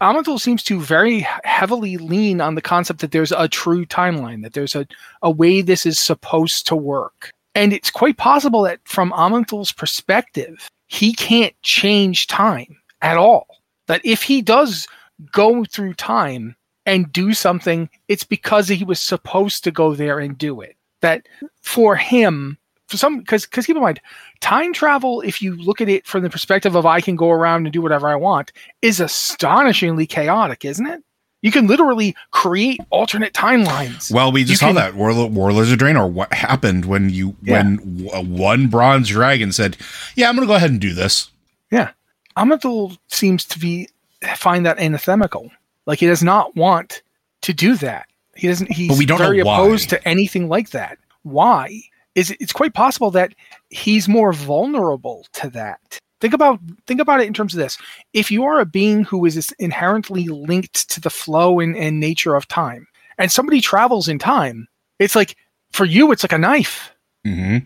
Aman'Thul 0.00 0.40
seems 0.40 0.62
to 0.64 0.80
very 0.80 1.26
heavily 1.44 1.96
lean 1.96 2.40
on 2.40 2.54
the 2.54 2.62
concept 2.62 3.00
that 3.00 3.12
there's 3.12 3.32
a 3.32 3.48
true 3.48 3.86
timeline, 3.86 4.42
that 4.42 4.54
there's 4.54 4.74
a, 4.74 4.86
a 5.22 5.30
way 5.30 5.60
this 5.60 5.86
is 5.86 5.98
supposed 5.98 6.66
to 6.66 6.76
work. 6.76 7.30
And 7.54 7.72
it's 7.72 7.90
quite 7.90 8.16
possible 8.16 8.62
that 8.62 8.80
from 8.84 9.12
Aman'Thul's 9.12 9.72
perspective, 9.72 10.68
he 10.88 11.12
can't 11.12 11.54
change 11.62 12.26
time 12.26 12.76
at 13.02 13.16
all. 13.16 13.46
That 13.86 14.00
if 14.04 14.22
he 14.22 14.42
does 14.42 14.86
go 15.30 15.64
through 15.64 15.94
time 15.94 16.56
and 16.86 17.12
do 17.12 17.32
something, 17.32 17.88
it's 18.08 18.24
because 18.24 18.68
he 18.68 18.84
was 18.84 19.00
supposed 19.00 19.64
to 19.64 19.70
go 19.70 19.94
there 19.94 20.18
and 20.18 20.36
do 20.38 20.60
it. 20.60 20.76
That 21.00 21.26
for 21.60 21.96
him, 21.96 22.58
some 22.96 23.18
because 23.18 23.44
because 23.46 23.66
keep 23.66 23.76
in 23.76 23.82
mind 23.82 24.00
time 24.40 24.72
travel 24.72 25.20
if 25.22 25.42
you 25.42 25.56
look 25.56 25.80
at 25.80 25.88
it 25.88 26.06
from 26.06 26.22
the 26.22 26.30
perspective 26.30 26.74
of 26.74 26.86
i 26.86 27.00
can 27.00 27.16
go 27.16 27.30
around 27.30 27.66
and 27.66 27.72
do 27.72 27.82
whatever 27.82 28.08
i 28.08 28.14
want 28.14 28.52
is 28.80 29.00
astonishingly 29.00 30.06
chaotic 30.06 30.64
isn't 30.64 30.86
it 30.86 31.02
you 31.42 31.50
can 31.50 31.66
literally 31.66 32.14
create 32.30 32.80
alternate 32.90 33.32
timelines 33.32 34.12
well 34.12 34.30
we 34.30 34.42
just 34.42 34.50
you 34.50 34.56
saw 34.56 34.66
can, 34.66 34.76
that 34.76 34.94
War, 34.94 35.12
warlords 35.28 35.72
of 35.72 35.78
draenor 35.78 36.10
what 36.10 36.32
happened 36.32 36.84
when 36.84 37.10
you 37.10 37.36
yeah. 37.42 37.62
when 37.62 37.76
w- 37.76 38.10
uh, 38.10 38.22
one 38.22 38.68
bronze 38.68 39.08
dragon 39.08 39.52
said 39.52 39.76
yeah 40.14 40.28
i'm 40.28 40.34
gonna 40.34 40.46
go 40.46 40.54
ahead 40.54 40.70
and 40.70 40.80
do 40.80 40.94
this 40.94 41.30
yeah 41.70 41.90
Aman'Thul 42.36 42.96
seems 43.08 43.44
to 43.44 43.58
be 43.58 43.88
find 44.36 44.64
that 44.64 44.78
anathemical 44.78 45.50
like 45.86 45.98
he 45.98 46.06
does 46.06 46.22
not 46.22 46.54
want 46.56 47.02
to 47.42 47.52
do 47.52 47.76
that. 47.76 48.06
He 48.34 48.48
doesn't. 48.48 48.72
He's 48.72 48.88
But 48.88 48.98
we 48.98 49.06
don't 49.06 49.18
very 49.18 49.40
opposed 49.40 49.90
to 49.90 50.08
anything 50.08 50.48
like 50.48 50.70
that. 50.70 50.98
Why? 51.22 51.82
Is 52.14 52.30
it's 52.40 52.52
quite 52.52 52.74
possible 52.74 53.10
that 53.12 53.34
he's 53.70 54.08
more 54.08 54.32
vulnerable 54.32 55.26
to 55.34 55.48
that. 55.50 55.98
Think 56.20 56.34
about 56.34 56.60
think 56.86 57.00
about 57.00 57.20
it 57.20 57.26
in 57.26 57.34
terms 57.34 57.54
of 57.54 57.58
this. 57.58 57.78
If 58.12 58.30
you 58.30 58.44
are 58.44 58.60
a 58.60 58.66
being 58.66 59.04
who 59.04 59.24
is 59.24 59.52
inherently 59.58 60.28
linked 60.28 60.88
to 60.90 61.00
the 61.00 61.10
flow 61.10 61.58
and, 61.58 61.76
and 61.76 61.98
nature 61.98 62.34
of 62.34 62.46
time, 62.48 62.86
and 63.18 63.32
somebody 63.32 63.60
travels 63.60 64.08
in 64.08 64.18
time, 64.18 64.68
it's 64.98 65.16
like 65.16 65.36
for 65.72 65.84
you, 65.84 66.12
it's 66.12 66.22
like 66.22 66.32
a 66.32 66.38
knife. 66.38 66.92
hmm 67.24 67.58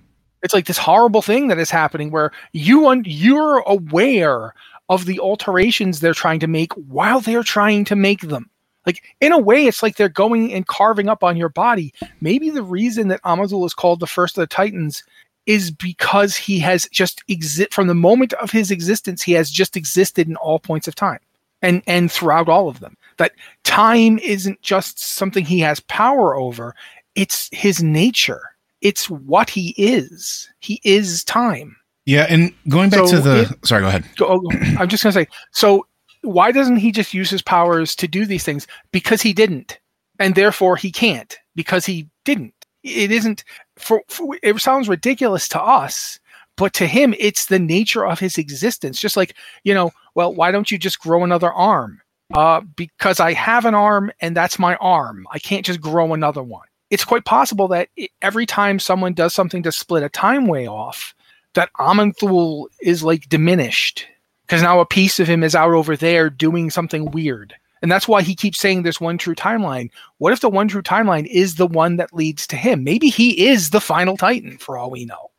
It's 0.43 0.55
like 0.55 0.67
this 0.67 0.79
horrible 0.79 1.23
thing 1.23 1.49
that 1.49 1.59
is 1.59 1.71
happening 1.71 2.11
where 2.11 2.31
you 2.53 2.89
un- 2.89 3.05
you're 3.05 3.59
aware 3.67 4.55
of 4.89 5.07
the 5.07 5.19
alterations 5.19 5.99
they're 5.99 6.15
trying 6.15 6.41
to 6.41 6.47
make 6.47 6.73
while 6.75 7.21
they're 7.21 7.43
trying 7.43 7.85
to 7.87 7.97
make 7.97 8.21
them. 8.21 8.49
Like 8.87 9.03
in 9.21 9.33
a 9.33 9.39
way, 9.39 9.67
it's 9.67 9.83
like 9.83 9.97
they're 9.97 10.09
going 10.09 10.53
and 10.53 10.67
carving 10.67 11.09
up 11.09 11.23
on 11.25 11.37
your 11.37 11.49
body. 11.49 11.93
Maybe 12.21 12.51
the 12.51 12.63
reason 12.63 13.09
that 13.09 13.23
Aman'Thul 13.23 13.67
is 13.67 13.75
called 13.75 14.01
the 14.01 14.07
first 14.07 14.39
of 14.39 14.43
the 14.43 14.47
Titans 14.47 15.03
is 15.47 15.71
because 15.71 16.37
he 16.37 16.59
has 16.61 16.89
just 16.91 17.23
exist 17.29 17.75
from 17.75 17.87
the 17.89 17.95
moment 17.95 18.33
of 18.35 18.51
his 18.51 18.71
existence. 18.71 19.23
He 19.23 19.33
has 19.33 19.51
just 19.51 19.77
existed 19.77 20.29
in 20.29 20.37
all 20.37 20.59
points 20.59 20.89
of 20.89 20.95
time 20.95 21.21
and 21.63 21.83
and 21.87 22.11
throughout 22.11 22.49
all 22.49 22.69
of 22.69 22.81
them. 22.81 22.97
That 23.19 23.33
time 23.65 24.19
isn't 24.21 24.61
just 24.63 24.99
something 24.99 25.45
he 25.45 25.61
has 25.61 25.81
power 25.81 26.35
over; 26.37 26.75
it's 27.15 27.49
his 27.53 27.83
nature. 27.83 28.43
It's 28.83 29.09
what 29.09 29.49
he 29.51 29.71
is. 29.77 30.49
He 30.61 30.81
is 30.85 31.25
time. 31.25 31.77
Yeah, 32.05 32.27
and 32.29 32.53
going 32.69 32.91
back 32.91 33.07
So 33.07 33.17
to 33.17 33.21
the 33.21 33.41
it- 33.51 33.67
sorry, 33.67 33.83
go 33.83 33.89
ahead. 33.89 34.05
Go, 34.17 34.27
oh, 34.29 34.51
I'm 34.79 34.89
just 34.89 35.03
going 35.03 35.13
to 35.13 35.21
say 35.21 35.29
so. 35.51 35.87
Why 36.27 36.51
doesn't 36.53 36.77
he 36.77 36.93
just 36.93 37.15
use 37.15 37.31
his 37.31 37.43
powers 37.43 37.95
to 37.97 38.09
do 38.09 38.27
these 38.27 38.45
things? 38.45 38.67
Because 38.93 39.23
he 39.23 39.33
didn't, 39.33 39.79
and 40.19 40.35
therefore 40.35 40.77
he 40.77 40.91
can't 40.91 41.37
because 41.55 41.87
he 41.87 42.09
didn't. 42.25 42.55
It 42.83 43.11
isn't 43.11 43.45
for, 43.77 44.03
for 44.09 44.37
it 44.43 44.59
sounds 44.61 44.89
ridiculous 44.89 45.49
to 45.49 45.63
us, 45.63 46.19
but 46.57 46.73
to 46.75 46.87
him 46.87 47.15
it's 47.19 47.47
the 47.47 47.59
nature 47.59 48.05
of 48.05 48.19
his 48.19 48.39
existence. 48.39 49.01
Just 49.01 49.17
like 49.17 49.35
you 49.65 49.73
know, 49.73 49.93
well, 50.15 50.35
why 50.35 50.51
don't 50.51 50.71
you 50.71 50.79
just 50.79 51.01
grow 51.01 51.25
another 51.25 51.53
arm? 51.53 52.01
Uh, 52.35 52.61
because 52.75 53.21
I 53.21 53.33
have 53.35 53.65
an 53.65 53.75
arm 53.75 54.11
and 54.21 54.37
that's 54.37 54.59
my 54.59 54.75
arm. 54.77 55.29
I 55.31 55.39
can't 55.39 55.65
just 55.65 55.81
grow 55.81 56.13
another 56.13 56.43
one. 56.43 56.67
It's 56.91 57.05
quite 57.05 57.25
possible 57.25 57.69
that 57.69 57.89
every 58.21 58.47
time 58.47 58.81
someone 58.81 59.15
does 59.15 59.33
something 59.33 59.63
to 59.63 59.71
split 59.71 60.03
a 60.03 60.09
time 60.09 60.47
way 60.47 60.67
off, 60.67 61.15
that 61.55 61.71
Aman'Thul 61.79 62.67
is 62.83 63.05
like 63.05 63.29
diminished 63.29 64.07
because 64.47 64.63
now 64.63 64.79
a 64.81 64.87
piece 64.87 65.19
of 65.19 65.27
him 65.27 65.43
is 65.43 65.55
out 65.55 65.73
over 65.73 65.97
there 65.97 66.31
doing 66.31 66.71
something 66.71 67.11
weird. 67.11 67.55
And 67.83 67.93
that's 67.93 68.09
why 68.09 68.23
he 68.23 68.35
keeps 68.35 68.59
saying 68.59 68.83
there's 68.83 69.01
one 69.01 69.19
true 69.19 69.35
timeline. 69.35 69.91
What 70.19 70.33
if 70.33 70.41
the 70.41 70.49
one 70.49 70.69
true 70.69 70.83
timeline 70.83 71.27
is 71.27 71.57
the 71.57 71.67
one 71.67 71.97
that 71.97 72.13
leads 72.15 72.47
to 72.49 72.57
him? 72.57 72.85
Maybe 72.85 73.09
he 73.09 73.49
is 73.49 73.71
the 73.71 73.81
final 73.81 74.17
Titan 74.17 74.57
for 74.59 74.79
all 74.79 74.91
we 74.91 75.05
know. 75.05 75.31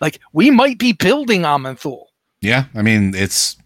Like 0.00 0.18
we 0.32 0.50
might 0.50 0.78
be 0.78 0.92
building 0.92 1.42
Aman'Thul. 1.42 2.06
Yeah, 2.40 2.64
I 2.74 2.82
mean 2.82 3.14
it's 3.14 3.56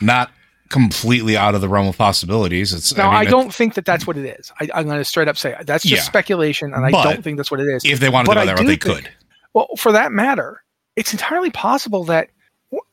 not 0.00 0.30
completely 0.68 1.36
out 1.36 1.54
of 1.54 1.60
the 1.60 1.68
realm 1.68 1.86
of 1.86 1.96
possibilities. 1.98 2.72
It's 2.72 2.96
Now, 2.96 3.10
I, 3.10 3.20
mean, 3.22 3.30
don't 3.30 3.54
think 3.54 3.74
that 3.74 3.84
that's 3.84 4.06
what 4.06 4.16
it 4.16 4.24
is. 4.40 4.50
I, 4.58 4.68
I'm 4.74 4.86
going 4.86 4.96
to 4.98 5.04
straight 5.04 5.28
up 5.28 5.36
say 5.36 5.54
that's 5.64 5.84
just 5.84 6.00
Yeah. 6.00 6.02
speculation, 6.02 6.72
and 6.72 6.84
I 6.86 6.90
But 6.90 7.04
don't 7.04 7.22
think 7.22 7.36
that's 7.36 7.50
what 7.50 7.60
it 7.60 7.68
is. 7.68 7.84
If 7.84 8.00
they 8.00 8.08
wanted 8.08 8.30
to 8.30 8.34
go 8.34 8.40
I 8.40 8.46
that 8.46 8.58
route, 8.58 8.66
they 8.66 8.76
think- 8.76 8.80
could. 8.80 9.10
Well, 9.54 9.68
for 9.76 9.92
that 9.92 10.12
matter, 10.12 10.62
it's 10.96 11.12
entirely 11.12 11.50
possible 11.50 12.04
that. 12.04 12.30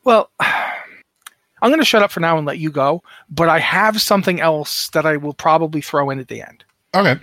Well, 0.04 0.30
I'm 1.62 1.70
going 1.70 1.80
to 1.80 1.84
shut 1.84 2.02
up 2.02 2.10
for 2.10 2.20
now 2.20 2.36
and 2.36 2.46
let 2.46 2.58
you 2.58 2.70
go. 2.70 3.02
But 3.30 3.48
I 3.48 3.58
have 3.58 4.00
something 4.00 4.40
else 4.40 4.88
that 4.90 5.06
I 5.06 5.16
will 5.16 5.34
probably 5.34 5.80
throw 5.80 6.10
in 6.10 6.18
at 6.18 6.28
the 6.28 6.42
end. 6.42 6.64
Okay. 6.94 7.18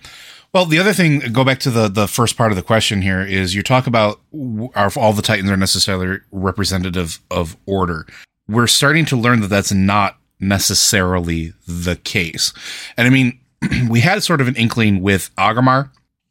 Well, 0.53 0.65
the 0.65 0.79
other 0.79 0.93
thing, 0.93 1.19
go 1.31 1.43
back 1.43 1.59
to 1.59 1.69
the 1.69 1.87
the 1.87 2.07
first 2.07 2.37
part 2.37 2.51
of 2.51 2.55
the 2.55 2.63
question 2.63 3.01
here 3.01 3.21
is 3.21 3.53
you 3.53 3.63
talk 3.63 3.85
about 3.85 4.19
are 4.75 4.91
all 4.95 5.13
the 5.13 5.21
Titans 5.21 5.51
are 5.51 5.57
necessarily 5.57 6.19
representative 6.31 7.19
of 7.29 7.57
order. 7.65 8.07
We're 8.47 8.67
starting 8.67 9.05
to 9.05 9.17
learn 9.17 9.41
that 9.41 9.49
that's 9.49 9.73
not 9.73 10.17
necessarily 10.39 11.53
the 11.67 11.95
case. 11.97 12.53
And 12.95 13.07
I 13.07 13.09
mean, 13.09 13.39
we 13.89 13.99
had 13.99 14.23
sort 14.23 14.41
of 14.41 14.47
an 14.47 14.55
inkling 14.55 15.01
with 15.01 15.29
Aggramar. 15.35 15.89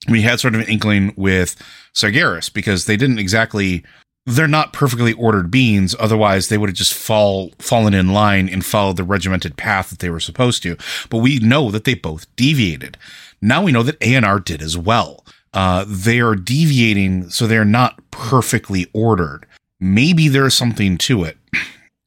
We 0.09 0.23
had 0.23 0.41
sort 0.41 0.55
of 0.55 0.61
an 0.61 0.69
inkling 0.69 1.13
with 1.17 1.57
Sargeras 1.95 2.53
because 2.53 2.87
they 2.87 2.97
didn't 2.97 3.19
exactly 3.19 3.85
they're 4.27 4.49
not 4.49 4.73
perfectly 4.73 5.13
ordered 5.15 5.51
beings 5.51 5.95
otherwise 5.99 6.49
they 6.49 6.59
would 6.59 6.69
have 6.69 6.77
just 6.77 6.95
fall 6.95 7.51
fallen 7.59 7.95
in 7.95 8.13
line 8.13 8.49
and 8.49 8.65
followed 8.65 8.97
the 8.97 9.05
regimented 9.05 9.57
path 9.57 9.91
that 9.91 10.01
they 10.01 10.11
were 10.11 10.21
supposed 10.21 10.63
to 10.63 10.77
but 11.11 11.19
we 11.19 11.39
know 11.39 11.71
that 11.71 11.85
they 11.85 11.95
both 11.95 12.27
deviated 12.37 12.97
now 13.41 13.63
we 13.63 13.73
know 13.73 13.83
that 13.83 14.01
Eonar 14.01 14.45
did 14.45 14.63
as 14.63 14.77
well 14.77 15.25
uh, 15.55 15.87
they 15.89 16.21
are 16.21 16.35
deviating 16.35 17.31
so 17.31 17.47
they're 17.47 17.65
not 17.65 17.99
perfectly 18.11 18.87
ordered 18.93 19.47
maybe 19.81 20.29
there's 20.29 20.55
something 20.55 20.99
to 20.99 21.25
it 21.25 21.39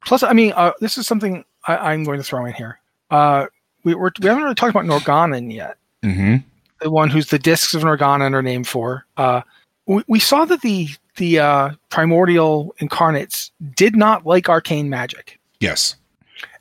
Plus, 0.05 0.24
I 0.24 0.34
mean, 0.34 0.53
uh, 0.55 0.72
this 0.80 0.97
is 0.97 1.07
something 1.07 1.43
I, 1.67 1.91
I'm 1.91 2.03
going 2.03 2.17
to 2.17 2.24
throw 2.24 2.45
in 2.45 2.53
here. 2.53 2.80
Uh, 3.11 3.47
we, 3.84 3.95
we're, 3.95 4.11
we 4.20 4.28
haven't 4.28 4.43
really 4.43 4.55
talked 4.55 4.76
about 4.76 4.86
Norgannon 4.86 5.53
yet. 5.53 5.78
mm-hmm. 6.03 6.38
the 6.82 6.89
one 6.89 7.09
who's 7.09 7.28
the 7.28 7.39
discs 7.39 7.74
of 7.74 7.84
Norgannon 7.84 8.34
are 8.34 8.41
named 8.41 8.67
for. 8.67 9.05
Uh, 9.17 9.41
we, 9.86 10.03
we 10.07 10.20
saw 10.20 10.45
that 10.45 10.61
the 10.61 10.89
the 11.20 11.39
uh, 11.39 11.70
primordial 11.89 12.74
incarnates 12.80 13.51
did 13.76 13.95
not 13.95 14.26
like 14.26 14.49
arcane 14.49 14.89
magic, 14.89 15.39
yes 15.59 15.95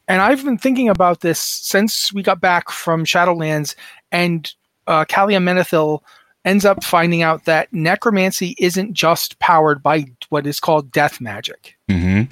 and 0.08 0.22
I've 0.22 0.42
been 0.42 0.58
thinking 0.58 0.88
about 0.88 1.20
this 1.20 1.38
since 1.38 2.12
we 2.12 2.22
got 2.22 2.40
back 2.40 2.70
from 2.70 3.04
Shadowlands, 3.04 3.74
and 4.10 4.52
uh, 4.86 5.04
Calia 5.04 5.38
Menethil 5.38 6.00
ends 6.44 6.64
up 6.64 6.82
finding 6.82 7.20
out 7.22 7.44
that 7.44 7.70
necromancy 7.72 8.56
isn't 8.58 8.94
just 8.94 9.38
powered 9.38 9.82
by 9.82 10.06
what 10.30 10.46
is 10.46 10.60
called 10.60 10.90
death 10.92 11.20
magic 11.20 11.76
mm-hmm. 11.90 12.22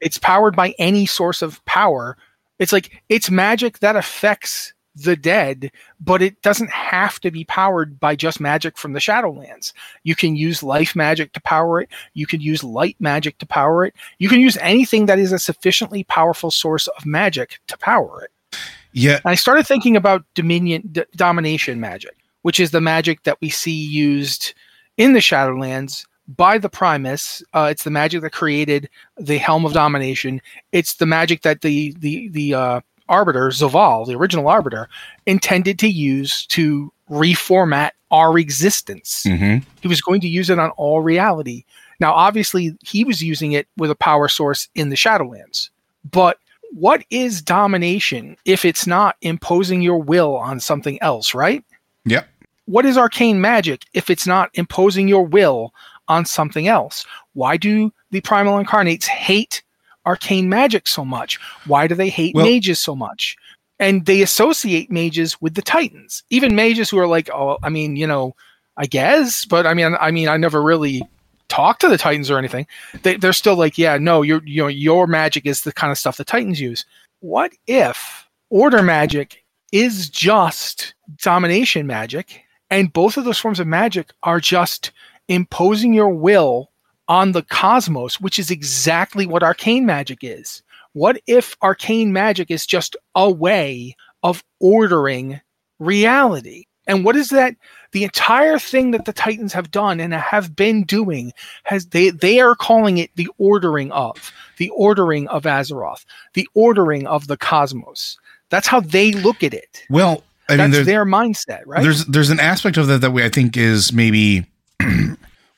it's 0.00 0.18
powered 0.18 0.56
by 0.56 0.74
any 0.78 1.04
source 1.04 1.42
of 1.42 1.62
power. 1.66 2.16
It's 2.58 2.72
like 2.72 3.02
it's 3.10 3.30
magic 3.30 3.80
that 3.80 3.96
affects 3.96 4.72
the 4.96 5.16
dead, 5.16 5.70
but 6.00 6.22
it 6.22 6.40
doesn't 6.42 6.70
have 6.70 7.20
to 7.20 7.30
be 7.30 7.44
powered 7.44 8.00
by 8.00 8.16
just 8.16 8.40
magic 8.40 8.78
from 8.78 8.94
the 8.94 8.98
Shadowlands. 8.98 9.72
You 10.04 10.14
can 10.14 10.36
use 10.36 10.62
life 10.62 10.96
magic 10.96 11.32
to 11.34 11.40
power 11.40 11.82
it. 11.82 11.90
You 12.14 12.26
can 12.26 12.40
use 12.40 12.64
light 12.64 12.96
magic 12.98 13.38
to 13.38 13.46
power 13.46 13.84
it. 13.84 13.94
You 14.18 14.28
can 14.28 14.40
use 14.40 14.56
anything 14.58 15.06
that 15.06 15.18
is 15.18 15.32
a 15.32 15.38
sufficiently 15.38 16.04
powerful 16.04 16.50
source 16.50 16.86
of 16.88 17.04
magic 17.04 17.60
to 17.66 17.76
power 17.76 18.22
it. 18.24 18.58
yeah 18.92 19.16
And 19.16 19.32
I 19.32 19.34
started 19.34 19.66
thinking 19.66 19.96
about 19.96 20.24
dominion 20.34 20.88
d- 20.92 21.04
domination 21.14 21.78
magic, 21.78 22.16
which 22.42 22.58
is 22.58 22.70
the 22.70 22.80
magic 22.80 23.22
that 23.24 23.38
we 23.40 23.50
see 23.50 23.72
used 23.72 24.54
in 24.96 25.12
the 25.12 25.20
Shadowlands 25.20 26.06
by 26.28 26.58
the 26.58 26.68
Primus. 26.70 27.42
Uh, 27.52 27.68
it's 27.70 27.84
the 27.84 27.90
magic 27.90 28.22
that 28.22 28.32
created 28.32 28.88
the 29.18 29.38
Helm 29.38 29.64
of 29.64 29.72
Domination. 29.72 30.40
It's 30.72 30.94
the 30.94 31.06
magic 31.06 31.42
that 31.42 31.60
the 31.60 31.94
the 31.98 32.28
the 32.28 32.54
uh, 32.54 32.80
Arbiter 33.08 33.48
Zovaal, 33.48 34.06
the 34.06 34.14
original 34.14 34.48
Arbiter, 34.48 34.88
intended 35.26 35.78
to 35.80 35.88
use 35.88 36.46
to 36.46 36.92
reformat 37.10 37.90
our 38.10 38.38
existence. 38.38 39.24
mm-hmm. 39.26 39.58
He 39.80 39.88
was 39.88 40.00
going 40.00 40.20
to 40.20 40.28
use 40.28 40.50
it 40.50 40.58
on 40.58 40.70
all 40.70 41.02
reality. 41.02 41.64
Now, 42.00 42.12
obviously, 42.12 42.76
he 42.82 43.04
was 43.04 43.22
using 43.22 43.52
it 43.52 43.68
with 43.76 43.90
a 43.90 43.96
power 43.96 44.28
source 44.28 44.68
in 44.74 44.90
the 44.90 44.96
Shadowlands. 44.96 45.70
But 46.10 46.38
what 46.72 47.04
is 47.10 47.42
domination 47.42 48.36
if 48.44 48.64
it's 48.64 48.86
not 48.86 49.16
imposing 49.22 49.82
your 49.82 49.98
will 49.98 50.36
on 50.36 50.60
something 50.60 51.00
else, 51.00 51.34
right? 51.34 51.64
yep 52.04 52.28
What 52.66 52.84
is 52.84 52.98
arcane 52.98 53.40
magic 53.40 53.84
if 53.94 54.10
it's 54.10 54.26
not 54.26 54.50
imposing 54.54 55.08
your 55.08 55.24
will 55.24 55.72
on 56.08 56.24
something 56.24 56.68
else? 56.68 57.06
Why 57.34 57.56
do 57.56 57.92
the 58.10 58.20
primal 58.20 58.58
incarnates 58.58 59.06
hate 59.06 59.62
arcane 60.06 60.48
magic 60.48 60.86
so 60.86 61.04
much? 61.04 61.38
Why 61.66 61.86
do 61.86 61.94
they 61.94 62.08
hate 62.08 62.34
Well- 62.34 62.44
mages 62.44 62.78
so 62.78 62.94
much? 62.94 63.36
And 63.78 64.06
they 64.06 64.22
associate 64.22 64.90
mages 64.90 65.40
with 65.42 65.54
the 65.54 65.60
titans. 65.62 66.22
Even 66.30 66.56
mages 66.56 66.88
who 66.88 66.98
are 66.98 67.06
like, 67.06 67.28
oh, 67.30 67.58
I 67.62 67.68
mean, 67.68 67.96
you 67.96 68.06
know, 68.06 68.34
I 68.78 68.86
guess, 68.86 69.44
but 69.44 69.66
I 69.66 69.74
mean, 69.74 69.96
I 70.00 70.10
mean, 70.10 70.28
I 70.28 70.38
never 70.38 70.62
really 70.62 71.02
talked 71.48 71.80
to 71.82 71.88
the 71.88 71.98
titans 71.98 72.30
or 72.30 72.38
anything. 72.38 72.66
They, 73.02 73.16
they're 73.16 73.32
still 73.32 73.56
like, 73.56 73.76
yeah, 73.76 73.98
no, 73.98 74.22
your 74.22 74.42
you 74.44 74.62
know, 74.62 74.68
your 74.68 75.06
magic 75.06 75.46
is 75.46 75.62
the 75.62 75.72
kind 75.72 75.90
of 75.90 75.98
stuff 75.98 76.16
the 76.16 76.24
titans 76.24 76.60
use. 76.60 76.84
What 77.20 77.52
if 77.66 78.28
order 78.50 78.82
magic 78.82 79.44
is 79.72 80.08
just 80.08 80.94
domination 81.22 81.86
magic, 81.86 82.42
and 82.70 82.92
both 82.92 83.16
of 83.16 83.24
those 83.24 83.38
forms 83.38 83.60
of 83.60 83.66
magic 83.66 84.12
are 84.22 84.40
just 84.40 84.92
imposing 85.28 85.92
your 85.92 86.10
will 86.10 86.70
on 87.08 87.32
the 87.32 87.42
cosmos, 87.42 88.20
which 88.20 88.38
is 88.38 88.50
exactly 88.50 89.26
what 89.26 89.42
arcane 89.42 89.86
magic 89.86 90.18
is. 90.22 90.62
What 90.92 91.20
if 91.26 91.56
arcane 91.62 92.12
magic 92.12 92.50
is 92.50 92.66
just 92.66 92.96
a 93.14 93.30
way 93.30 93.96
of 94.22 94.42
ordering 94.60 95.40
reality? 95.78 96.64
And 96.86 97.04
what 97.04 97.16
is 97.16 97.30
that? 97.30 97.54
The 97.92 98.04
entire 98.04 98.58
thing 98.58 98.92
that 98.92 99.04
the 99.04 99.12
Titans 99.12 99.52
have 99.52 99.70
done 99.70 100.00
and 100.00 100.14
have 100.14 100.54
been 100.54 100.84
doing 100.84 101.32
has 101.64 101.86
they 101.86 102.10
they 102.10 102.40
are 102.40 102.54
calling 102.54 102.98
it 102.98 103.10
the 103.16 103.28
ordering 103.38 103.90
of 103.92 104.32
the 104.56 104.70
ordering 104.70 105.26
of 105.28 105.44
Azeroth, 105.44 106.04
the 106.34 106.48
ordering 106.54 107.06
of 107.06 107.26
the 107.26 107.36
cosmos. 107.36 108.18
That's 108.50 108.68
how 108.68 108.80
they 108.80 109.12
look 109.12 109.42
at 109.42 109.52
it. 109.52 109.82
well 109.90 110.22
I 110.48 110.56
mean, 110.56 110.70
That's 110.70 110.86
their 110.86 111.04
mindset, 111.04 111.62
right? 111.66 111.82
There's 111.82 112.04
there's 112.06 112.30
an 112.30 112.38
aspect 112.38 112.76
of 112.76 112.86
that 112.86 113.00
that 113.00 113.10
we 113.10 113.24
I 113.24 113.28
think 113.28 113.56
is 113.56 113.92
maybe 113.92 114.46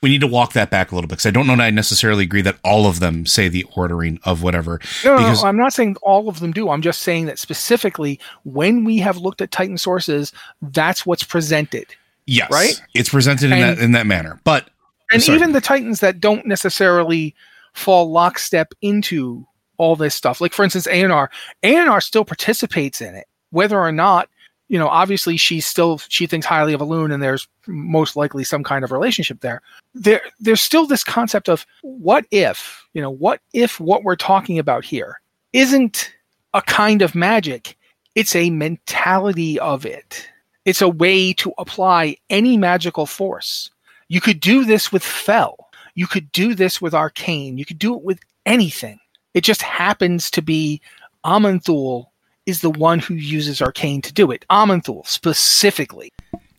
we 0.01 0.09
need 0.09 0.21
to 0.21 0.27
walk 0.27 0.53
that 0.53 0.69
back 0.69 0.91
a 0.91 0.95
little 0.95 1.07
bit 1.07 1.15
because 1.15 1.25
I 1.25 1.31
don't 1.31 1.45
know 1.45 1.55
that 1.55 1.63
I 1.63 1.69
necessarily 1.71 2.23
agree 2.23 2.41
that 2.43 2.57
all 2.63 2.85
of 2.85 2.99
them 2.99 3.25
say 3.25 3.49
the 3.49 3.65
ordering 3.75 4.19
of 4.23 4.43
whatever. 4.43 4.79
No, 5.03 5.17
no, 5.17 5.33
no, 5.33 5.41
I'm 5.41 5.57
not 5.57 5.73
saying 5.73 5.97
all 6.01 6.29
of 6.29 6.39
them 6.39 6.51
do. 6.51 6.69
I'm 6.69 6.81
just 6.81 7.03
saying 7.03 7.25
that 7.25 7.37
specifically 7.37 8.19
when 8.43 8.85
we 8.85 8.97
have 8.99 9.17
looked 9.17 9.41
at 9.41 9.51
Titan 9.51 9.77
sources, 9.77 10.31
that's 10.61 11.05
what's 11.05 11.23
presented. 11.23 11.85
Yes, 12.25 12.49
right. 12.51 12.81
It's 12.93 13.09
presented 13.09 13.51
and, 13.51 13.53
in 13.53 13.59
that 13.59 13.79
in 13.79 13.91
that 13.93 14.07
manner, 14.07 14.39
but 14.43 14.69
and 15.11 15.27
even 15.27 15.51
the 15.51 15.61
Titans 15.61 15.99
that 15.99 16.19
don't 16.19 16.45
necessarily 16.45 17.35
fall 17.73 18.11
lockstep 18.11 18.73
into 18.81 19.45
all 19.77 19.95
this 19.95 20.13
stuff, 20.13 20.39
like 20.39 20.53
for 20.53 20.63
instance, 20.63 20.87
Eonar, 20.87 21.29
Eonar 21.63 22.03
still 22.03 22.23
participates 22.23 23.01
in 23.01 23.15
it, 23.15 23.27
whether 23.49 23.79
or 23.79 23.91
not 23.91 24.29
you 24.69 24.77
know, 24.77 24.87
obviously 24.87 25.35
she's 25.35 25.65
still 25.65 25.97
she 26.07 26.27
thinks 26.27 26.45
highly 26.45 26.73
of 26.73 26.81
Elune, 26.81 27.13
and 27.13 27.21
there's 27.21 27.47
most 27.67 28.15
likely 28.15 28.43
some 28.43 28.63
kind 28.63 28.85
of 28.85 28.91
relationship 28.91 29.41
there. 29.41 29.61
There, 29.93 30.21
there's 30.39 30.61
still 30.61 30.85
this 30.85 31.03
concept 31.03 31.49
of 31.49 31.65
what 31.81 32.25
if, 32.31 32.87
you 32.93 33.01
know, 33.01 33.09
what 33.09 33.41
if 33.53 33.79
what 33.79 34.03
we're 34.03 34.15
talking 34.15 34.59
about 34.59 34.85
here 34.85 35.19
isn't 35.51 36.13
a 36.53 36.61
kind 36.61 37.01
of 37.01 37.15
magic? 37.15 37.77
It's 38.15 38.35
a 38.35 38.51
mentality 38.51 39.59
of 39.59 39.85
it. 39.85 40.29
It's 40.65 40.81
a 40.81 40.89
way 40.89 41.33
to 41.33 41.51
apply 41.57 42.17
any 42.29 42.55
magical 42.55 43.07
force. 43.07 43.71
You 44.07 44.21
could 44.21 44.39
do 44.39 44.65
this 44.65 44.91
with 44.91 45.03
Fel. 45.03 45.69
You 45.95 46.05
could 46.05 46.31
do 46.31 46.53
this 46.53 46.79
with 46.79 46.93
Arcane. 46.93 47.57
You 47.57 47.65
could 47.65 47.79
do 47.79 47.95
it 47.95 48.03
with 48.03 48.19
anything. 48.45 48.99
It 49.33 49.41
just 49.41 49.61
happens 49.61 50.29
to 50.31 50.41
be 50.41 50.81
Aman'Thul 51.25 52.07
is 52.49 52.61
the 52.61 52.69
one 52.69 52.99
who 52.99 53.13
uses 53.13 53.61
arcane 53.61 54.01
to 54.01 54.13
do 54.13 54.31
it. 54.31 54.45
Aman'Thul 54.49 55.07
specifically, 55.07 56.11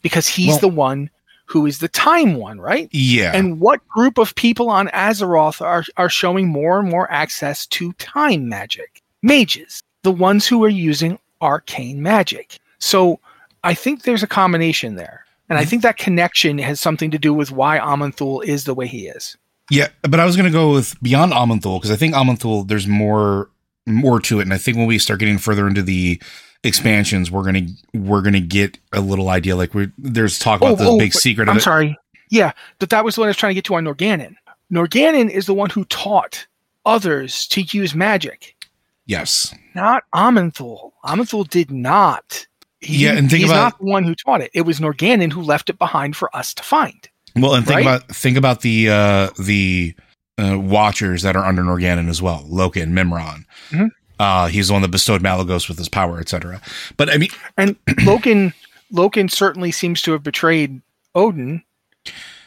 because 0.02 0.26
he's 0.26 0.52
well, 0.52 0.60
the 0.60 0.68
one 0.68 1.10
who 1.50 1.66
is 1.66 1.80
the 1.80 1.88
time 1.88 2.36
one, 2.36 2.60
right? 2.60 2.88
Yeah. 2.92 3.32
And 3.34 3.58
what 3.58 3.86
group 3.88 4.18
of 4.18 4.34
people 4.36 4.70
on 4.70 4.86
Azeroth 4.88 5.60
are, 5.60 5.84
are 5.96 6.08
showing 6.08 6.46
more 6.46 6.78
and 6.78 6.88
more 6.88 7.10
access 7.10 7.66
to 7.66 7.92
time 7.94 8.48
magic? 8.48 9.02
Mages, 9.22 9.82
the 10.02 10.12
ones 10.12 10.46
who 10.46 10.64
are 10.64 10.68
using 10.68 11.18
arcane 11.42 12.02
magic. 12.02 12.58
So 12.78 13.18
I 13.64 13.74
think 13.74 14.04
there's 14.04 14.22
a 14.22 14.28
combination 14.28 14.94
there. 14.94 15.24
And 15.48 15.58
I 15.58 15.62
mm-hmm. 15.62 15.70
think 15.70 15.82
that 15.82 15.96
connection 15.96 16.58
has 16.58 16.80
something 16.80 17.10
to 17.10 17.18
do 17.18 17.34
with 17.34 17.50
why 17.50 17.80
Aman'Thul 17.80 18.44
is 18.44 18.64
the 18.64 18.74
way 18.74 18.86
he 18.86 19.08
is. 19.08 19.36
Yeah, 19.70 19.88
but 20.02 20.20
I 20.20 20.24
was 20.24 20.36
going 20.36 20.46
to 20.46 20.56
go 20.56 20.72
with 20.72 21.00
beyond 21.02 21.32
Aman'Thul 21.32 21.78
because 21.78 21.90
I 21.90 21.96
think 21.96 22.14
Aman'Thul 22.14 22.68
there's 22.68 22.86
more 22.86 23.49
more 23.86 24.20
to 24.20 24.40
it. 24.40 24.42
And 24.42 24.54
I 24.54 24.58
think 24.58 24.76
when 24.76 24.86
we 24.86 24.98
start 24.98 25.20
getting 25.20 25.38
further 25.38 25.66
into 25.66 25.82
the 25.82 26.20
expansions, 26.62 27.30
we're 27.30 27.44
gonna 27.44 27.66
we're 27.94 28.22
gonna 28.22 28.40
get 28.40 28.78
a 28.92 29.00
little 29.00 29.28
idea. 29.28 29.56
Like 29.56 29.74
we 29.74 29.90
there's 29.98 30.38
talk 30.38 30.60
about 30.60 30.72
oh, 30.72 30.76
the 30.76 30.90
oh, 30.90 30.98
big 30.98 31.12
secret. 31.12 31.48
I'm 31.48 31.60
sorry. 31.60 31.96
Yeah, 32.30 32.52
but 32.78 32.90
that 32.90 33.04
was 33.04 33.14
the 33.14 33.22
one 33.22 33.28
I 33.28 33.30
was 33.30 33.36
trying 33.36 33.50
to 33.50 33.54
get 33.54 33.64
to 33.64 33.74
on 33.74 33.84
Norgannon. 33.84 34.34
Norgannon 34.72 35.30
is 35.30 35.46
the 35.46 35.54
one 35.54 35.70
who 35.70 35.84
taught 35.86 36.46
others 36.86 37.46
to 37.48 37.62
use 37.62 37.94
magic. 37.94 38.56
Yes. 39.06 39.52
Not 39.74 40.04
Aman'Thul. 40.14 40.92
Aman'Thul 41.04 41.48
did 41.48 41.72
not. 41.72 42.46
He, 42.80 43.04
yeah, 43.04 43.16
and 43.16 43.28
think 43.28 43.40
he's 43.40 43.50
about, 43.50 43.62
not 43.62 43.78
the 43.78 43.86
one 43.86 44.04
who 44.04 44.14
taught 44.14 44.40
it. 44.40 44.50
It 44.54 44.62
was 44.62 44.78
Norgannon 44.78 45.32
who 45.32 45.42
left 45.42 45.68
it 45.68 45.78
behind 45.78 46.16
for 46.16 46.34
us 46.34 46.54
to 46.54 46.62
find. 46.62 47.08
Well, 47.36 47.54
and 47.54 47.66
think 47.66 47.76
right? 47.76 47.82
about 47.82 48.08
think 48.08 48.36
about 48.36 48.62
the 48.62 48.88
uh 48.88 49.30
the 49.38 49.94
uh, 50.38 50.58
watchers 50.58 51.22
that 51.22 51.36
are 51.36 51.44
under 51.44 51.62
Norgannon 51.62 52.08
as 52.08 52.22
well, 52.22 52.44
Loken, 52.50 52.92
Mimiron. 52.92 53.44
Mm-hmm. 53.70 53.86
Uh, 54.18 54.48
he's 54.48 54.68
the 54.68 54.74
one 54.74 54.82
that 54.82 54.90
bestowed 54.90 55.22
Malygos 55.22 55.68
with 55.68 55.78
his 55.78 55.88
power, 55.88 56.20
etc. 56.20 56.60
But 56.96 57.10
I 57.10 57.16
mean, 57.16 57.30
and 57.56 57.82
Loken, 57.86 58.52
Loken 58.92 59.30
certainly 59.30 59.72
seems 59.72 60.02
to 60.02 60.12
have 60.12 60.22
betrayed 60.22 60.82
Odin, 61.14 61.62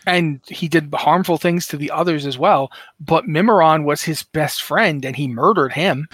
and 0.06 0.40
he 0.48 0.68
did 0.68 0.94
harmful 0.94 1.38
things 1.38 1.66
to 1.68 1.78
the 1.78 1.90
others 1.90 2.28
as 2.28 2.38
well. 2.38 2.72
But 3.00 3.26
Mimiron 3.26 3.86
was 3.86 4.04
his 4.04 4.22
best 4.22 4.62
friend, 4.62 5.04
and 5.04 5.16
he 5.16 5.28
murdered 5.28 5.74
him. 5.74 6.08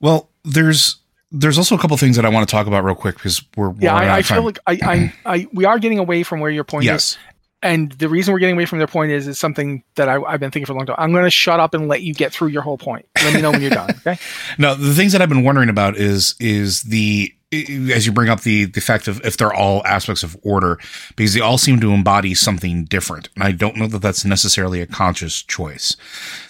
Well, 0.00 0.28
there's 0.44 0.96
there's 1.32 1.58
also 1.58 1.76
a 1.76 1.78
couple 1.78 1.96
things 1.96 2.16
that 2.16 2.24
I 2.24 2.28
want 2.28 2.48
to 2.48 2.50
talk 2.50 2.66
about 2.66 2.84
real 2.84 2.96
quick 2.96 3.14
because 3.14 3.42
we're 3.56 3.72
yeah. 3.78 3.94
I, 3.94 4.16
I 4.16 4.22
feel 4.22 4.42
like 4.42 4.58
I, 4.66 4.78
I, 4.82 5.14
I 5.24 5.48
we 5.52 5.64
are 5.64 5.78
getting 5.78 5.98
away 5.98 6.22
from 6.22 6.40
where 6.40 6.50
your 6.50 6.64
point 6.64 6.84
yes. 6.84 7.12
is, 7.12 7.18
and 7.62 7.92
the 7.92 8.08
reason 8.08 8.32
we're 8.32 8.38
getting 8.38 8.56
away 8.56 8.66
from 8.66 8.78
their 8.78 8.86
point 8.86 9.12
is 9.12 9.28
is 9.28 9.38
something 9.38 9.82
that 9.96 10.08
I, 10.08 10.18
have 10.30 10.40
been 10.40 10.50
thinking 10.50 10.66
for 10.66 10.72
a 10.72 10.76
long 10.76 10.86
time. 10.86 10.96
I'm 10.98 11.12
going 11.12 11.24
to 11.24 11.30
shut 11.30 11.60
up 11.60 11.74
and 11.74 11.88
let 11.88 12.02
you 12.02 12.14
get 12.14 12.32
through 12.32 12.48
your 12.48 12.62
whole 12.62 12.78
point. 12.78 13.06
Let 13.22 13.34
me 13.34 13.42
know 13.42 13.50
when 13.50 13.60
you're 13.60 13.70
done. 13.70 13.90
Okay. 13.90 14.18
No, 14.58 14.74
the 14.74 14.94
things 14.94 15.12
that 15.12 15.22
I've 15.22 15.28
been 15.28 15.44
wondering 15.44 15.68
about 15.68 15.96
is 15.96 16.34
is 16.40 16.82
the 16.82 17.32
as 17.52 18.06
you 18.06 18.12
bring 18.12 18.28
up 18.28 18.42
the 18.42 18.64
the 18.64 18.80
fact 18.80 19.08
of 19.08 19.24
if 19.24 19.36
they're 19.36 19.52
all 19.52 19.84
aspects 19.86 20.22
of 20.22 20.36
order 20.42 20.78
because 21.16 21.34
they 21.34 21.40
all 21.40 21.58
seem 21.58 21.80
to 21.80 21.92
embody 21.92 22.34
something 22.34 22.84
different, 22.84 23.28
and 23.34 23.44
I 23.44 23.52
don't 23.52 23.76
know 23.76 23.86
that 23.86 24.00
that's 24.02 24.24
necessarily 24.24 24.80
a 24.80 24.86
conscious 24.86 25.42
choice. 25.42 25.96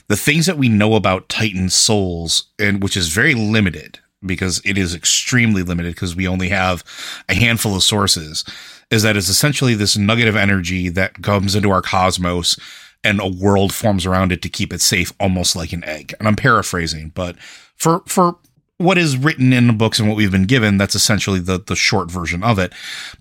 The 0.08 0.16
things 0.16 0.46
that 0.46 0.58
we 0.58 0.68
know 0.68 0.94
about 0.94 1.28
Titan 1.28 1.70
souls, 1.70 2.44
and 2.58 2.82
which 2.82 2.96
is 2.96 3.08
very 3.08 3.34
limited 3.34 4.00
because 4.24 4.60
it 4.64 4.76
is 4.76 4.94
extremely 4.94 5.62
limited 5.62 5.94
because 5.94 6.14
we 6.14 6.28
only 6.28 6.48
have 6.48 6.84
a 7.28 7.34
handful 7.34 7.74
of 7.74 7.82
sources 7.82 8.44
is 8.90 9.02
that 9.02 9.16
it's 9.16 9.28
essentially 9.28 9.74
this 9.74 9.96
nugget 9.96 10.28
of 10.28 10.36
energy 10.36 10.88
that 10.88 11.22
comes 11.22 11.54
into 11.54 11.70
our 11.70 11.82
cosmos 11.82 12.58
and 13.02 13.20
a 13.20 13.26
world 13.26 13.72
forms 13.72 14.04
around 14.04 14.32
it 14.32 14.42
to 14.42 14.48
keep 14.48 14.72
it 14.72 14.80
safe, 14.80 15.12
almost 15.18 15.56
like 15.56 15.72
an 15.72 15.84
egg. 15.84 16.12
And 16.18 16.28
I'm 16.28 16.36
paraphrasing, 16.36 17.12
but 17.14 17.38
for, 17.76 18.02
for 18.06 18.36
what 18.76 18.98
is 18.98 19.16
written 19.16 19.52
in 19.52 19.68
the 19.68 19.72
books 19.72 19.98
and 19.98 20.08
what 20.08 20.16
we've 20.16 20.30
been 20.30 20.44
given, 20.44 20.76
that's 20.76 20.94
essentially 20.94 21.38
the, 21.38 21.58
the 21.58 21.76
short 21.76 22.10
version 22.10 22.42
of 22.42 22.58
it. 22.58 22.72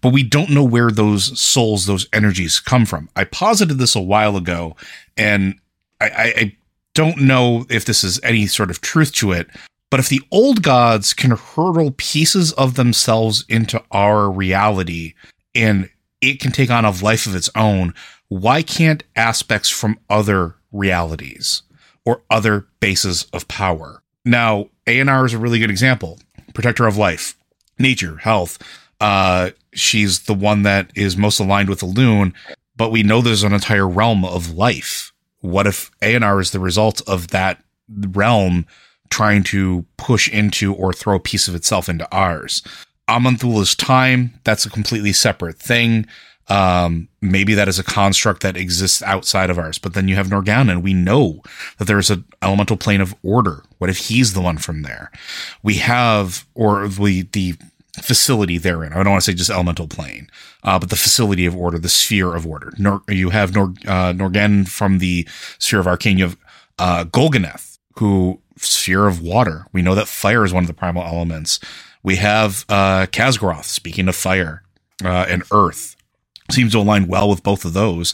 But 0.01 0.11
we 0.11 0.23
don't 0.23 0.49
know 0.49 0.63
where 0.63 0.91
those 0.91 1.39
souls, 1.39 1.85
those 1.85 2.07
energies 2.11 2.59
come 2.59 2.85
from. 2.85 3.09
I 3.15 3.23
posited 3.23 3.77
this 3.77 3.95
a 3.95 4.01
while 4.01 4.35
ago 4.35 4.75
and 5.15 5.59
I, 6.01 6.09
I, 6.09 6.33
I 6.37 6.57
don't 6.93 7.21
know 7.21 7.65
if 7.69 7.85
this 7.85 8.03
is 8.03 8.19
any 8.23 8.47
sort 8.47 8.71
of 8.71 8.81
truth 8.81 9.13
to 9.13 9.31
it, 9.31 9.47
but 9.89 9.99
if 9.99 10.09
the 10.09 10.21
old 10.31 10.61
gods 10.61 11.13
can 11.13 11.31
hurl 11.31 11.91
pieces 11.97 12.51
of 12.53 12.75
themselves 12.75 13.45
into 13.49 13.83
our 13.91 14.29
reality, 14.29 15.13
and 15.55 15.89
it 16.21 16.39
can 16.39 16.51
take 16.51 16.69
on 16.69 16.85
a 16.85 16.91
life 16.91 17.25
of 17.25 17.35
its 17.35 17.49
own, 17.55 17.93
why 18.27 18.61
can't 18.61 19.03
aspects 19.15 19.69
from 19.69 19.99
other 20.09 20.55
realities 20.71 21.63
or 22.05 22.21
other 22.29 22.67
bases 22.79 23.25
of 23.33 23.47
power? 23.47 24.03
Now, 24.25 24.69
Eonar 24.85 25.25
is 25.25 25.33
a 25.33 25.39
really 25.39 25.59
good 25.59 25.71
example. 25.71 26.19
Protector 26.53 26.85
of 26.85 26.97
life, 26.97 27.35
nature, 27.79 28.17
health. 28.17 28.59
Uh, 28.99 29.51
she's 29.73 30.21
the 30.21 30.33
one 30.33 30.63
that 30.63 30.91
is 30.95 31.17
most 31.17 31.39
aligned 31.39 31.69
with 31.69 31.79
the 31.79 31.85
loon, 31.85 32.33
but 32.75 32.91
we 32.91 33.01
know 33.01 33.21
there's 33.21 33.43
an 33.43 33.53
entire 33.53 33.87
realm 33.87 34.23
of 34.23 34.53
life. 34.53 35.13
What 35.39 35.67
if 35.67 35.89
Eonar 36.01 36.41
is 36.41 36.51
the 36.51 36.59
result 36.59 37.01
of 37.07 37.29
that 37.29 37.63
realm 37.89 38.65
trying 39.09 39.43
to 39.43 39.85
push 39.97 40.29
into 40.29 40.73
or 40.73 40.93
throw 40.93 41.15
a 41.15 41.19
piece 41.19 41.47
of 41.47 41.55
itself 41.55 41.89
into 41.89 42.07
ours? 42.11 42.63
Aman'Thul 43.07 43.61
is 43.61 43.75
time. 43.75 44.33
That's 44.43 44.65
a 44.65 44.69
completely 44.69 45.13
separate 45.13 45.57
thing. 45.57 46.05
Um, 46.47 47.07
maybe 47.21 47.53
that 47.53 47.67
is 47.67 47.77
a 47.77 47.83
construct 47.83 48.41
that 48.41 48.57
exists 48.57 49.03
outside 49.03 49.49
of 49.49 49.59
ours. 49.59 49.77
But 49.77 49.93
then 49.93 50.07
you 50.07 50.15
have 50.15 50.27
Norgannon. 50.27 50.81
We 50.81 50.93
know 50.93 51.41
that 51.77 51.85
there's 51.85 52.09
an 52.09 52.25
elemental 52.41 52.77
plane 52.77 53.01
of 53.01 53.15
order. 53.23 53.63
What 53.77 53.89
if 53.89 53.97
he's 53.97 54.33
the 54.33 54.41
one 54.41 54.57
from 54.57 54.81
there? 54.81 55.11
We 55.61 55.75
have, 55.75 56.45
or 56.55 56.87
we, 56.99 57.23
the 57.23 57.55
facility 58.01 58.57
therein. 58.57 58.93
I 58.93 58.97
don't 59.03 59.11
want 59.11 59.23
to 59.23 59.31
say 59.31 59.35
just 59.35 59.49
elemental 59.49 59.87
plane, 59.87 60.29
uh, 60.63 60.79
but 60.79 60.89
the 60.89 60.95
facility 60.95 61.45
of 61.45 61.55
order, 61.55 61.77
the 61.77 61.89
sphere 61.89 62.35
of 62.35 62.47
order. 62.47 62.73
Nor, 62.77 63.01
you 63.07 63.29
have 63.29 63.53
Nor, 63.53 63.65
uh, 63.85 64.13
Norgannon 64.13 64.67
from 64.67 64.97
the 64.99 65.27
sphere 65.59 65.79
of 65.79 65.87
arcane. 65.87 66.17
You 66.17 66.25
have, 66.25 66.37
uh, 66.79 67.03
Golganneth, 67.05 67.77
who 67.97 68.41
sphere 68.65 69.07
of 69.07 69.21
water. 69.21 69.65
We 69.71 69.81
know 69.81 69.95
that 69.95 70.07
fire 70.07 70.43
is 70.43 70.53
one 70.53 70.63
of 70.63 70.67
the 70.67 70.73
primal 70.73 71.03
elements. 71.03 71.59
We 72.03 72.15
have 72.17 72.65
uh, 72.69 73.07
Khaz'goroth, 73.07 73.65
speaking 73.65 74.07
of 74.07 74.15
fire 74.15 74.63
uh, 75.03 75.25
and 75.27 75.43
earth, 75.51 75.95
seems 76.51 76.71
to 76.73 76.79
align 76.79 77.07
well 77.07 77.29
with 77.29 77.43
both 77.43 77.65
of 77.65 77.73
those. 77.73 78.13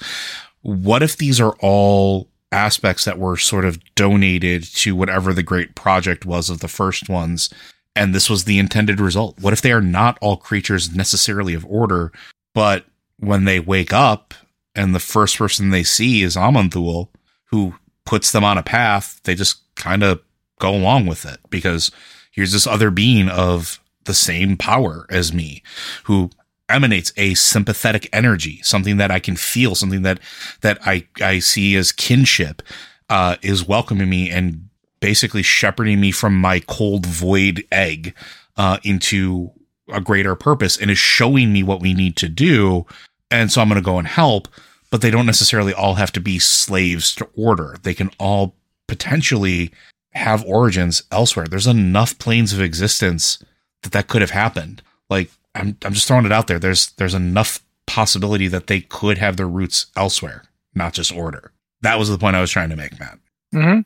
What 0.61 1.03
if 1.03 1.17
these 1.17 1.39
are 1.39 1.55
all 1.59 2.29
aspects 2.51 3.05
that 3.05 3.19
were 3.19 3.37
sort 3.37 3.65
of 3.65 3.79
donated 3.95 4.63
to 4.63 4.95
whatever 4.95 5.33
the 5.33 5.43
great 5.43 5.75
project 5.75 6.25
was 6.25 6.49
of 6.49 6.59
the 6.59 6.67
first 6.67 7.09
ones, 7.09 7.49
and 7.95 8.13
this 8.13 8.29
was 8.29 8.45
the 8.45 8.59
intended 8.59 8.99
result? 8.99 9.39
What 9.39 9.53
if 9.53 9.61
they 9.61 9.71
are 9.71 9.81
not 9.81 10.17
all 10.21 10.37
creatures 10.37 10.95
necessarily 10.95 11.53
of 11.53 11.65
order, 11.65 12.11
but 12.53 12.85
when 13.19 13.45
they 13.45 13.59
wake 13.59 13.93
up 13.93 14.33
and 14.73 14.93
the 14.93 14.99
first 14.99 15.37
person 15.37 15.69
they 15.69 15.83
see 15.83 16.23
is 16.23 16.35
Aman'Thul, 16.35 17.09
who 17.45 17.75
puts 18.05 18.31
them 18.31 18.43
on 18.43 18.57
a 18.57 18.63
path, 18.63 19.21
they 19.23 19.35
just 19.35 19.57
kind 19.75 20.03
of 20.03 20.21
go 20.59 20.73
along 20.73 21.05
with 21.05 21.25
it 21.25 21.39
because 21.49 21.91
here's 22.31 22.51
this 22.51 22.67
other 22.67 22.91
being 22.91 23.29
of 23.29 23.79
the 24.05 24.13
same 24.13 24.55
power 24.57 25.05
as 25.09 25.33
me 25.33 25.63
who 26.03 26.29
emanates 26.69 27.13
a 27.17 27.33
sympathetic 27.35 28.09
energy, 28.11 28.59
something 28.63 28.97
that 28.97 29.11
I 29.11 29.19
can 29.19 29.35
feel, 29.35 29.75
something 29.75 30.01
that, 30.03 30.19
that 30.61 30.79
I, 30.85 31.07
I 31.21 31.39
see 31.39 31.75
as 31.75 31.91
kinship, 31.91 32.61
uh, 33.09 33.35
is 33.41 33.67
welcoming 33.67 34.09
me 34.09 34.31
and 34.31 34.69
basically 34.99 35.43
shepherding 35.43 35.99
me 35.99 36.11
from 36.11 36.39
my 36.39 36.59
cold 36.61 37.05
void 37.05 37.65
egg, 37.71 38.15
uh, 38.57 38.77
into 38.83 39.51
a 39.91 40.01
greater 40.01 40.35
purpose 40.35 40.77
and 40.77 40.89
is 40.89 40.97
showing 40.97 41.53
me 41.53 41.61
what 41.61 41.81
we 41.81 41.93
need 41.93 42.15
to 42.17 42.27
do. 42.27 42.85
And 43.29 43.51
so 43.51 43.61
I'm 43.61 43.69
going 43.69 43.81
to 43.81 43.85
go 43.85 43.99
and 43.99 44.07
help, 44.07 44.47
but 44.89 45.01
they 45.01 45.11
don't 45.11 45.25
necessarily 45.25 45.73
all 45.73 45.95
have 45.95 46.11
to 46.13 46.21
be 46.21 46.39
slaves 46.39 47.13
to 47.15 47.27
order. 47.35 47.77
They 47.83 47.93
can 47.93 48.09
all 48.17 48.55
potentially 48.87 49.71
have 50.15 50.43
origins 50.45 51.03
elsewhere. 51.11 51.45
There's 51.47 51.67
enough 51.67 52.17
planes 52.17 52.53
of 52.53 52.61
existence 52.61 53.43
that 53.83 53.91
that 53.91 54.07
could 54.07 54.21
have 54.21 54.31
happened. 54.31 54.81
Like 55.09 55.29
I'm, 55.53 55.77
I'm 55.83 55.93
just 55.93 56.07
throwing 56.07 56.25
it 56.25 56.31
out 56.31 56.47
there. 56.47 56.59
There's, 56.59 56.91
there's 56.91 57.13
enough 57.13 57.61
possibility 57.85 58.47
that 58.47 58.67
they 58.67 58.81
could 58.81 59.17
have 59.17 59.37
their 59.37 59.47
roots 59.47 59.87
elsewhere, 59.95 60.43
not 60.73 60.93
just 60.93 61.11
order. 61.11 61.51
That 61.81 61.99
was 61.99 62.09
the 62.09 62.17
point 62.17 62.35
I 62.35 62.41
was 62.41 62.51
trying 62.51 62.69
to 62.69 62.75
make, 62.75 62.99
Matt. 62.99 63.19
Mm-hmm. 63.53 63.81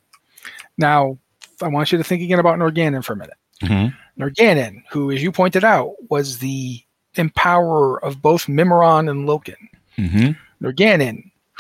Now, 0.77 1.17
I 1.61 1.67
want 1.67 1.91
you 1.91 1.97
to 1.97 2.03
think 2.03 2.21
again 2.21 2.39
about 2.39 2.57
Norgannon 2.57 3.03
for 3.03 3.13
a 3.13 3.17
minute. 3.17 3.38
Mm-hmm. 3.61 3.95
Who, 4.91 5.11
as 5.11 5.21
you 5.21 5.32
pointed 5.32 5.63
out, 5.63 5.95
was 6.09 6.38
the 6.38 6.82
empowerer 7.15 7.99
of 8.01 8.21
both 8.21 8.45
Mimiron 8.45 9.09
and 9.09 9.27
Loken. 9.27 9.57
Mm-hmm. 9.97 10.32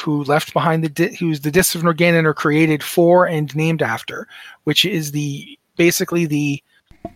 Who 0.01 0.23
left 0.23 0.53
behind 0.53 0.83
the 0.83 0.89
di- 0.89 1.15
who's 1.15 1.41
the 1.41 1.51
discs 1.51 1.75
of 1.75 1.81
Norgannon 1.81 2.25
are 2.25 2.33
created 2.33 2.81
for 2.83 3.25
and 3.25 3.53
named 3.55 3.81
after, 3.81 4.27
which 4.63 4.85
is 4.85 5.11
the 5.11 5.57
basically 5.75 6.25
the, 6.25 6.63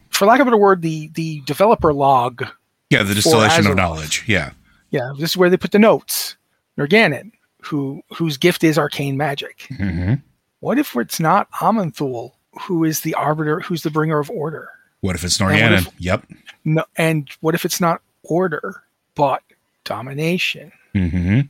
for 0.09 0.25
lack 0.25 0.39
of 0.39 0.47
a 0.47 0.49
better 0.49 0.57
word, 0.57 0.81
the 0.81 1.09
the 1.13 1.41
developer 1.41 1.93
log. 1.93 2.45
Yeah, 2.89 3.03
the 3.03 3.13
distillation 3.15 3.67
of 3.67 3.75
knowledge. 3.75 4.23
Yeah. 4.27 4.51
Yeah, 4.91 5.13
this 5.17 5.31
is 5.31 5.37
where 5.37 5.49
they 5.49 5.57
put 5.57 5.71
the 5.71 5.79
notes. 5.79 6.35
Norgannon, 6.77 7.31
who 7.61 8.01
whose 8.13 8.37
gift 8.37 8.63
is 8.63 8.77
arcane 8.77 9.17
magic. 9.17 9.67
Mm-hmm. 9.71 10.15
What 10.59 10.77
if 10.77 10.95
it's 10.95 11.19
not 11.19 11.49
Aman'Thul, 11.51 12.31
who 12.61 12.83
is 12.83 13.01
the 13.01 13.13
arbiter, 13.15 13.59
who's 13.61 13.83
the 13.83 13.91
bringer 13.91 14.19
of 14.19 14.29
order? 14.29 14.69
What 15.01 15.15
if 15.15 15.23
it's 15.23 15.39
if- 15.41 15.89
yep. 15.99 16.25
No, 16.65 16.85
and 16.95 17.29
what 17.41 17.55
if 17.55 17.65
it's 17.65 17.81
not 17.81 18.01
order, 18.23 18.83
but 19.15 19.41
domination? 19.83 20.71
Mm-hmm. 20.95 21.41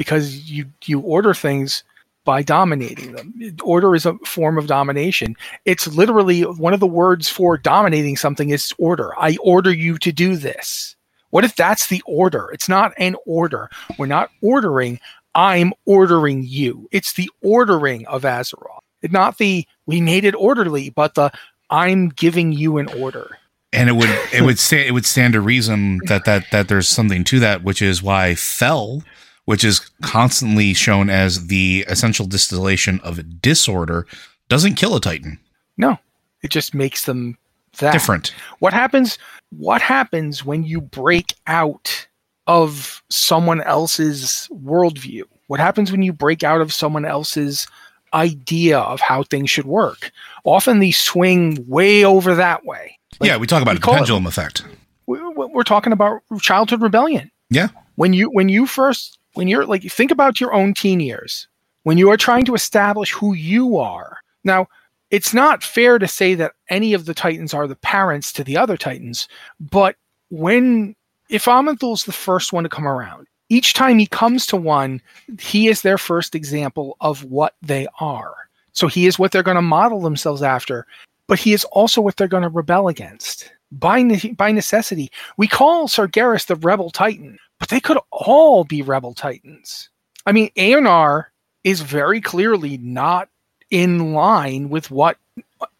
Because 0.00 0.50
you 0.50 0.64
you 0.86 1.00
order 1.00 1.34
things 1.34 1.84
by 2.24 2.42
dominating 2.42 3.12
them. 3.12 3.34
Order 3.62 3.94
is 3.94 4.06
a 4.06 4.14
form 4.24 4.56
of 4.56 4.66
domination. 4.66 5.36
It's 5.66 5.86
literally 5.88 6.40
one 6.42 6.72
of 6.72 6.80
the 6.80 6.86
words 6.86 7.28
for 7.28 7.58
dominating 7.58 8.16
something 8.16 8.48
is 8.48 8.72
order. 8.78 9.12
I 9.18 9.36
order 9.42 9.72
you 9.72 9.98
to 9.98 10.10
do 10.10 10.36
this. 10.36 10.96
What 11.30 11.44
if 11.44 11.54
that's 11.54 11.88
the 11.88 12.02
order? 12.06 12.48
It's 12.50 12.68
not 12.68 12.92
an 12.96 13.14
order. 13.26 13.68
We're 13.98 14.06
not 14.06 14.30
ordering. 14.42 15.00
I'm 15.34 15.72
ordering 15.84 16.44
you. 16.46 16.88
It's 16.92 17.12
the 17.12 17.30
ordering 17.42 18.06
of 18.06 18.22
Azeroth. 18.22 18.80
It's 19.02 19.12
not 19.12 19.36
the 19.36 19.66
we 19.84 20.00
made 20.00 20.24
it 20.24 20.34
orderly, 20.34 20.88
but 20.90 21.14
the 21.14 21.30
I'm 21.68 22.08
giving 22.08 22.52
you 22.52 22.78
an 22.78 22.88
order. 22.98 23.36
and 23.72 23.88
it 23.88 23.92
would 23.92 24.10
it 24.32 24.42
would 24.42 24.58
stand 24.58 24.88
it 24.88 24.92
would 24.92 25.06
stand 25.06 25.34
to 25.34 25.40
reason 25.40 26.00
that 26.06 26.24
that 26.24 26.46
that 26.52 26.68
there's 26.68 26.88
something 26.88 27.22
to 27.24 27.38
that, 27.40 27.62
which 27.62 27.80
is 27.82 28.02
why 28.02 28.34
Fel, 28.34 29.02
which 29.50 29.64
is 29.64 29.80
constantly 30.00 30.72
shown 30.72 31.10
as 31.10 31.48
the 31.48 31.84
essential 31.88 32.24
distillation 32.24 33.00
of 33.02 33.42
disorder, 33.42 34.06
doesn't 34.48 34.76
kill 34.76 34.94
a 34.94 35.00
Titan. 35.00 35.40
No, 35.76 35.98
it 36.40 36.52
just 36.52 36.72
makes 36.72 37.04
them 37.06 37.36
that 37.78 37.92
Different. 37.92 38.32
What 38.60 38.72
happens? 38.72 39.18
What 39.50 39.82
happens 39.82 40.44
when 40.44 40.62
you 40.62 40.80
break 40.80 41.34
out 41.48 42.06
of 42.46 43.02
someone 43.08 43.60
else's 43.62 44.48
worldview? 44.52 45.22
What 45.48 45.58
happens 45.58 45.90
when 45.90 46.02
you 46.02 46.12
break 46.12 46.44
out 46.44 46.60
of 46.60 46.72
someone 46.72 47.04
else's 47.04 47.66
idea 48.14 48.78
of 48.78 49.00
how 49.00 49.24
things 49.24 49.50
should 49.50 49.66
work? 49.66 50.12
Often 50.44 50.78
these 50.78 50.96
swing 50.96 51.64
way 51.66 52.04
over 52.04 52.36
that 52.36 52.64
way. 52.64 52.96
Like, 53.18 53.28
yeah, 53.30 53.36
we 53.36 53.48
talk 53.48 53.62
about 53.62 53.72
we 53.72 53.78
the 53.78 53.82
call 53.84 53.94
it- 53.94 53.98
pendulum 53.98 54.26
effect. 54.28 54.62
we- 55.06 55.18
we- 55.20 55.46
We're 55.46 55.64
talking 55.64 55.92
about 55.92 56.20
childhood 56.40 56.82
rebellion. 56.82 57.32
Yeah. 57.50 57.68
when 57.96 58.12
you 58.12 58.30
when 58.30 58.48
you 58.48 58.64
first 58.64 59.18
when 59.40 59.48
you're 59.48 59.64
like 59.64 59.82
think 59.84 60.10
about 60.10 60.38
your 60.38 60.52
own 60.52 60.74
teen 60.74 61.00
years 61.00 61.48
when 61.84 61.96
you 61.96 62.10
are 62.10 62.18
trying 62.18 62.44
to 62.44 62.54
establish 62.54 63.10
who 63.10 63.32
you 63.32 63.78
are. 63.78 64.18
Now 64.44 64.66
it's 65.10 65.32
not 65.32 65.62
fair 65.62 65.98
to 65.98 66.06
say 66.06 66.34
that 66.34 66.52
any 66.68 66.92
of 66.92 67.06
the 67.06 67.14
titans 67.14 67.54
are 67.54 67.66
the 67.66 67.76
parents 67.76 68.34
to 68.34 68.44
the 68.44 68.58
other 68.58 68.76
titans 68.76 69.28
but 69.58 69.96
when 70.28 70.94
if 71.30 71.46
Aman'Thul's 71.46 72.04
the 72.04 72.12
first 72.12 72.52
one 72.52 72.64
to 72.64 72.68
come 72.68 72.86
around 72.86 73.26
each 73.48 73.72
time 73.72 73.98
he 73.98 74.06
comes 74.06 74.46
to 74.48 74.58
one 74.58 75.00
he 75.38 75.68
is 75.68 75.80
their 75.80 75.96
first 75.96 76.34
example 76.34 76.98
of 77.00 77.24
what 77.24 77.54
they 77.62 77.86
are. 77.98 78.34
So 78.72 78.88
he 78.88 79.06
is 79.06 79.18
what 79.18 79.32
they're 79.32 79.42
going 79.42 79.54
to 79.54 79.62
model 79.62 80.02
themselves 80.02 80.42
after 80.42 80.86
but 81.28 81.38
he 81.38 81.54
is 81.54 81.64
also 81.72 82.02
what 82.02 82.18
they're 82.18 82.28
going 82.28 82.42
to 82.42 82.50
rebel 82.50 82.88
against. 82.88 83.54
By, 83.72 84.02
ne- 84.02 84.34
by 84.36 84.52
necessity 84.52 85.10
we 85.38 85.48
call 85.48 85.88
sargeras 85.88 86.44
the 86.44 86.56
rebel 86.56 86.90
titan 86.90 87.38
but 87.60 87.68
they 87.68 87.78
could 87.78 87.98
all 88.10 88.64
be 88.64 88.82
rebel 88.82 89.14
titans. 89.14 89.88
I 90.26 90.32
mean 90.32 90.50
Eonar 90.56 91.26
is 91.62 91.82
very 91.82 92.20
clearly 92.20 92.78
not 92.78 93.28
in 93.70 94.12
line 94.12 94.68
with 94.68 94.90
what 94.90 95.16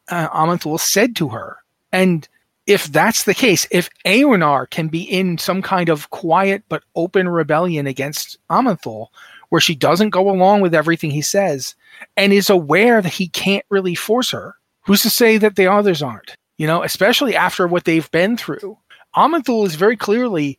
uh, 0.09 0.77
said 0.79 1.17
to 1.17 1.29
her. 1.29 1.57
And 1.93 2.29
if 2.67 2.87
that's 2.87 3.25
the 3.25 3.35
case 3.35 3.67
if 3.71 3.91
Eonar 4.05 4.69
can 4.71 4.89
be 4.89 5.03
in 5.03 5.39
some 5.39 5.63
kind 5.63 5.89
of 5.89 6.11
quiet 6.11 6.63
but 6.69 6.85
open 6.95 7.29
rebellion 7.29 7.87
against 7.87 8.39
Aman'Thul 8.49 9.09
where 9.49 9.61
she 9.61 9.75
doesn't 9.75 10.11
go 10.11 10.31
along 10.31 10.61
with 10.61 10.75
everything 10.75 11.11
he 11.11 11.23
says 11.23 11.75
and 12.17 12.33
is 12.33 12.49
aware 12.49 13.03
that 13.03 13.13
he 13.13 13.27
can't 13.29 13.65
really 13.71 13.97
force 13.97 14.31
her 14.31 14.55
who's 14.83 15.03
to 15.03 15.11
say 15.11 15.37
that 15.39 15.57
the 15.57 15.67
others 15.67 16.03
aren't? 16.03 16.37
You 16.59 16.67
know 16.67 16.83
especially 16.83 17.35
after 17.35 17.67
what 17.67 17.85
they've 17.85 18.11
been 18.11 18.37
through. 18.37 18.79
Aman'Thul 19.17 19.67
is 19.67 19.75
very 19.75 19.97
clearly 19.97 20.59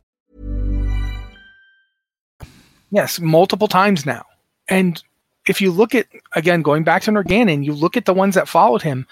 Yes, 2.91 3.19
multiple 3.19 3.67
times 3.67 4.05
now. 4.05 4.25
And 4.67 5.01
if 5.47 5.59
you 5.61 5.71
look 5.71 5.95
at 5.95 6.07
again 6.35 6.61
going 6.61 6.83
back 6.83 7.01
to 7.03 7.11
Norgannon, 7.11 7.63
you 7.65 7.73
look 7.73 7.97
at 7.97 8.05
the 8.05 8.13
ones 8.13 8.35
that 8.35 8.47
followed 8.47 8.81
him. 8.81 9.07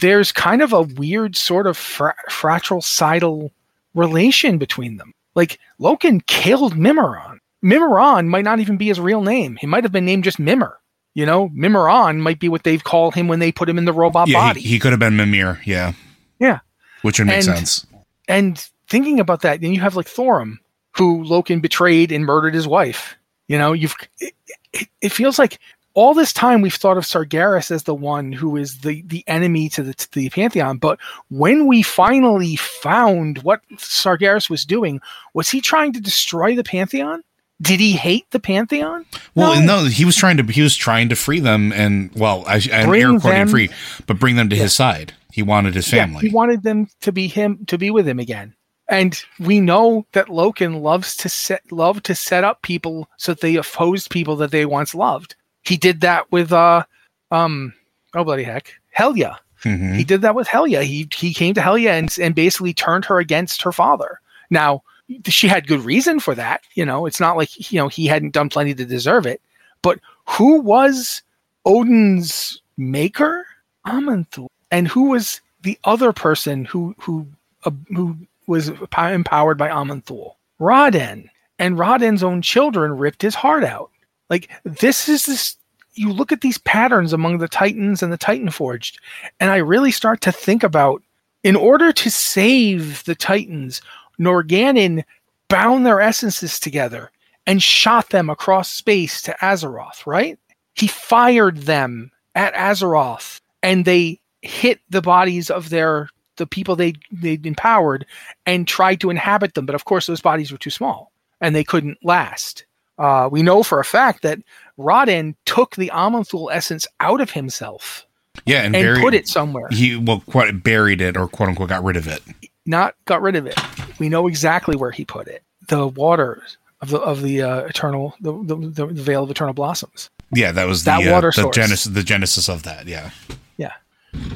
There's 0.00 0.32
kind 0.32 0.62
of 0.62 0.72
a 0.72 0.82
weird 0.82 1.36
sort 1.36 1.66
of 1.66 1.76
fra- 1.76 2.14
fratricidal 2.30 3.52
relation 3.94 4.58
between 4.58 4.96
them. 4.96 5.12
Like 5.34 5.58
Loken 5.80 6.24
killed 6.26 6.74
Mimiron. 6.74 7.38
Mimiron 7.62 8.26
might 8.26 8.44
not 8.44 8.60
even 8.60 8.76
be 8.76 8.88
his 8.88 9.00
real 9.00 9.22
name. 9.22 9.56
He 9.60 9.66
might 9.66 9.84
have 9.84 9.92
been 9.92 10.04
named 10.04 10.24
just 10.24 10.38
Mimir. 10.38 10.74
You 11.14 11.26
know, 11.26 11.48
Mimiron 11.50 12.18
might 12.18 12.40
be 12.40 12.48
what 12.48 12.64
they've 12.64 12.82
called 12.82 13.14
him 13.14 13.28
when 13.28 13.38
they 13.38 13.52
put 13.52 13.68
him 13.68 13.78
in 13.78 13.84
the 13.84 13.92
robot 13.92 14.28
yeah, 14.28 14.38
body. 14.38 14.60
he, 14.60 14.70
he 14.70 14.78
could 14.78 14.90
have 14.92 14.98
been 15.00 15.16
Mimir. 15.16 15.60
Yeah. 15.64 15.92
yeah. 16.40 16.58
Which 17.02 17.18
would 17.18 17.26
make 17.26 17.36
And- 17.36 17.44
sense. 17.44 17.86
And 18.26 18.58
thinking 18.88 19.20
about 19.20 19.42
that, 19.42 19.60
then 19.60 19.72
you 19.72 19.80
have 19.80 19.96
like 19.96 20.06
Thorim, 20.06 20.56
who 20.96 21.22
Loken 21.24 21.60
betrayed 21.60 22.10
and 22.10 22.24
murdered 22.24 22.54
his 22.54 22.66
wife. 22.66 23.16
You 23.48 23.58
know, 23.58 23.72
you've 23.72 23.94
it, 24.20 24.34
it, 24.72 24.88
it 25.00 25.08
feels 25.12 25.38
like 25.38 25.58
all 25.94 26.12
this 26.14 26.32
time 26.32 26.60
we've 26.60 26.74
thought 26.74 26.96
of 26.96 27.04
Sargeras 27.04 27.70
as 27.70 27.84
the 27.84 27.94
one 27.94 28.32
who 28.32 28.56
is 28.56 28.80
the 28.80 29.02
the 29.06 29.22
enemy 29.26 29.68
to 29.70 29.82
the 29.82 29.94
to 29.94 30.10
the 30.12 30.30
pantheon, 30.30 30.78
but 30.78 30.98
when 31.28 31.66
we 31.66 31.82
finally 31.82 32.56
found 32.56 33.38
what 33.38 33.60
Sargeras 33.76 34.50
was 34.50 34.64
doing, 34.64 35.00
was 35.34 35.48
he 35.48 35.60
trying 35.60 35.92
to 35.92 36.00
destroy 36.00 36.56
the 36.56 36.64
pantheon? 36.64 37.22
Did 37.62 37.78
he 37.78 37.92
hate 37.92 38.28
the 38.32 38.40
Pantheon? 38.40 39.06
Well, 39.36 39.62
no, 39.62 39.84
he 39.84 40.04
was 40.04 40.16
trying 40.16 40.38
to 40.38 40.42
he 40.42 40.60
was 40.60 40.74
trying 40.76 41.08
to 41.10 41.16
free 41.16 41.38
them 41.38 41.72
and 41.72 42.10
well, 42.16 42.42
I, 42.48 42.60
I'm 42.72 42.88
Bring 42.88 43.02
air 43.02 43.20
quoting 43.20 43.38
them- 43.38 43.48
free, 43.48 43.70
but 44.06 44.18
bring 44.18 44.34
them 44.34 44.50
to 44.50 44.56
his 44.56 44.74
side. 44.74 45.14
He 45.30 45.42
wanted 45.42 45.74
his 45.74 45.86
family. 45.88 45.98
Yeah, 45.98 46.06
family. 46.06 46.28
he 46.28 46.34
wanted 46.34 46.62
them 46.64 46.88
to 47.02 47.12
be 47.12 47.28
him 47.28 47.64
to 47.66 47.78
be 47.78 47.90
with 47.90 48.08
him 48.08 48.18
again. 48.18 48.54
And 48.88 49.18
we 49.40 49.60
know 49.60 50.06
that 50.12 50.26
Loken 50.26 50.82
loves 50.82 51.16
to 51.18 51.28
set 51.28 51.62
love 51.72 52.02
to 52.04 52.14
set 52.14 52.44
up 52.44 52.62
people 52.62 53.08
so 53.16 53.32
that 53.32 53.40
they 53.40 53.56
oppose 53.56 54.08
people 54.08 54.36
that 54.36 54.50
they 54.50 54.66
once 54.66 54.94
loved. 54.94 55.34
He 55.62 55.76
did 55.76 56.02
that 56.02 56.30
with 56.30 56.52
uh 56.52 56.84
um 57.30 57.72
oh 58.14 58.24
bloody 58.24 58.42
heck. 58.42 58.74
Helya. 58.96 59.38
Mhm. 59.62 59.96
He 59.96 60.04
did 60.04 60.20
that 60.20 60.34
with 60.34 60.46
Helya. 60.48 60.82
He 60.82 61.08
he 61.14 61.32
came 61.32 61.54
to 61.54 61.62
Helya 61.62 61.90
and 61.90 62.14
and 62.20 62.34
basically 62.34 62.74
turned 62.74 63.06
her 63.06 63.18
against 63.18 63.62
her 63.62 63.72
father. 63.72 64.20
Now 64.50 64.82
she 65.26 65.48
had 65.48 65.66
good 65.66 65.84
reason 65.84 66.20
for 66.20 66.34
that. 66.34 66.62
You 66.74 66.84
know, 66.84 67.06
it's 67.06 67.20
not 67.20 67.36
like 67.36 67.72
you 67.72 67.78
know 67.78 67.88
he 67.88 68.06
hadn't 68.06 68.34
done 68.34 68.50
plenty 68.50 68.74
to 68.74 68.84
deserve 68.84 69.26
it. 69.26 69.40
But 69.80 69.98
who 70.26 70.60
was 70.60 71.22
Odyn's 71.66 72.60
maker? 72.76 73.46
Aman'Thul. 73.86 74.48
And 74.70 74.88
who 74.88 75.10
was 75.10 75.40
the 75.62 75.78
other 75.84 76.12
person 76.12 76.64
who 76.64 76.94
who 76.98 77.26
uh, 77.64 77.70
who 77.88 78.16
was 78.46 78.68
empowered 78.68 79.58
by 79.58 79.68
Aman'Thul? 79.68 80.34
Ra-den 80.58 81.30
And 81.58 81.78
Ra-den's 81.78 82.22
own 82.22 82.42
children 82.42 82.96
ripped 82.96 83.22
his 83.22 83.34
heart 83.34 83.64
out. 83.64 83.90
Like 84.30 84.50
this 84.64 85.08
is 85.08 85.26
this 85.26 85.56
you 85.94 86.12
look 86.12 86.32
at 86.32 86.40
these 86.40 86.58
patterns 86.58 87.12
among 87.12 87.38
the 87.38 87.48
Titans 87.48 88.02
and 88.02 88.12
the 88.12 88.16
Titan 88.16 88.50
Forged, 88.50 88.98
and 89.38 89.50
I 89.50 89.56
really 89.58 89.92
start 89.92 90.20
to 90.22 90.32
think 90.32 90.64
about 90.64 91.02
in 91.44 91.54
order 91.54 91.92
to 91.92 92.10
save 92.10 93.04
the 93.04 93.14
Titans, 93.14 93.80
Norgannon 94.18 95.04
bound 95.48 95.86
their 95.86 96.00
essences 96.00 96.58
together 96.58 97.10
and 97.46 97.62
shot 97.62 98.10
them 98.10 98.30
across 98.30 98.70
space 98.70 99.20
to 99.22 99.36
Azeroth, 99.40 100.06
right? 100.06 100.38
He 100.74 100.88
fired 100.88 101.58
them 101.58 102.10
at 102.34 102.54
Azeroth 102.54 103.40
and 103.62 103.84
they 103.84 104.20
hit 104.42 104.80
the 104.88 105.02
bodies 105.02 105.50
of 105.50 105.70
their 105.70 106.08
the 106.36 106.46
people 106.46 106.76
they 106.76 106.94
they'd 107.12 107.46
empowered 107.46 108.06
and 108.46 108.66
tried 108.68 109.00
to 109.00 109.10
inhabit 109.10 109.54
them, 109.54 109.66
but 109.66 109.74
of 109.74 109.84
course 109.84 110.06
those 110.06 110.20
bodies 110.20 110.50
were 110.52 110.58
too 110.58 110.70
small 110.70 111.12
and 111.40 111.54
they 111.54 111.64
couldn't 111.64 111.98
last. 112.02 112.64
Uh, 112.98 113.28
we 113.30 113.42
know 113.42 113.62
for 113.62 113.80
a 113.80 113.84
fact 113.84 114.22
that 114.22 114.38
Ra-den 114.76 115.34
took 115.46 115.74
the 115.76 115.90
Aman'Thul 115.92 116.48
essence 116.52 116.86
out 117.00 117.20
of 117.20 117.30
himself 117.30 118.06
yeah, 118.46 118.62
and, 118.62 118.74
and 118.74 118.84
buried, 118.84 119.00
put 119.00 119.14
it 119.14 119.26
somewhere. 119.28 119.68
He 119.70 119.96
well, 119.96 120.22
quite 120.26 120.62
buried 120.62 121.00
it 121.00 121.16
or 121.16 121.26
quote 121.26 121.48
unquote 121.48 121.68
got 121.70 121.82
rid 121.84 121.96
of 121.96 122.06
it. 122.06 122.22
not 122.66 122.94
got 123.04 123.20
rid 123.22 123.36
of 123.36 123.46
it. 123.46 123.58
We 123.98 124.08
know 124.08 124.26
exactly 124.28 124.76
where 124.76 124.90
he 124.90 125.04
put 125.04 125.26
it. 125.28 125.42
The 125.68 125.88
waters 125.88 126.56
of 126.80 126.90
the 126.90 126.98
of 127.00 127.22
the 127.22 127.42
uh, 127.42 127.58
eternal 127.60 128.14
the, 128.20 128.32
the 128.32 128.86
the 128.86 129.02
vale 129.02 129.24
of 129.24 129.30
eternal 129.30 129.54
blossoms. 129.54 130.10
Yeah, 130.32 130.52
that 130.52 130.66
was 130.66 130.84
the 130.84 130.90
That 130.92 131.08
uh, 131.08 131.12
water 131.12 131.28
the 131.28 131.42
source. 131.42 131.56
genesis 131.56 131.92
the 131.92 132.02
genesis 132.02 132.48
of 132.48 132.62
that. 132.64 132.86
Yeah, 132.86 133.10
Yeah. 133.56 133.72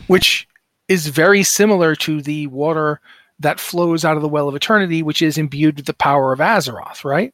Which 0.07 0.48
is 0.89 1.07
very 1.09 1.43
similar 1.43 1.95
to 1.97 2.23
the 2.23 2.47
water 2.49 3.01
that 3.41 3.61
flows 3.61 4.05
out 4.05 4.17
of 4.17 4.23
the 4.23 4.29
well 4.29 4.49
of 4.49 4.57
eternity, 4.57 5.03
which 5.03 5.23
is 5.23 5.39
imbued 5.39 5.77
with 5.77 5.87
the 5.87 5.95
power 5.95 6.33
of 6.33 6.41
Azeroth, 6.41 7.05
right? 7.05 7.33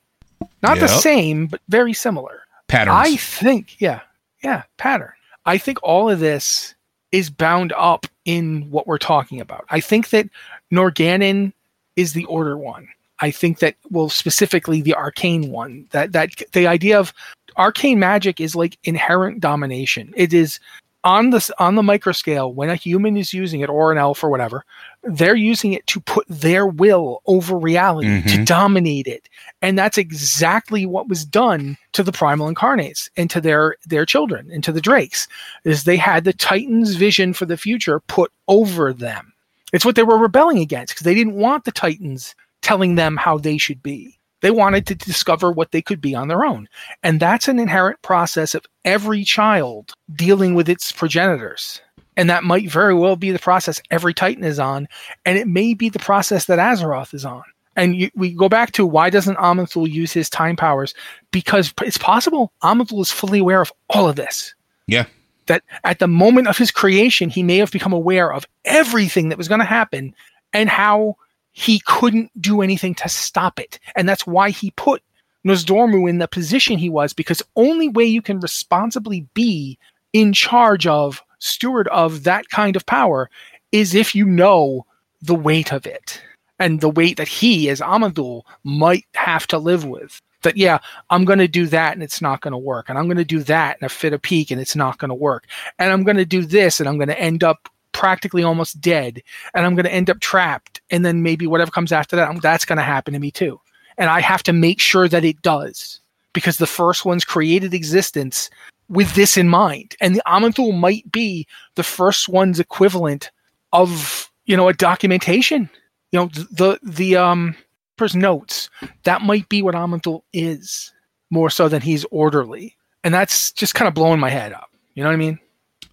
Not 0.62 0.78
the 0.78 0.88
same, 0.88 1.46
but 1.46 1.60
very 1.68 1.92
similar. 1.92 2.42
patterns. 2.68 2.96
I 2.96 3.16
think, 3.16 3.80
yeah, 3.80 4.00
yeah, 4.42 4.64
pattern. 4.76 5.12
I 5.46 5.58
think 5.58 5.78
all 5.82 6.10
of 6.10 6.20
this 6.20 6.74
is 7.12 7.30
bound 7.30 7.72
up 7.76 8.06
in 8.24 8.70
what 8.70 8.86
we're 8.86 8.98
talking 8.98 9.40
about. 9.40 9.64
I 9.70 9.80
think 9.80 10.10
that 10.10 10.28
Norgannon 10.72 11.52
is 11.96 12.12
the 12.12 12.24
order 12.24 12.56
one. 12.58 12.88
I 13.20 13.30
think 13.30 13.60
that 13.60 13.76
well 13.90 14.08
specifically 14.08 14.82
the 14.82 14.94
arcane 14.94 15.50
one. 15.50 15.86
That 15.92 16.12
that 16.12 16.30
the 16.52 16.66
idea 16.66 16.98
of 16.98 17.12
arcane 17.56 17.98
magic 17.98 18.40
is 18.40 18.56
like 18.56 18.76
inherent 18.84 19.40
domination. 19.40 20.12
It 20.16 20.34
is 20.34 20.58
on 21.04 21.30
the 21.30 21.54
on 21.58 21.74
the 21.74 21.82
micro 21.82 22.12
scale 22.12 22.52
when 22.52 22.70
a 22.70 22.74
human 22.74 23.16
is 23.16 23.32
using 23.32 23.60
it 23.60 23.68
or 23.68 23.92
an 23.92 23.98
elf 23.98 24.24
or 24.24 24.30
whatever, 24.30 24.64
they're 25.02 25.36
using 25.36 25.72
it 25.74 25.86
to 25.86 26.00
put 26.00 26.26
their 26.28 26.66
will 26.66 27.22
over 27.26 27.56
reality 27.58 28.22
to 28.22 28.38
Mhm. 28.38 28.46
dominate 28.46 29.06
it. 29.06 29.28
And 29.62 29.78
that's 29.78 29.98
exactly 29.98 30.86
what 30.86 31.08
was 31.08 31.24
done 31.24 31.76
to 31.92 32.02
the 32.02 32.10
primal 32.12 32.48
incarnates 32.48 33.10
and 33.16 33.28
to 33.30 33.40
their 33.40 33.76
their 33.86 34.06
children 34.06 34.50
and 34.50 34.64
to 34.64 34.72
the 34.72 34.80
drakes 34.80 35.28
is 35.64 35.84
they 35.84 35.96
had 35.98 36.24
the 36.24 36.32
titans 36.32 36.96
vision 36.96 37.34
for 37.34 37.44
the 37.46 37.56
future 37.58 38.00
put 38.00 38.32
over 38.48 38.92
them. 38.92 39.32
It's 39.72 39.84
what 39.84 39.96
they 39.96 40.02
were 40.02 40.18
rebelling 40.18 40.58
against 40.58 40.94
because 40.94 41.04
they 41.04 41.14
didn't 41.14 41.34
want 41.34 41.64
the 41.64 41.72
titans 41.72 42.34
telling 42.62 42.94
them 42.94 43.16
how 43.16 43.36
they 43.38 43.58
should 43.58 43.82
be. 43.82 44.18
They 44.44 44.50
wanted 44.50 44.86
to 44.88 44.94
discover 44.94 45.50
what 45.50 45.70
they 45.70 45.80
could 45.80 46.02
be 46.02 46.14
on 46.14 46.28
their 46.28 46.44
own. 46.44 46.68
And 47.02 47.18
that's 47.18 47.48
an 47.48 47.58
inherent 47.58 48.02
process 48.02 48.54
of 48.54 48.66
every 48.84 49.24
child 49.24 49.94
dealing 50.14 50.54
with 50.54 50.68
its 50.68 50.92
progenitors. 50.92 51.80
And 52.18 52.28
that 52.28 52.44
might 52.44 52.70
very 52.70 52.92
well 52.92 53.16
be 53.16 53.30
the 53.30 53.38
process 53.38 53.80
every 53.90 54.12
Titan 54.12 54.44
is 54.44 54.58
on. 54.58 54.86
And 55.24 55.38
it 55.38 55.48
may 55.48 55.72
be 55.72 55.88
the 55.88 55.98
process 55.98 56.44
that 56.44 56.58
Azeroth 56.58 57.14
is 57.14 57.24
on. 57.24 57.42
And 57.74 57.96
you, 57.96 58.10
we 58.14 58.34
go 58.34 58.50
back 58.50 58.72
to 58.72 58.84
why 58.84 59.08
doesn't 59.08 59.38
Aman'Thul 59.38 59.90
use 59.90 60.12
his 60.12 60.28
time 60.28 60.56
powers? 60.56 60.92
Because 61.30 61.72
it's 61.80 61.96
possible 61.96 62.52
Aman'Thul 62.62 63.00
is 63.00 63.10
fully 63.10 63.38
aware 63.38 63.62
of 63.62 63.72
all 63.88 64.10
of 64.10 64.16
this. 64.16 64.54
yeah, 64.86 65.06
That 65.46 65.62
at 65.84 66.00
the 66.00 66.06
moment 66.06 66.48
of 66.48 66.58
his 66.58 66.70
creation, 66.70 67.30
he 67.30 67.42
may 67.42 67.56
have 67.56 67.72
become 67.72 67.94
aware 67.94 68.30
of 68.30 68.44
everything 68.66 69.30
that 69.30 69.38
was 69.38 69.48
going 69.48 69.60
to 69.60 69.64
happen 69.64 70.14
and 70.52 70.68
how 70.68 71.16
he 71.54 71.80
couldn't 71.86 72.30
do 72.40 72.60
anything 72.62 72.94
to 72.96 73.08
stop 73.08 73.60
it. 73.60 73.78
And 73.94 74.08
that's 74.08 74.26
why 74.26 74.50
he 74.50 74.72
put 74.72 75.02
Nosdormu 75.46 76.10
in 76.10 76.18
the 76.18 76.26
position 76.26 76.78
he 76.78 76.90
was, 76.90 77.12
because 77.12 77.42
only 77.54 77.88
way 77.88 78.04
you 78.04 78.20
can 78.20 78.40
responsibly 78.40 79.26
be 79.34 79.78
in 80.12 80.32
charge 80.32 80.86
of, 80.86 81.22
steward 81.38 81.86
of 81.88 82.24
that 82.24 82.48
kind 82.48 82.74
of 82.74 82.86
power 82.86 83.30
is 83.70 83.94
if 83.94 84.14
you 84.14 84.24
know 84.24 84.84
the 85.22 85.34
weight 85.34 85.72
of 85.72 85.86
it 85.86 86.20
and 86.58 86.80
the 86.80 86.90
weight 86.90 87.18
that 87.18 87.28
he, 87.28 87.68
as 87.68 87.80
Aman'Thul, 87.80 88.42
might 88.64 89.06
have 89.14 89.46
to 89.48 89.58
live 89.58 89.84
with. 89.84 90.20
That, 90.42 90.56
yeah, 90.56 90.78
I'm 91.08 91.24
going 91.24 91.38
to 91.38 91.48
do 91.48 91.66
that 91.68 91.92
and 91.92 92.02
it's 92.02 92.20
not 92.20 92.40
going 92.40 92.52
to 92.52 92.58
work. 92.58 92.88
And 92.88 92.98
I'm 92.98 93.06
going 93.06 93.16
to 93.16 93.24
do 93.24 93.42
that 93.44 93.78
in 93.80 93.84
a 93.84 93.88
fit 93.88 94.12
of 94.12 94.22
pique 94.22 94.50
and 94.50 94.60
it's 94.60 94.76
not 94.76 94.98
going 94.98 95.08
to 95.10 95.14
work. 95.14 95.46
And 95.78 95.92
I'm 95.92 96.02
going 96.02 96.16
to 96.16 96.24
do 96.24 96.44
this 96.44 96.80
and 96.80 96.88
I'm 96.88 96.96
going 96.96 97.08
to 97.08 97.18
end 97.18 97.44
up 97.44 97.68
practically 98.04 98.42
almost 98.42 98.82
dead 98.82 99.22
and 99.54 99.64
I'm 99.64 99.74
going 99.74 99.86
to 99.86 99.92
end 99.92 100.10
up 100.10 100.20
trapped. 100.20 100.82
And 100.90 101.06
then 101.06 101.22
maybe 101.22 101.46
whatever 101.46 101.70
comes 101.70 101.90
after 101.90 102.16
that, 102.16 102.42
that's 102.42 102.66
going 102.66 102.76
to 102.76 102.82
happen 102.82 103.14
to 103.14 103.18
me 103.18 103.30
too. 103.30 103.58
And 103.96 104.10
I 104.10 104.20
have 104.20 104.42
to 104.42 104.52
make 104.52 104.78
sure 104.78 105.08
that 105.08 105.24
it 105.24 105.40
does 105.40 106.00
because 106.34 106.58
the 106.58 106.66
first 106.66 107.06
one's 107.06 107.24
created 107.24 107.72
existence 107.72 108.50
with 108.90 109.14
this 109.14 109.38
in 109.38 109.48
mind. 109.48 109.96
And 110.02 110.14
the 110.14 110.22
Aman'Thul 110.26 110.78
might 110.78 111.10
be 111.10 111.46
the 111.76 111.82
first 111.82 112.28
one's 112.28 112.60
equivalent 112.60 113.30
of, 113.72 114.30
you 114.44 114.54
know, 114.54 114.68
a 114.68 114.74
documentation. 114.74 115.70
You 116.12 116.18
know, 116.20 116.26
the, 116.26 116.78
the, 116.82 117.16
um, 117.16 117.56
first 117.96 118.16
notes, 118.16 118.68
that 119.04 119.22
might 119.22 119.48
be 119.48 119.62
what 119.62 119.74
Aman'Thul 119.74 120.20
is 120.34 120.92
more 121.30 121.48
so 121.48 121.68
than 121.68 121.80
he's 121.80 122.04
orderly. 122.10 122.76
And 123.02 123.14
that's 123.14 123.50
just 123.52 123.74
kind 123.74 123.88
of 123.88 123.94
blowing 123.94 124.20
my 124.20 124.28
head 124.28 124.52
up. 124.52 124.70
You 124.94 125.04
know 125.04 125.08
what 125.08 125.14
I 125.14 125.16
mean? 125.16 125.38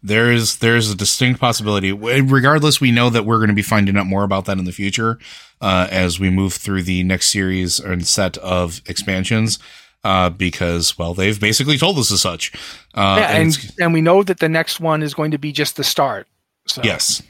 There 0.03 0.31
is 0.31 0.57
there's 0.57 0.89
a 0.89 0.95
distinct 0.95 1.39
possibility. 1.39 1.91
Regardless, 1.91 2.81
we 2.81 2.91
know 2.91 3.09
that 3.09 3.25
we're 3.25 3.37
going 3.37 3.49
to 3.49 3.53
be 3.53 3.61
finding 3.61 3.97
out 3.97 4.07
more 4.07 4.23
about 4.23 4.45
that 4.45 4.57
in 4.57 4.65
the 4.65 4.71
future 4.71 5.19
uh, 5.59 5.87
as 5.91 6.19
we 6.19 6.29
move 6.29 6.53
through 6.53 6.83
the 6.83 7.03
next 7.03 7.31
series 7.31 7.79
and 7.79 8.05
set 8.07 8.37
of 8.37 8.81
expansions. 8.87 9.59
Uh, 10.03 10.31
because 10.31 10.97
well, 10.97 11.13
they've 11.13 11.39
basically 11.39 11.77
told 11.77 11.97
us 11.99 12.11
as 12.11 12.21
such. 12.21 12.51
Uh, 12.95 13.17
yeah, 13.19 13.37
and 13.37 13.55
and, 13.55 13.71
and 13.79 13.93
we 13.93 14.01
know 14.01 14.23
that 14.23 14.39
the 14.39 14.49
next 14.49 14.79
one 14.79 15.03
is 15.03 15.13
going 15.13 15.29
to 15.29 15.37
be 15.37 15.51
just 15.51 15.75
the 15.75 15.83
start. 15.83 16.27
So 16.65 16.81
Yes. 16.83 17.21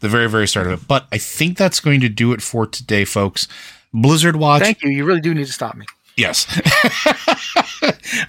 The 0.00 0.08
very, 0.08 0.28
very 0.30 0.46
start 0.46 0.68
of 0.68 0.82
it. 0.82 0.88
But 0.88 1.06
I 1.12 1.18
think 1.18 1.58
that's 1.58 1.80
going 1.80 2.00
to 2.00 2.08
do 2.08 2.32
it 2.32 2.40
for 2.40 2.66
today, 2.66 3.04
folks. 3.04 3.48
Blizzard 3.92 4.36
Watch. 4.36 4.62
thank 4.62 4.82
you. 4.82 4.90
You 4.90 5.04
really 5.04 5.20
do 5.20 5.34
need 5.34 5.46
to 5.46 5.52
stop 5.52 5.74
me. 5.74 5.86
Yes. 6.16 6.46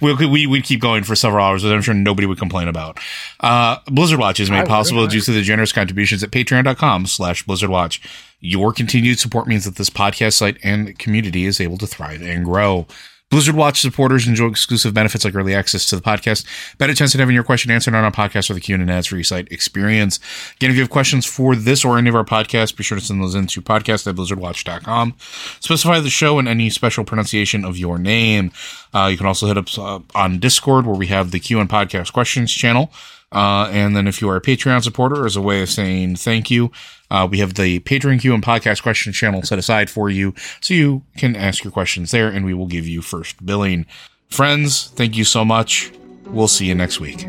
we, 0.00 0.14
we, 0.26 0.46
we'd 0.46 0.64
keep 0.64 0.80
going 0.80 1.04
for 1.04 1.14
several 1.14 1.44
hours, 1.44 1.62
but 1.62 1.72
I'm 1.72 1.82
sure 1.82 1.94
nobody 1.94 2.26
would 2.26 2.38
complain 2.38 2.68
about. 2.68 2.98
Uh, 3.40 3.78
Blizzard 3.86 4.18
Watch 4.18 4.40
is 4.40 4.50
I 4.50 4.54
made 4.54 4.60
would, 4.62 4.68
possible 4.68 5.06
due 5.06 5.20
to 5.20 5.32
the 5.32 5.42
generous 5.42 5.72
contributions 5.72 6.22
at 6.22 6.30
patreon.com 6.30 7.06
slash 7.06 7.44
Blizzard 7.44 7.70
Watch. 7.70 8.00
Your 8.40 8.72
continued 8.72 9.18
support 9.18 9.46
means 9.46 9.64
that 9.64 9.76
this 9.76 9.90
podcast 9.90 10.34
site 10.34 10.58
and 10.62 10.98
community 10.98 11.46
is 11.46 11.60
able 11.60 11.78
to 11.78 11.86
thrive 11.86 12.22
and 12.22 12.44
grow. 12.44 12.86
Blizzard 13.28 13.56
Watch 13.56 13.80
supporters 13.80 14.28
enjoy 14.28 14.46
exclusive 14.46 14.94
benefits 14.94 15.24
like 15.24 15.34
early 15.34 15.52
access 15.52 15.88
to 15.88 15.96
the 15.96 16.02
podcast, 16.02 16.44
better 16.78 16.94
chance 16.94 17.12
at 17.12 17.18
having 17.18 17.34
your 17.34 17.42
question 17.42 17.72
answered 17.72 17.94
on 17.94 18.04
our 18.04 18.12
podcast 18.12 18.50
or 18.50 18.54
the 18.54 18.60
Q&A 18.60 18.80
ads 18.88 19.12
site 19.26 19.50
experience. 19.50 20.20
Again, 20.56 20.70
if 20.70 20.76
you 20.76 20.82
have 20.82 20.90
questions 20.90 21.26
for 21.26 21.56
this 21.56 21.84
or 21.84 21.98
any 21.98 22.08
of 22.08 22.14
our 22.14 22.24
podcasts, 22.24 22.76
be 22.76 22.84
sure 22.84 22.96
to 22.96 23.04
send 23.04 23.20
those 23.20 23.34
into 23.34 23.60
podcast 23.60 24.06
at 24.06 24.14
blizzardwatch.com. 24.14 25.14
Specify 25.58 25.98
the 25.98 26.08
show 26.08 26.38
and 26.38 26.46
any 26.46 26.70
special 26.70 27.04
pronunciation 27.04 27.64
of 27.64 27.76
your 27.76 27.98
name. 27.98 28.52
Uh, 28.94 29.08
you 29.10 29.16
can 29.16 29.26
also 29.26 29.48
hit 29.48 29.58
up 29.58 29.76
uh, 29.76 29.98
on 30.14 30.38
Discord 30.38 30.86
where 30.86 30.94
we 30.94 31.08
have 31.08 31.32
the 31.32 31.40
Q 31.40 31.58
and 31.58 31.68
Podcast 31.68 32.12
Questions 32.12 32.52
channel. 32.52 32.92
Uh, 33.32 33.68
and 33.72 33.96
then 33.96 34.06
if 34.06 34.20
you 34.20 34.28
are 34.28 34.36
a 34.36 34.40
Patreon 34.40 34.82
supporter, 34.82 35.26
as 35.26 35.36
a 35.36 35.42
way 35.42 35.60
of 35.62 35.68
saying 35.68 36.16
thank 36.16 36.50
you, 36.50 36.70
uh, 37.10 37.26
we 37.30 37.38
have 37.38 37.54
the 37.54 37.80
Patreon 37.80 38.20
Q 38.20 38.34
and 38.34 38.42
podcast 38.42 38.82
question 38.82 39.12
channel 39.12 39.42
set 39.42 39.58
aside 39.58 39.90
for 39.90 40.08
you, 40.08 40.34
so 40.60 40.74
you 40.74 41.02
can 41.16 41.36
ask 41.36 41.64
your 41.64 41.72
questions 41.72 42.10
there, 42.10 42.28
and 42.28 42.44
we 42.44 42.54
will 42.54 42.66
give 42.66 42.86
you 42.86 43.02
first 43.02 43.44
billing. 43.44 43.86
Friends, 44.28 44.88
thank 44.88 45.16
you 45.16 45.24
so 45.24 45.44
much. 45.44 45.92
We'll 46.26 46.48
see 46.48 46.66
you 46.66 46.74
next 46.74 47.00
week. 47.00 47.26